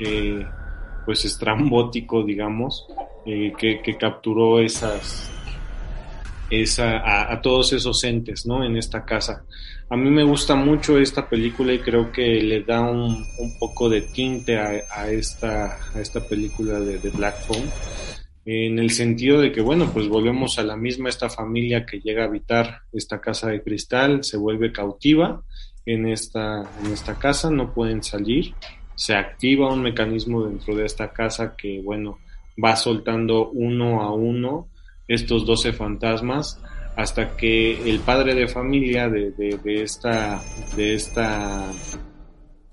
Eh, 0.00 0.44
pues 1.04 1.24
estrambótico, 1.26 2.24
digamos, 2.24 2.86
eh, 3.26 3.52
que, 3.56 3.80
que, 3.82 3.96
capturó 3.96 4.58
esas, 4.58 5.30
esa, 6.50 6.98
a, 6.98 7.32
a, 7.32 7.42
todos 7.42 7.72
esos 7.74 8.02
entes, 8.04 8.46
¿no? 8.46 8.64
En 8.64 8.76
esta 8.76 9.04
casa. 9.04 9.44
A 9.90 9.96
mí 9.96 10.10
me 10.10 10.24
gusta 10.24 10.54
mucho 10.54 10.98
esta 10.98 11.28
película 11.28 11.72
y 11.72 11.78
creo 11.78 12.10
que 12.10 12.42
le 12.42 12.62
da 12.62 12.80
un, 12.80 13.26
un 13.38 13.58
poco 13.58 13.88
de 13.88 14.00
tinte 14.00 14.58
a, 14.58 14.70
a, 14.90 15.10
esta, 15.10 15.78
a 15.94 16.00
esta 16.00 16.26
película 16.26 16.80
de, 16.80 16.98
de 16.98 17.10
Black 17.10 17.42
Phone 17.46 17.70
en 18.46 18.78
el 18.78 18.90
sentido 18.90 19.40
de 19.40 19.52
que, 19.52 19.62
bueno, 19.62 19.90
pues 19.92 20.08
volvemos 20.08 20.58
a 20.58 20.64
la 20.64 20.76
misma 20.76 21.08
esta 21.08 21.30
familia 21.30 21.86
que 21.86 22.00
llega 22.00 22.24
a 22.24 22.26
habitar 22.26 22.82
esta 22.92 23.20
casa 23.20 23.48
de 23.48 23.62
cristal, 23.62 24.22
se 24.22 24.36
vuelve 24.36 24.72
cautiva 24.72 25.42
en 25.86 26.06
esta, 26.06 26.62
en 26.84 26.92
esta 26.92 27.18
casa, 27.18 27.50
no 27.50 27.72
pueden 27.72 28.02
salir, 28.02 28.54
se 28.94 29.14
activa 29.14 29.72
un 29.72 29.82
mecanismo 29.82 30.44
dentro 30.44 30.76
de 30.76 30.84
esta 30.84 31.12
casa 31.12 31.56
que, 31.56 31.80
bueno, 31.82 32.18
va 32.62 32.76
soltando 32.76 33.48
uno 33.50 34.02
a 34.02 34.12
uno 34.12 34.68
estos 35.08 35.46
12 35.46 35.72
fantasmas 35.72 36.60
hasta 36.96 37.36
que 37.36 37.90
el 37.90 38.00
padre 38.00 38.34
de 38.34 38.48
familia 38.48 39.08
de, 39.08 39.30
de, 39.32 39.58
de 39.62 39.82
esta, 39.82 40.42
de 40.76 40.94
esta, 40.94 41.70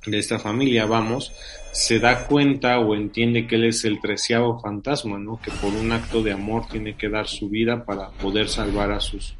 de 0.06 0.18
esta 0.20 0.40
familia, 0.40 0.86
vamos, 0.86 1.34
se 1.72 2.00
da 2.00 2.28
cuenta 2.28 2.80
o 2.80 2.96
entiende 2.96 3.48
que 3.48 3.56
él 3.56 3.66
es 3.66 3.86
el 3.86 4.00
treceavo 4.00 4.60
fantasma, 4.60 5.18
¿no? 5.18 5.40
Que 5.42 5.52
por 5.52 5.74
un 5.74 5.92
acto 5.92 6.22
de 6.22 6.34
amor 6.34 6.68
tiene 6.70 6.96
que 6.96 7.10
dar 7.10 7.28
su 7.28 7.50
vida 7.50 7.86
para 7.86 8.10
poder 8.10 8.50
salvar 8.50 8.92
a 8.92 9.00
sus, 9.00 9.36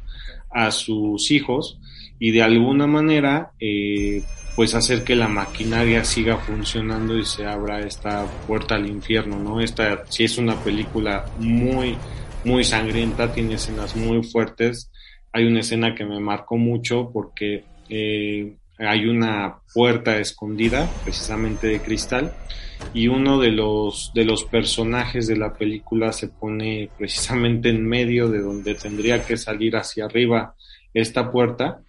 a 0.50 0.70
sus 0.70 1.30
hijos 1.30 1.78
y 2.18 2.30
de 2.30 2.42
alguna 2.42 2.86
manera, 2.86 3.52
eh, 3.58 4.22
pues 4.54 4.74
hacer 4.74 5.02
que 5.02 5.16
la 5.16 5.28
maquinaria 5.28 6.04
siga 6.04 6.36
funcionando 6.36 7.18
y 7.18 7.24
se 7.24 7.46
abra 7.46 7.80
esta 7.80 8.26
puerta 8.46 8.76
al 8.76 8.86
infierno, 8.86 9.38
¿no? 9.38 9.60
Esta 9.60 10.04
sí 10.08 10.24
es 10.24 10.38
una 10.38 10.54
película 10.62 11.24
muy, 11.38 11.96
muy 12.44 12.64
sangrienta, 12.64 13.32
tiene 13.32 13.54
escenas 13.54 13.96
muy 13.96 14.22
fuertes. 14.22 14.90
Hay 15.32 15.44
una 15.44 15.60
escena 15.60 15.94
que 15.94 16.04
me 16.04 16.20
marcó 16.20 16.56
mucho 16.56 17.10
porque 17.12 17.64
eh, 17.88 18.54
hay 18.78 19.06
una 19.06 19.58
puerta 19.72 20.18
escondida, 20.18 20.88
precisamente 21.04 21.68
de 21.68 21.80
cristal, 21.80 22.32
y 22.92 23.08
uno 23.08 23.38
de 23.38 23.52
los, 23.52 24.12
de 24.14 24.24
los 24.24 24.44
personajes 24.44 25.26
de 25.26 25.36
la 25.36 25.52
película 25.54 26.12
se 26.12 26.28
pone 26.28 26.90
precisamente 26.98 27.68
en 27.68 27.86
medio 27.86 28.28
de 28.28 28.40
donde 28.40 28.74
tendría 28.74 29.24
que 29.24 29.36
salir 29.36 29.76
hacia 29.76 30.06
arriba 30.06 30.54
esta 30.92 31.30
puerta, 31.30 31.80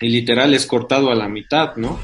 y 0.00 0.08
literal 0.08 0.52
es 0.54 0.66
cortado 0.66 1.10
a 1.10 1.14
la 1.14 1.28
mitad, 1.28 1.76
¿no? 1.76 1.98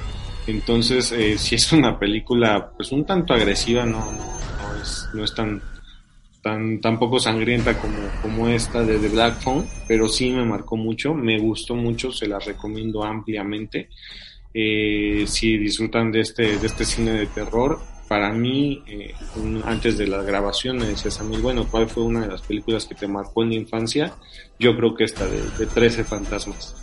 Entonces, 0.47 1.13
eh, 1.13 1.37
si 1.37 1.57
es 1.57 1.73
una 1.73 1.99
película, 1.99 2.71
pues 2.77 2.93
un 2.93 3.05
tanto 3.05 3.35
agresiva, 3.35 3.85
no, 3.85 4.13
no, 4.13 4.13
no 4.13 4.83
es, 4.83 5.09
no 5.13 5.25
es 5.25 5.35
tan, 5.35 5.61
tan, 6.49 6.81
tan 6.81 6.99
poco 6.99 7.21
sangrienta 7.21 7.79
como, 7.79 7.99
como 8.23 8.49
esta 8.49 8.83
de 8.83 8.99
The 8.99 9.09
Black 9.09 9.43
Phone, 9.43 9.67
pero 9.87 10.09
sí 10.09 10.31
me 10.31 10.45
marcó 10.47 10.79
mucho, 10.79 11.13
me 11.13 11.39
gustó 11.39 11.75
mucho, 11.75 12.11
se 12.11 12.27
la 12.27 12.39
recomiendo 12.39 13.05
ampliamente. 13.05 13.91
Eh, 14.55 15.25
si 15.27 15.59
disfrutan 15.59 16.11
de 16.11 16.21
este, 16.21 16.57
de 16.57 16.67
este 16.67 16.87
cine 16.87 17.13
de 17.13 17.27
terror, 17.27 17.79
para 18.09 18.33
mí, 18.33 18.83
eh, 18.87 19.13
antes 19.65 19.99
de 19.99 20.07
la 20.07 20.23
grabación 20.23 20.79
me 20.79 20.87
decías 20.87 21.21
a 21.21 21.25
mí, 21.25 21.37
bueno, 21.37 21.67
¿cuál 21.71 21.87
fue 21.87 22.03
una 22.03 22.23
de 22.23 22.29
las 22.29 22.41
películas 22.41 22.87
que 22.87 22.95
te 22.95 23.07
marcó 23.07 23.43
en 23.43 23.51
la 23.51 23.57
infancia? 23.57 24.15
Yo 24.59 24.75
creo 24.75 24.95
que 24.95 25.05
esta 25.05 25.27
de, 25.27 25.43
de 25.59 25.67
13 25.67 26.05
fantasmas. 26.05 26.75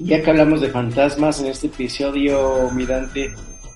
Ya 0.00 0.22
que 0.22 0.28
hablamos 0.28 0.60
de 0.60 0.68
fantasmas 0.68 1.40
en 1.40 1.46
este 1.46 1.68
episodio, 1.68 2.70
Mirante, 2.72 3.32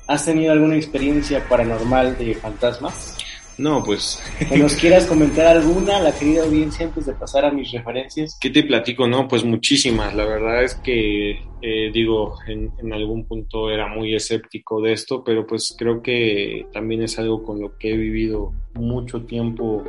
¿has 0.07 0.27
tenido 0.27 0.53
alguna 0.53 0.77
experiencia 0.77 1.49
paranormal 1.49 2.19
de 2.19 2.35
fantasmas? 2.35 3.17
No, 3.59 3.83
pues. 3.83 4.23
¿Que 4.49 4.57
nos 4.57 4.75
quieras 4.77 5.05
comentar 5.07 5.47
alguna, 5.49 6.01
la 6.01 6.17
querida 6.17 6.45
audiencia, 6.45 6.87
antes 6.87 7.07
de 7.07 7.13
pasar 7.15 7.45
a 7.45 7.51
mis 7.51 7.73
referencias? 7.73 8.39
¿Qué 8.41 8.51
te 8.51 8.63
platico? 8.63 9.09
No, 9.09 9.27
pues 9.27 9.45
muchísimas. 9.45 10.15
La 10.15 10.25
verdad 10.25 10.63
es 10.63 10.77
que, 10.77 11.41
eh, 11.61 11.91
digo, 11.93 12.37
en, 12.47 12.71
en, 12.79 12.93
algún 12.93 13.27
punto 13.27 13.69
era 13.69 13.89
muy 13.89 14.15
escéptico 14.15 14.81
de 14.81 14.93
esto, 14.93 15.25
pero 15.25 15.45
pues 15.45 15.75
creo 15.77 16.01
que 16.01 16.67
también 16.73 17.03
es 17.03 17.19
algo 17.19 17.43
con 17.43 17.61
lo 17.61 17.77
que 17.77 17.95
he 17.95 17.97
vivido 17.97 18.53
mucho 18.75 19.23
tiempo, 19.23 19.83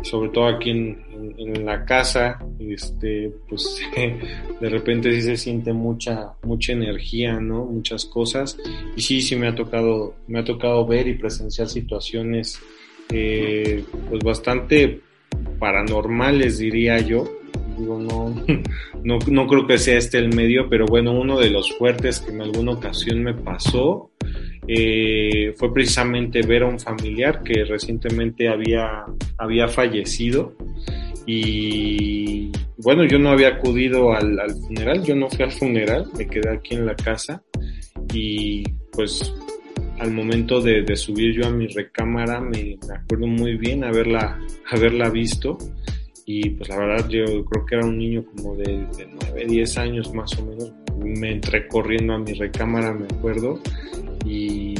sobre 0.00 0.30
todo 0.30 0.46
aquí 0.46 0.70
en, 0.70 1.04
en, 1.12 1.56
en 1.56 1.66
la 1.66 1.84
casa. 1.84 2.38
Este, 2.58 3.30
pues 3.50 3.82
de 4.60 4.68
repente 4.70 5.12
sí 5.12 5.20
se 5.20 5.36
siente 5.36 5.74
mucha, 5.74 6.32
mucha 6.42 6.72
energía, 6.72 7.38
¿no? 7.38 7.66
Muchas 7.66 8.06
cosas. 8.06 8.56
Y 8.96 9.02
sí, 9.02 9.20
sí 9.20 9.36
me 9.36 9.48
ha 9.48 9.54
tocado, 9.54 10.14
me 10.26 10.38
ha 10.38 10.44
tocado 10.44 10.86
ver 10.86 11.06
y 11.06 11.18
presenciar 11.18 11.68
situaciones 11.68 12.58
eh, 13.12 13.84
pues 14.08 14.22
bastante 14.22 15.00
paranormales 15.58 16.58
diría 16.58 16.98
yo. 16.98 17.24
No, 17.78 17.98
no 19.04 19.18
no 19.26 19.46
creo 19.46 19.66
que 19.66 19.78
sea 19.78 19.96
este 19.96 20.18
el 20.18 20.34
medio 20.34 20.68
pero 20.68 20.84
bueno 20.84 21.18
uno 21.18 21.38
de 21.38 21.48
los 21.48 21.72
fuertes 21.78 22.20
que 22.20 22.30
en 22.30 22.42
alguna 22.42 22.72
ocasión 22.72 23.22
me 23.22 23.32
pasó 23.32 24.10
eh, 24.68 25.54
fue 25.56 25.72
precisamente 25.72 26.42
ver 26.42 26.62
a 26.62 26.66
un 26.66 26.78
familiar 26.78 27.42
que 27.42 27.64
recientemente 27.64 28.48
había 28.48 29.04
había 29.38 29.68
fallecido. 29.68 30.54
Y 31.26 32.50
bueno 32.78 33.04
yo 33.04 33.18
no 33.18 33.30
había 33.30 33.48
acudido 33.48 34.12
al, 34.12 34.38
al 34.38 34.50
funeral 34.50 35.02
yo 35.04 35.14
no 35.14 35.28
fui 35.28 35.44
al 35.44 35.52
funeral 35.52 36.06
me 36.16 36.26
quedé 36.26 36.50
aquí 36.50 36.74
en 36.74 36.86
la 36.86 36.96
casa 36.96 37.42
y 38.12 38.64
pues 38.92 39.32
al 40.00 40.12
momento 40.12 40.60
de, 40.60 40.82
de, 40.82 40.96
subir 40.96 41.34
yo 41.34 41.46
a 41.46 41.50
mi 41.50 41.66
recámara 41.66 42.40
me, 42.40 42.78
me, 42.88 42.94
acuerdo 42.94 43.26
muy 43.26 43.56
bien 43.56 43.84
haberla, 43.84 44.40
haberla 44.70 45.10
visto. 45.10 45.58
Y 46.24 46.50
pues 46.50 46.68
la 46.68 46.78
verdad 46.78 47.08
yo 47.08 47.24
creo 47.44 47.66
que 47.66 47.74
era 47.74 47.86
un 47.86 47.98
niño 47.98 48.24
como 48.24 48.56
de, 48.56 48.86
de 48.96 49.08
9, 49.30 49.46
10 49.46 49.78
años 49.78 50.14
más 50.14 50.38
o 50.38 50.46
menos, 50.46 50.72
me 50.98 51.32
entré 51.32 51.66
corriendo 51.68 52.14
a 52.14 52.18
mi 52.18 52.32
recámara 52.32 52.94
me 52.94 53.06
acuerdo. 53.06 53.60
Y 54.24 54.74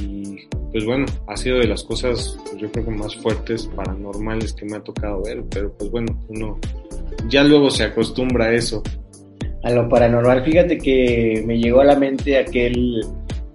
pues 0.72 0.84
bueno, 0.84 1.06
ha 1.26 1.36
sido 1.36 1.58
de 1.58 1.66
las 1.66 1.82
cosas 1.82 2.38
yo 2.56 2.70
creo 2.70 2.84
que 2.84 2.90
más 2.90 3.14
fuertes, 3.16 3.66
paranormales 3.74 4.52
que 4.52 4.64
me 4.64 4.76
ha 4.76 4.80
tocado 4.80 5.22
ver, 5.22 5.42
pero 5.50 5.72
pues 5.76 5.90
bueno, 5.90 6.18
uno 6.28 6.58
ya 7.28 7.42
luego 7.44 7.70
se 7.70 7.84
acostumbra 7.84 8.46
a 8.46 8.54
eso. 8.54 8.82
A 9.62 9.70
lo 9.70 9.88
paranormal, 9.88 10.42
fíjate 10.44 10.78
que 10.78 11.42
me 11.46 11.58
llegó 11.58 11.80
a 11.80 11.84
la 11.84 11.96
mente 11.96 12.38
aquel 12.38 13.00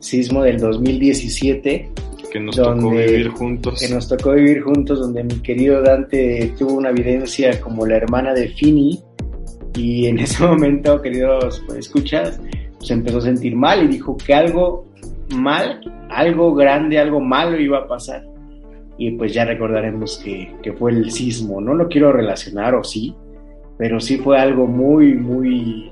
sismo 0.05 0.43
del 0.43 0.59
2017. 0.59 1.91
Que 2.31 2.39
nos 2.39 2.55
donde, 2.55 2.81
tocó 2.81 2.95
vivir 2.95 3.29
juntos. 3.29 3.79
Que 3.79 3.93
nos 3.93 4.07
tocó 4.07 4.31
vivir 4.33 4.61
juntos, 4.61 4.99
donde 4.99 5.23
mi 5.23 5.35
querido 5.41 5.81
Dante 5.81 6.53
tuvo 6.57 6.73
una 6.73 6.89
evidencia 6.89 7.59
como 7.59 7.85
la 7.85 7.97
hermana 7.97 8.33
de 8.33 8.49
Fini. 8.49 8.99
Y 9.75 10.07
en 10.07 10.19
ese 10.25 10.43
momento, 10.45 11.01
queridos 11.01 11.63
pues, 11.65 11.79
escuchas, 11.79 12.39
se 12.79 12.93
empezó 12.93 13.17
a 13.17 13.21
sentir 13.21 13.55
mal 13.55 13.83
y 13.83 13.87
dijo 13.87 14.15
que 14.17 14.33
algo 14.33 14.85
mal, 15.35 15.79
algo 16.09 16.53
grande, 16.53 16.99
algo 16.99 17.19
malo 17.19 17.59
iba 17.59 17.79
a 17.79 17.87
pasar. 17.87 18.23
Y 18.97 19.11
pues 19.11 19.33
ya 19.33 19.43
recordaremos 19.43 20.21
que, 20.23 20.53
que 20.61 20.71
fue 20.71 20.91
el 20.91 21.11
sismo. 21.11 21.59
No 21.59 21.73
lo 21.73 21.89
quiero 21.89 22.13
relacionar, 22.13 22.75
o 22.75 22.83
sí, 22.83 23.13
pero 23.77 23.99
sí 23.99 24.17
fue 24.17 24.39
algo 24.39 24.67
muy, 24.67 25.15
muy 25.15 25.91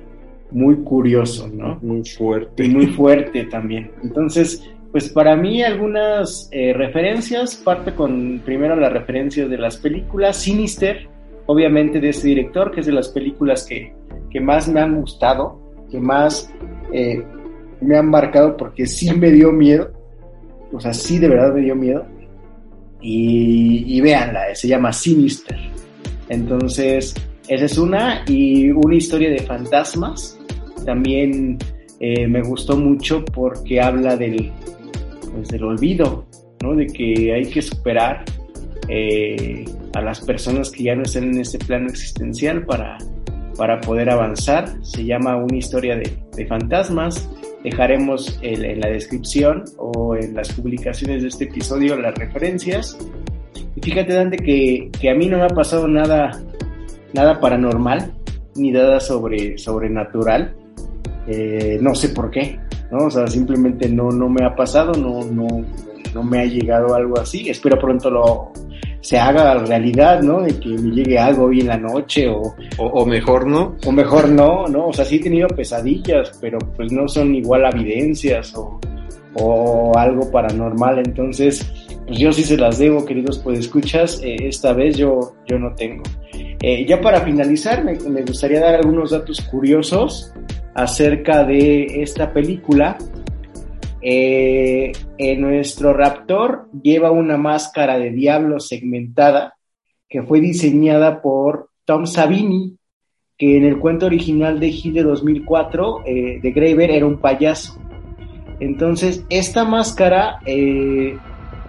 muy 0.54 0.76
curioso, 0.78 1.48
¿no? 1.48 1.80
Muy 1.82 2.04
fuerte. 2.06 2.66
Y 2.66 2.70
muy 2.70 2.88
fuerte 2.88 3.46
también. 3.46 3.92
Entonces, 4.04 4.64
pues 4.92 5.10
para 5.10 5.36
mí 5.36 5.64
algunas 5.64 6.48
eh, 6.52 6.72
referencias, 6.74 7.56
parte 7.56 7.96
con 7.96 8.42
primero 8.46 8.76
las 8.76 8.94
referencias 8.94 9.50
de 9.50 9.58
las 9.58 9.78
películas, 9.78 10.38
Sinister, 10.38 11.08
obviamente 11.48 12.00
de 12.00 12.10
este 12.10 12.28
director, 12.30 12.72
que 12.72 12.82
es 12.82 12.86
de 12.86 12.92
las 12.92 13.10
películas 13.10 13.66
que, 13.66 13.94
que 14.30 14.40
más 14.40 14.70
me 14.70 14.80
han 14.80 15.00
gustado, 15.02 15.60
que 15.90 16.00
más 16.00 16.54
eh, 16.94 17.24
me 17.82 17.98
han 17.98 18.10
marcado 18.10 18.56
porque 18.56 18.86
sí 18.86 19.12
me 19.14 19.32
dio 19.32 19.52
miedo, 19.52 19.92
o 20.72 20.80
sea, 20.80 20.94
sí 20.94 21.18
de 21.20 21.28
verdad 21.28 21.54
me 21.54 21.62
dio 21.62 21.76
miedo. 21.76 22.06
Y, 23.02 23.98
y 23.98 24.00
véanla, 24.00 24.56
se 24.56 24.68
llama 24.68 24.94
Sinister. 24.94 25.58
Entonces, 26.30 27.14
esa 27.48 27.66
es 27.66 27.78
una, 27.78 28.24
y 28.28 28.72
una 28.72 28.96
historia 28.96 29.30
de 29.30 29.40
fantasmas, 29.40 30.40
también 30.84 31.58
eh, 32.00 32.28
me 32.28 32.42
gustó 32.42 32.76
mucho 32.76 33.24
porque 33.24 33.80
habla 33.82 34.18
del, 34.18 34.52
pues, 35.34 35.48
del 35.50 35.64
olvido, 35.64 36.26
¿no? 36.62 36.76
De 36.76 36.88
que 36.88 37.34
hay 37.34 37.46
que 37.46 37.62
superar 37.62 38.26
eh, 38.90 39.66
a 39.94 40.02
las 40.02 40.22
personas 40.22 40.70
que 40.72 40.84
ya 40.84 40.96
no 40.96 41.04
están 41.04 41.26
en 41.26 41.40
este 41.40 41.60
plano 41.60 41.88
existencial 41.88 42.66
para, 42.66 42.98
para 43.58 43.80
poder 43.82 44.10
avanzar. 44.10 44.68
Se 44.84 45.06
llama 45.06 45.38
Una 45.38 45.58
historia 45.58 45.96
de, 45.96 46.18
de 46.36 46.46
fantasmas. 46.46 47.30
Dejaremos 47.64 48.38
en 48.42 48.82
la 48.82 48.90
descripción 48.90 49.64
o 49.78 50.18
en 50.18 50.34
las 50.34 50.52
publicaciones 50.52 51.22
de 51.22 51.30
este 51.30 51.46
episodio 51.46 51.96
las 51.98 52.14
referencias. 52.16 52.98
Y 53.76 53.82
fíjate, 53.82 54.14
Dante, 54.14 54.38
que, 54.38 54.90
que 55.00 55.10
a 55.10 55.16
mí 55.16 55.28
no 55.28 55.38
me 55.38 55.46
ha 55.46 55.48
pasado 55.48 55.88
nada, 55.88 56.44
nada 57.14 57.40
paranormal 57.40 58.14
ni 58.56 58.72
nada 58.72 59.00
sobre, 59.00 59.58
sobrenatural 59.58 60.54
eh, 61.28 61.78
no 61.82 61.96
sé 61.96 62.10
por 62.10 62.30
qué, 62.30 62.60
¿no? 62.92 63.06
O 63.06 63.12
sea, 63.12 63.28
simplemente 63.28 63.90
no, 63.90 64.10
no 64.10 64.30
me 64.30 64.46
ha 64.46 64.56
pasado, 64.56 64.94
no, 64.94 65.24
no, 65.26 65.48
no 66.14 66.24
me 66.24 66.42
ha 66.42 66.46
llegado 66.46 66.96
algo 66.96 67.20
así. 67.20 67.50
Espero 67.50 67.80
pronto 67.80 68.10
lo, 68.10 68.52
se 69.02 69.18
haga 69.18 69.56
realidad, 69.56 70.22
¿no? 70.22 70.42
De 70.42 70.58
que 70.60 70.70
me 70.70 70.96
llegue 70.96 71.18
algo 71.20 71.46
hoy 71.46 71.62
en 71.62 71.68
la 71.68 71.78
noche 71.78 72.28
o, 72.30 72.56
O, 72.78 72.86
o 72.86 73.06
mejor 73.06 73.48
no. 73.48 73.76
o 73.86 73.92
mejor 73.92 74.30
no, 74.30 74.66
¿no? 74.68 74.88
O 74.88 74.94
sea, 74.94 75.06
sí 75.06 75.18
he 75.18 75.20
tenido 75.20 75.48
pesadillas, 75.50 76.38
pero 76.40 76.58
pues 76.76 76.92
no 76.92 77.08
son 77.08 77.36
igual 77.36 77.64
evidencias 77.74 78.54
o, 78.56 78.80
o 79.36 79.98
algo 79.98 80.30
paranormal. 80.32 81.00
Entonces, 81.00 81.70
pues 82.08 82.20
yo 82.20 82.32
sí 82.32 82.44
se 82.44 82.58
las 82.58 82.78
debo, 82.78 83.06
queridos 83.06 83.40
pues 83.40 83.60
escuchas, 83.60 84.22
esta 84.24 84.74
vez 84.74 84.98
yo, 84.98 85.36
yo 85.48 85.58
no 85.58 85.74
tengo. 85.76 86.04
Eh, 86.62 86.86
ya 86.88 87.02
para 87.02 87.22
finalizar, 87.22 87.84
me, 87.84 87.94
me 88.10 88.22
gustaría 88.22 88.62
dar 88.62 88.76
algunos 88.76 89.12
datos 89.12 89.42
curiosos 89.42 90.34
acerca 90.74 91.44
de 91.44 92.02
esta 92.02 92.34
película. 92.34 92.98
Eh, 94.02 94.92
eh, 95.18 95.38
nuestro 95.38 95.94
Raptor 95.94 96.68
lleva 96.82 97.12
una 97.12 97.38
máscara 97.38 97.98
de 97.98 98.12
diablo 98.12 98.60
segmentada 98.60 99.56
que 100.10 100.24
fue 100.24 100.42
diseñada 100.42 101.22
por 101.22 101.70
Tom 101.86 102.06
Savini, 102.06 102.78
que 103.38 103.58
en 103.58 103.64
el 103.64 103.80
cuento 103.80 104.06
original 104.06 104.60
de 104.60 104.68
Hill 104.68 104.94
de 104.94 105.04
2004, 105.04 106.04
eh, 106.06 106.40
de 106.42 106.52
Graver, 106.52 106.92
era 106.92 107.06
un 107.06 107.18
payaso. 107.18 107.80
Entonces, 108.60 109.26
esta 109.30 109.66
máscara 109.66 110.40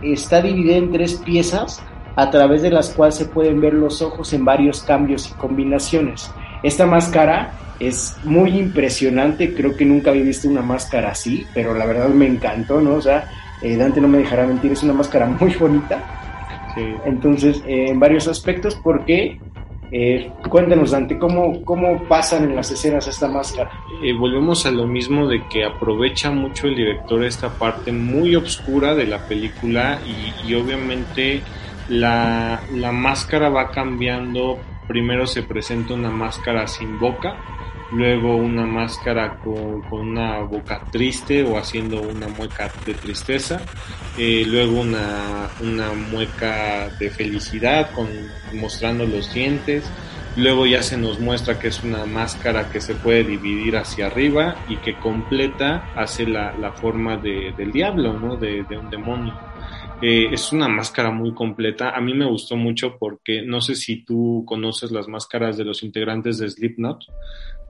está 0.02 0.42
dividida 0.42 0.76
en 0.76 0.92
tres 0.92 1.14
piezas 1.24 1.82
a 2.16 2.30
través 2.30 2.62
de 2.62 2.70
las 2.70 2.90
cuales 2.90 3.14
se 3.14 3.24
pueden 3.24 3.60
ver 3.60 3.74
los 3.74 4.02
ojos 4.02 4.32
en 4.32 4.44
varios 4.44 4.82
cambios 4.82 5.30
y 5.30 5.34
combinaciones. 5.34 6.30
Esta 6.62 6.86
máscara 6.86 7.52
es 7.80 8.16
muy 8.24 8.58
impresionante, 8.58 9.54
creo 9.54 9.76
que 9.76 9.84
nunca 9.84 10.10
había 10.10 10.22
visto 10.22 10.48
una 10.48 10.62
máscara 10.62 11.10
así, 11.10 11.46
pero 11.54 11.74
la 11.74 11.86
verdad 11.86 12.08
me 12.08 12.26
encantó, 12.26 12.80
¿no? 12.80 12.94
O 12.94 13.00
sea, 13.00 13.28
eh, 13.62 13.76
Dante 13.76 14.00
no 14.00 14.08
me 14.08 14.18
dejará 14.18 14.46
mentir, 14.46 14.72
es 14.72 14.82
una 14.82 14.92
máscara 14.92 15.26
muy 15.26 15.54
bonita. 15.54 16.02
Sí. 16.74 16.94
Entonces, 17.04 17.62
eh, 17.66 17.90
en 17.90 18.00
varios 18.00 18.26
aspectos, 18.26 18.74
porque 18.82 19.38
eh, 19.96 20.28
cuéntanos, 20.48 20.90
Dante, 20.90 21.16
¿cómo, 21.18 21.62
¿cómo 21.64 22.02
pasan 22.08 22.44
en 22.44 22.56
las 22.56 22.68
escenas 22.72 23.06
esta 23.06 23.28
máscara? 23.28 23.70
Eh, 24.02 24.12
volvemos 24.12 24.66
a 24.66 24.72
lo 24.72 24.88
mismo 24.88 25.28
de 25.28 25.46
que 25.48 25.64
aprovecha 25.64 26.32
mucho 26.32 26.66
el 26.66 26.74
director 26.74 27.22
esta 27.22 27.50
parte 27.50 27.92
muy 27.92 28.34
oscura 28.34 28.96
de 28.96 29.06
la 29.06 29.28
película 29.28 30.00
y, 30.04 30.50
y 30.50 30.54
obviamente 30.54 31.42
la, 31.88 32.60
la 32.74 32.90
máscara 32.90 33.50
va 33.50 33.70
cambiando. 33.70 34.58
Primero 34.86 35.26
se 35.26 35.42
presenta 35.42 35.94
una 35.94 36.10
máscara 36.10 36.66
sin 36.66 36.98
boca, 36.98 37.36
luego 37.92 38.36
una 38.36 38.66
máscara 38.66 39.38
con, 39.38 39.82
una 39.90 40.40
boca 40.40 40.82
triste 40.90 41.42
o 41.42 41.56
haciendo 41.56 42.02
una 42.02 42.28
mueca 42.28 42.70
de 42.84 42.94
tristeza, 42.94 43.60
eh, 44.18 44.44
luego 44.46 44.80
una, 44.80 45.48
una 45.60 45.92
mueca 45.92 46.90
de 46.98 47.10
felicidad 47.10 47.92
con, 47.92 48.08
mostrando 48.52 49.06
los 49.06 49.32
dientes, 49.32 49.90
luego 50.36 50.66
ya 50.66 50.82
se 50.82 50.96
nos 50.96 51.18
muestra 51.20 51.58
que 51.58 51.68
es 51.68 51.82
una 51.82 52.04
máscara 52.04 52.70
que 52.70 52.80
se 52.80 52.94
puede 52.94 53.24
dividir 53.24 53.76
hacia 53.76 54.06
arriba 54.06 54.56
y 54.68 54.76
que 54.76 54.94
completa 54.98 55.92
hace 55.96 56.26
la, 56.26 56.52
la 56.58 56.72
forma 56.72 57.16
de, 57.16 57.54
del 57.56 57.72
diablo, 57.72 58.18
¿no? 58.18 58.36
de, 58.36 58.64
de 58.68 58.76
un 58.76 58.90
demonio. 58.90 59.53
Eh, 60.02 60.28
es 60.32 60.52
una 60.52 60.68
máscara 60.68 61.10
muy 61.10 61.32
completa. 61.32 61.90
A 61.90 62.00
mí 62.00 62.14
me 62.14 62.26
gustó 62.26 62.56
mucho 62.56 62.96
porque 62.98 63.42
no 63.42 63.60
sé 63.60 63.74
si 63.74 64.04
tú 64.04 64.44
conoces 64.46 64.90
las 64.90 65.08
máscaras 65.08 65.56
de 65.56 65.64
los 65.64 65.82
integrantes 65.82 66.38
de 66.38 66.50
Slipknot, 66.50 67.04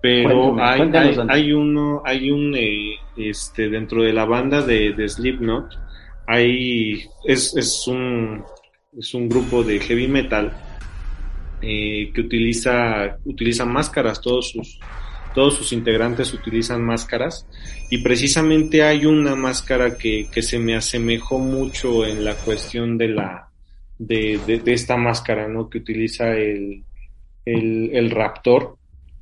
pero 0.01 0.53
Cuéntame, 0.53 0.62
hay, 0.62 0.79
cuéntanos, 0.79 1.09
hay, 1.09 1.16
Dante. 1.16 1.35
hay 1.35 1.53
uno, 1.53 2.03
hay 2.05 2.31
un, 2.31 2.55
eh, 2.57 2.97
este, 3.16 3.68
dentro 3.68 4.03
de 4.03 4.12
la 4.12 4.25
banda 4.25 4.62
de, 4.62 4.93
de 4.93 5.09
Slipknot, 5.09 5.79
hay, 6.27 7.05
es, 7.25 7.57
es 7.57 7.87
un, 7.87 8.43
es 8.99 9.14
un 9.14 9.29
grupo 9.29 9.62
de 9.62 9.81
heavy 9.81 10.09
metal 10.09 10.53
eh, 11.62 12.11
que 12.14 12.20
utiliza, 12.20 13.16
utiliza 13.25 13.64
máscaras, 13.64 14.20
todos 14.20 14.51
sus, 14.51 14.79
todos 15.35 15.55
sus 15.55 15.72
integrantes 15.72 16.32
utilizan 16.32 16.82
máscaras 16.82 17.47
y 17.91 17.99
precisamente 17.99 18.82
hay 18.82 19.05
una 19.05 19.35
máscara 19.35 19.99
que, 19.99 20.28
que 20.32 20.43
se 20.43 20.59
me 20.59 20.76
asemejó 20.76 21.39
mucho 21.39 22.07
en 22.07 22.24
la 22.24 22.35
cuestión 22.37 22.97
de 22.97 23.09
la 23.09 23.49
de, 23.99 24.41
de, 24.47 24.72
esta 24.72 24.97
máscara 24.97 25.49
¿no? 25.49 25.68
que 25.68 25.78
utiliza 25.78 26.32
el, 26.32 26.82
el, 27.45 27.91
el 27.93 28.11
raptor. 28.11 28.76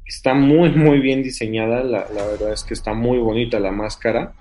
Está 0.05 0.35
muy 0.35 0.71
muy 0.71 1.01
bien 1.01 1.23
diseñada 1.23 1.83
la, 1.83 2.07
la, 2.15 2.27
verdad 2.27 2.53
es 2.53 2.65
que 2.65 2.75
está 2.75 2.93
muy 2.93 3.19
bonita 3.19 3.59
la 3.59 3.73
máscara. 3.73 4.33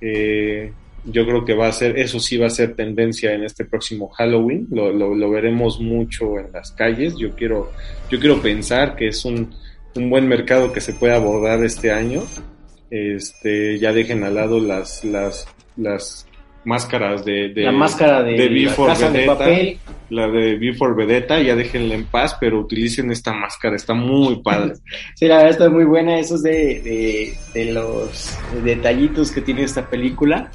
Eh, 0.00 0.72
yo 1.04 1.26
creo 1.26 1.44
que 1.44 1.54
va 1.54 1.66
a 1.66 1.72
ser 1.72 1.98
eso 1.98 2.20
sí 2.20 2.36
va 2.36 2.46
a 2.46 2.50
ser 2.50 2.74
tendencia 2.74 3.32
en 3.32 3.44
este 3.44 3.64
próximo 3.64 4.08
Halloween. 4.08 4.68
Lo, 4.70 4.92
lo, 4.92 5.14
lo 5.14 5.30
veremos 5.30 5.80
mucho 5.80 6.38
en 6.38 6.52
las 6.52 6.72
calles. 6.72 7.16
Yo 7.16 7.34
quiero 7.34 7.72
yo 8.10 8.18
quiero 8.18 8.40
pensar 8.40 8.96
que 8.96 9.08
es 9.08 9.24
un 9.24 9.54
un 9.94 10.10
buen 10.10 10.28
mercado 10.28 10.72
que 10.72 10.80
se 10.80 10.92
puede 10.92 11.14
abordar 11.14 11.62
este 11.64 11.92
año. 11.92 12.22
Este, 12.90 13.78
ya 13.78 13.92
dejen 13.92 14.22
al 14.24 14.34
lado 14.34 14.60
las, 14.60 15.02
las, 15.04 15.46
las 15.76 16.26
máscaras 16.64 17.24
de, 17.24 17.48
de 17.48 17.62
la 17.62 17.72
máscara 17.72 18.22
de, 18.22 18.32
de 18.32 18.46
V 18.46 18.64
la 18.64 18.86
casa 18.86 19.10
de 19.10 19.26
papel. 19.26 19.78
la 20.10 20.28
de 20.28 20.56
V 20.56 20.74
for 20.74 20.94
Vedetta, 20.94 21.40
ya 21.40 21.56
déjenla 21.56 21.94
en 21.94 22.04
paz, 22.04 22.36
pero 22.38 22.60
utilicen 22.60 23.10
esta 23.10 23.32
máscara, 23.32 23.76
está 23.76 23.94
muy 23.94 24.42
padre. 24.42 24.74
Sí, 25.14 25.26
la 25.26 25.36
verdad 25.38 25.50
está 25.50 25.70
muy 25.70 25.84
buena. 25.84 26.18
Eso 26.18 26.36
es 26.36 26.42
de, 26.42 26.80
de, 26.80 27.34
de 27.54 27.72
los 27.72 28.38
detallitos 28.64 29.30
que 29.30 29.40
tiene 29.40 29.62
esta 29.64 29.88
película. 29.88 30.50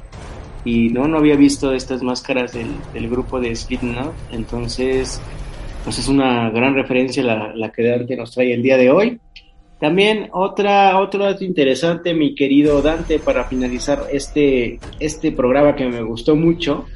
Y 0.64 0.90
no, 0.90 1.08
no 1.08 1.18
había 1.18 1.36
visto 1.36 1.72
estas 1.72 2.02
máscaras 2.02 2.52
del, 2.52 2.68
del 2.92 3.08
grupo 3.08 3.40
de 3.40 3.54
Slipknot. 3.54 4.12
Entonces, 4.32 5.20
pues 5.84 5.98
es 5.98 6.08
una 6.08 6.50
gran 6.50 6.74
referencia 6.74 7.22
la, 7.22 7.52
la 7.54 7.70
que 7.72 8.16
nos 8.16 8.32
trae 8.32 8.52
el 8.52 8.62
día 8.62 8.76
de 8.76 8.90
hoy. 8.90 9.20
También 9.80 10.28
otra, 10.32 10.98
otro 10.98 11.24
dato 11.24 11.44
interesante, 11.44 12.12
mi 12.12 12.34
querido 12.34 12.82
Dante, 12.82 13.20
para 13.20 13.44
finalizar 13.44 14.06
este, 14.12 14.80
este 14.98 15.30
programa 15.30 15.76
que 15.76 15.86
me 15.86 16.02
gustó 16.02 16.34
mucho, 16.34 16.86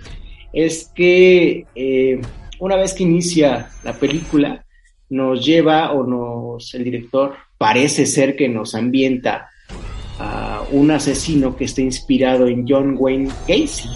es 0.53 0.91
que 0.95 1.67
eh, 1.75 2.21
una 2.59 2.77
vez 2.77 2.95
que 2.95 3.05
inicia 3.05 3.71
la 3.85 3.93
película, 3.95 4.65
nos 5.11 5.45
lleva 5.45 5.93
o 5.93 6.05
nos, 6.07 6.75
el 6.75 6.85
director 6.85 7.35
parece 7.59 8.07
ser 8.07 8.35
que 8.35 8.49
nos 8.49 8.75
ambienta 8.75 9.51
a 10.19 10.63
un 10.73 10.91
asesino 10.91 11.55
que 11.55 11.65
está 11.65 11.83
inspirado 11.83 12.47
en 12.47 12.65
John 12.67 12.97
Wayne 12.99 13.31
Gacy, 13.47 13.91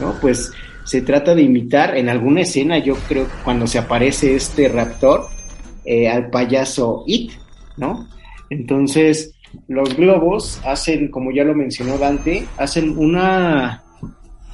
¿no? 0.00 0.14
Pues 0.20 0.50
se 0.84 1.02
trata 1.02 1.34
de 1.34 1.42
imitar 1.42 1.96
en 1.96 2.08
alguna 2.08 2.40
escena, 2.40 2.78
yo 2.78 2.96
creo, 3.08 3.26
cuando 3.44 3.66
se 3.66 3.78
aparece 3.78 4.34
este 4.34 4.68
raptor, 4.68 5.28
eh, 5.84 6.08
al 6.08 6.28
payaso 6.28 7.04
It, 7.06 7.32
¿no? 7.76 8.08
Entonces, 8.50 9.34
los 9.66 9.96
globos 9.96 10.60
hacen, 10.64 11.08
como 11.08 11.30
ya 11.30 11.44
lo 11.44 11.54
mencionó 11.54 11.98
Dante, 11.98 12.46
hacen 12.56 12.96
una 12.98 13.82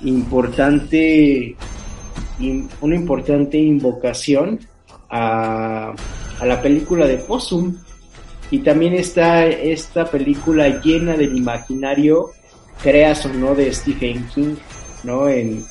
importante, 0.02 1.56
una 2.80 2.94
importante 2.94 3.58
invocación 3.58 4.60
a, 5.10 5.94
a, 6.40 6.46
la 6.46 6.60
película 6.60 7.06
de 7.06 7.18
Possum. 7.18 7.76
Y 8.50 8.58
también 8.58 8.94
está 8.94 9.46
esta 9.46 10.04
película 10.04 10.80
llena 10.80 11.16
del 11.16 11.36
imaginario, 11.36 12.30
creas 12.82 13.24
o 13.26 13.32
no, 13.32 13.54
de 13.54 13.72
Stephen 13.72 14.26
King, 14.34 14.54
¿no? 15.02 15.28
En, 15.28 15.64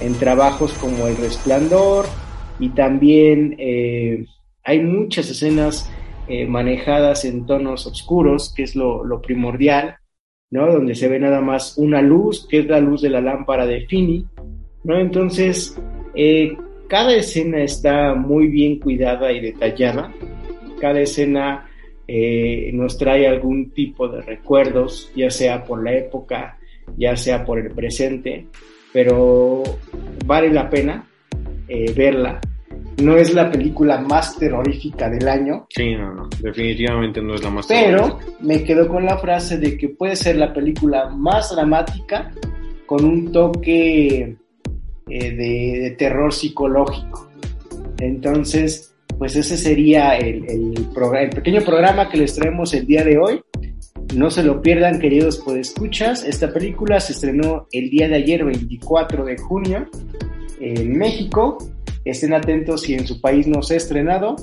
en 0.00 0.14
trabajos 0.14 0.72
como 0.74 1.06
El 1.06 1.16
Resplandor 1.16 2.06
y 2.58 2.70
también 2.70 3.56
eh, 3.58 4.24
hay 4.62 4.80
muchas 4.80 5.28
escenas 5.30 5.90
eh, 6.26 6.46
manejadas 6.46 7.24
en 7.26 7.44
tonos 7.44 7.86
oscuros, 7.86 8.52
que 8.54 8.62
es 8.62 8.74
lo, 8.74 9.20
primordial, 9.20 9.96
¿no? 10.50 10.72
Donde 10.72 10.94
se 10.94 11.08
ve 11.08 11.18
nada 11.18 11.42
más 11.42 11.76
una 11.76 12.00
luz, 12.00 12.46
que 12.48 12.60
es 12.60 12.66
la 12.66 12.80
luz 12.80 13.02
de 13.02 13.10
la 13.10 13.20
lámpara 13.20 13.66
de 13.66 13.86
Finney, 13.86 14.24
¿no? 14.84 14.98
Entonces, 14.98 15.78
eh, 16.14 16.56
cada 16.88 17.14
escena 17.14 17.62
está 17.62 18.14
muy 18.14 18.48
bien 18.48 18.80
cuidada 18.80 19.32
y 19.32 19.40
detallada, 19.40 20.14
cada 20.80 21.00
escena 21.00 21.68
eh, 22.08 22.70
nos 22.72 22.96
trae 22.96 23.28
algún 23.28 23.70
tipo 23.72 24.08
de 24.08 24.22
recuerdos, 24.22 25.12
ya 25.14 25.30
sea 25.30 25.64
por 25.64 25.84
la 25.84 25.92
época, 25.92 26.58
ya 26.96 27.16
sea 27.16 27.44
por 27.44 27.58
el 27.58 27.70
presente, 27.70 28.46
pero 28.92 29.62
vale 30.24 30.50
la 30.50 30.70
pena 30.70 31.06
verla. 31.94 32.40
No 33.02 33.16
es 33.16 33.34
la 33.34 33.50
película 33.50 33.98
más 33.98 34.36
terrorífica 34.38 35.10
del 35.10 35.28
año. 35.28 35.66
Sí, 35.70 35.94
no, 35.96 36.14
no, 36.14 36.28
definitivamente 36.40 37.20
no 37.20 37.34
es 37.34 37.42
la 37.42 37.50
más 37.50 37.66
Pero 37.66 38.18
me 38.40 38.62
quedo 38.62 38.86
con 38.88 39.04
la 39.04 39.18
frase 39.18 39.58
de 39.58 39.76
que 39.76 39.88
puede 39.88 40.16
ser 40.16 40.36
la 40.36 40.52
película 40.52 41.08
más 41.08 41.54
dramática 41.54 42.30
con 42.86 43.04
un 43.04 43.32
toque 43.32 44.36
eh, 45.08 45.30
de, 45.30 45.80
de, 45.82 45.94
terror 45.98 46.32
psicológico. 46.32 47.28
Entonces, 47.98 48.94
pues 49.18 49.36
ese 49.36 49.56
sería 49.56 50.16
el, 50.16 50.44
el, 50.48 50.74
el, 51.18 51.30
pequeño 51.30 51.62
programa 51.62 52.08
que 52.08 52.18
les 52.18 52.34
traemos 52.34 52.74
el 52.74 52.86
día 52.86 53.04
de 53.04 53.18
hoy. 53.18 53.40
No 54.14 54.30
se 54.30 54.42
lo 54.42 54.60
pierdan, 54.60 54.98
queridos 55.00 55.38
podescuchas. 55.38 56.24
Esta 56.24 56.52
película 56.52 57.00
se 57.00 57.12
estrenó 57.12 57.66
el 57.72 57.90
día 57.90 58.08
de 58.08 58.16
ayer, 58.16 58.44
24 58.44 59.24
de 59.24 59.38
junio, 59.38 59.88
en 60.60 60.96
México. 60.96 61.58
Estén 62.04 62.34
atentos 62.34 62.82
si 62.82 62.94
en 62.94 63.06
su 63.06 63.20
país 63.20 63.46
no 63.46 63.62
se 63.62 63.74
ha 63.74 63.76
estrenado. 63.76 64.36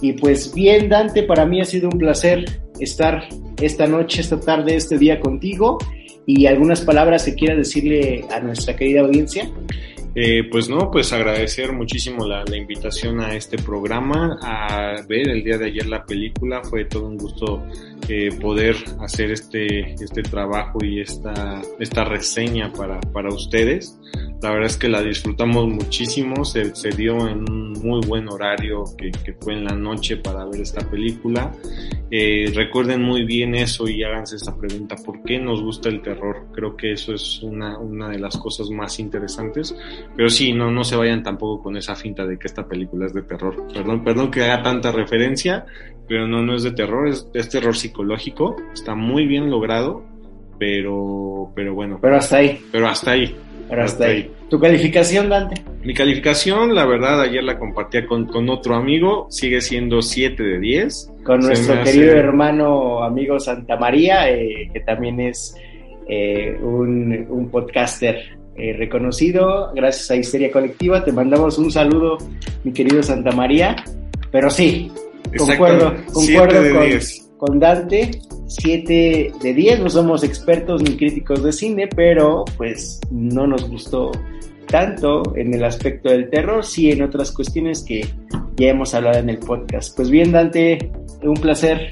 Y 0.00 0.12
pues 0.14 0.54
bien, 0.54 0.88
Dante, 0.88 1.22
para 1.22 1.46
mí 1.46 1.60
ha 1.60 1.64
sido 1.64 1.88
un 1.88 1.98
placer 1.98 2.44
estar 2.78 3.28
esta 3.60 3.86
noche, 3.86 4.20
esta 4.20 4.38
tarde, 4.38 4.76
este 4.76 4.98
día 4.98 5.20
contigo. 5.20 5.78
Y 6.26 6.46
algunas 6.46 6.82
palabras 6.82 7.24
que 7.24 7.34
quiera 7.34 7.56
decirle 7.56 8.24
a 8.30 8.40
nuestra 8.40 8.76
querida 8.76 9.00
audiencia. 9.00 9.50
Eh, 10.14 10.44
pues 10.50 10.68
no, 10.68 10.90
pues 10.90 11.12
agradecer 11.12 11.72
muchísimo 11.72 12.26
la, 12.26 12.44
invitación 12.56 13.20
a 13.20 13.34
este 13.36 13.56
programa, 13.56 14.36
a 14.42 15.02
ver 15.06 15.28
el 15.28 15.44
día 15.44 15.58
de 15.58 15.66
ayer 15.66 15.86
la 15.86 16.04
película, 16.04 16.62
fue 16.64 16.86
todo 16.86 17.06
un 17.06 17.16
gusto 17.16 17.62
eh, 18.08 18.30
poder 18.40 18.76
hacer 19.00 19.30
este, 19.30 19.94
este 19.94 20.22
trabajo 20.22 20.78
y 20.82 21.00
esta, 21.00 21.62
esta 21.78 22.04
reseña 22.04 22.72
para, 22.72 23.00
para 23.00 23.28
ustedes. 23.28 23.98
La 24.42 24.50
verdad 24.50 24.66
es 24.66 24.76
que 24.76 24.88
la 24.88 25.02
disfrutamos 25.02 25.66
muchísimo, 25.68 26.44
se, 26.44 26.74
se 26.74 26.90
dio 26.90 27.28
en 27.28 27.50
un 27.50 27.72
muy 27.72 28.00
buen 28.06 28.28
horario 28.28 28.84
que, 28.96 29.10
que, 29.10 29.32
fue 29.32 29.54
en 29.54 29.64
la 29.64 29.74
noche 29.74 30.16
para 30.16 30.44
ver 30.44 30.60
esta 30.60 30.88
película. 30.88 31.52
Eh, 32.10 32.50
recuerden 32.54 33.02
muy 33.02 33.24
bien 33.24 33.54
eso 33.54 33.88
y 33.88 34.02
háganse 34.02 34.36
esta 34.36 34.56
pregunta, 34.56 34.96
¿por 35.04 35.22
qué 35.22 35.38
nos 35.38 35.62
gusta 35.62 35.88
el 35.88 36.02
terror? 36.02 36.46
Creo 36.52 36.76
que 36.76 36.92
eso 36.92 37.12
es 37.12 37.42
una, 37.42 37.78
una 37.78 38.08
de 38.08 38.18
las 38.18 38.36
cosas 38.36 38.70
más 38.70 38.98
interesantes, 38.98 39.76
pero 40.16 40.28
sí, 40.28 40.52
no, 40.52 40.70
no 40.70 40.84
se 40.84 40.96
vayan 40.96 41.22
tampoco 41.22 41.62
con 41.64 41.76
esa 41.76 41.94
finta 41.94 42.26
de 42.26 42.38
que 42.38 42.46
esta 42.46 42.66
película 42.66 43.06
es 43.06 43.14
de 43.14 43.22
terror. 43.22 43.66
Perdón, 43.72 44.04
perdón 44.04 44.30
que 44.30 44.44
haga 44.44 44.62
tanta 44.62 44.92
referencia, 44.92 45.66
pero 46.08 46.26
no, 46.26 46.42
no 46.42 46.54
es 46.54 46.62
de 46.62 46.70
terror, 46.70 47.08
es, 47.08 47.28
es 47.34 47.48
terror 47.48 47.76
psicológico, 47.76 47.87
está 48.72 48.94
muy 48.94 49.26
bien 49.26 49.50
logrado, 49.50 50.02
pero, 50.58 51.50
pero 51.54 51.74
bueno. 51.74 51.98
Pero 52.00 52.16
hasta 52.16 52.38
ahí. 52.38 52.60
Pero 52.72 52.88
hasta 52.88 53.12
ahí. 53.12 53.36
Pero 53.68 53.84
hasta, 53.84 54.04
hasta 54.04 54.06
ahí. 54.06 54.16
ahí. 54.22 54.30
¿Tu 54.48 54.58
calificación, 54.58 55.28
Dante? 55.28 55.62
Mi 55.84 55.92
calificación, 55.92 56.74
la 56.74 56.86
verdad, 56.86 57.20
ayer 57.20 57.44
la 57.44 57.58
compartía 57.58 58.06
con, 58.06 58.26
con 58.26 58.48
otro 58.48 58.74
amigo, 58.74 59.26
sigue 59.30 59.60
siendo 59.60 60.00
7 60.00 60.42
de 60.42 60.58
10. 60.58 61.12
Con 61.24 61.42
Se 61.42 61.48
nuestro 61.48 61.82
querido 61.84 62.10
hace... 62.10 62.18
hermano 62.18 63.02
amigo 63.04 63.38
Santa 63.38 63.76
María, 63.76 64.30
eh, 64.30 64.70
que 64.72 64.80
también 64.80 65.20
es 65.20 65.54
eh, 66.08 66.56
un, 66.62 67.26
un, 67.28 67.50
podcaster 67.50 68.38
eh, 68.56 68.72
reconocido, 68.72 69.70
gracias 69.74 70.10
a 70.10 70.16
Histeria 70.16 70.50
Colectiva. 70.50 71.04
Te 71.04 71.12
mandamos 71.12 71.58
un 71.58 71.70
saludo, 71.70 72.16
mi 72.64 72.72
querido 72.72 73.02
Santa 73.02 73.30
María. 73.32 73.76
Pero 74.32 74.48
sí, 74.48 74.90
concuerdo, 75.36 75.94
concuerdo 76.12 76.74
con, 76.74 76.86
10. 76.86 77.27
Con 77.38 77.58
Dante. 77.58 78.20
7 78.46 79.32
de 79.42 79.54
10, 79.54 79.80
no 79.80 79.90
somos 79.90 80.24
expertos 80.24 80.82
ni 80.82 80.96
críticos 80.96 81.42
de 81.42 81.52
cine, 81.52 81.86
pero 81.86 82.44
pues 82.56 82.98
no 83.10 83.46
nos 83.46 83.68
gustó 83.68 84.10
tanto 84.66 85.22
en 85.36 85.52
el 85.52 85.64
aspecto 85.64 86.10
del 86.10 86.30
terror, 86.30 86.64
sí 86.64 86.90
en 86.90 87.02
otras 87.02 87.30
cuestiones 87.30 87.82
que 87.82 88.06
ya 88.56 88.68
hemos 88.70 88.94
hablado 88.94 89.18
en 89.18 89.30
el 89.30 89.38
podcast. 89.38 89.94
Pues 89.96 90.10
bien, 90.10 90.32
Dante, 90.32 90.90
un 91.22 91.34
placer 91.34 91.88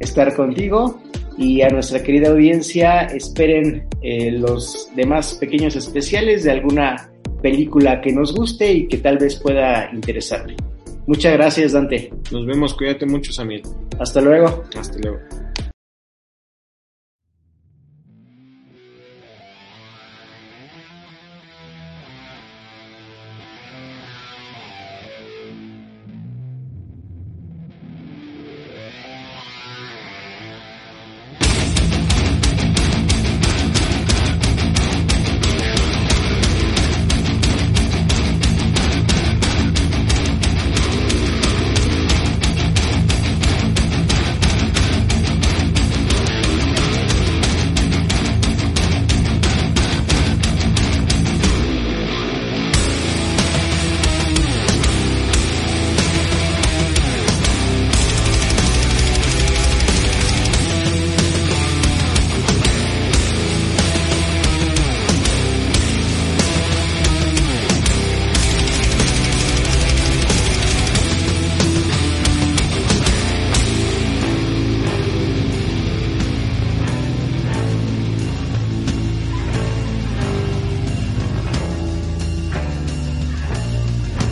estar 0.00 0.34
contigo 0.34 1.00
y 1.38 1.62
a 1.62 1.68
nuestra 1.68 2.02
querida 2.02 2.30
audiencia 2.30 3.02
esperen 3.02 3.88
eh, 4.02 4.30
los 4.30 4.90
demás 4.94 5.34
pequeños 5.34 5.74
especiales 5.76 6.44
de 6.44 6.52
alguna 6.52 7.10
película 7.42 8.00
que 8.00 8.12
nos 8.12 8.34
guste 8.34 8.72
y 8.72 8.88
que 8.88 8.98
tal 8.98 9.18
vez 9.18 9.36
pueda 9.36 9.90
interesarle. 9.92 10.56
Muchas 11.06 11.32
gracias, 11.34 11.72
Dante. 11.72 12.10
Nos 12.32 12.46
vemos, 12.46 12.74
cuídate 12.74 13.06
mucho, 13.06 13.32
Samir. 13.32 13.62
Hasta 13.98 14.20
luego. 14.20 14.64
Hasta 14.76 14.98
luego. 14.98 15.18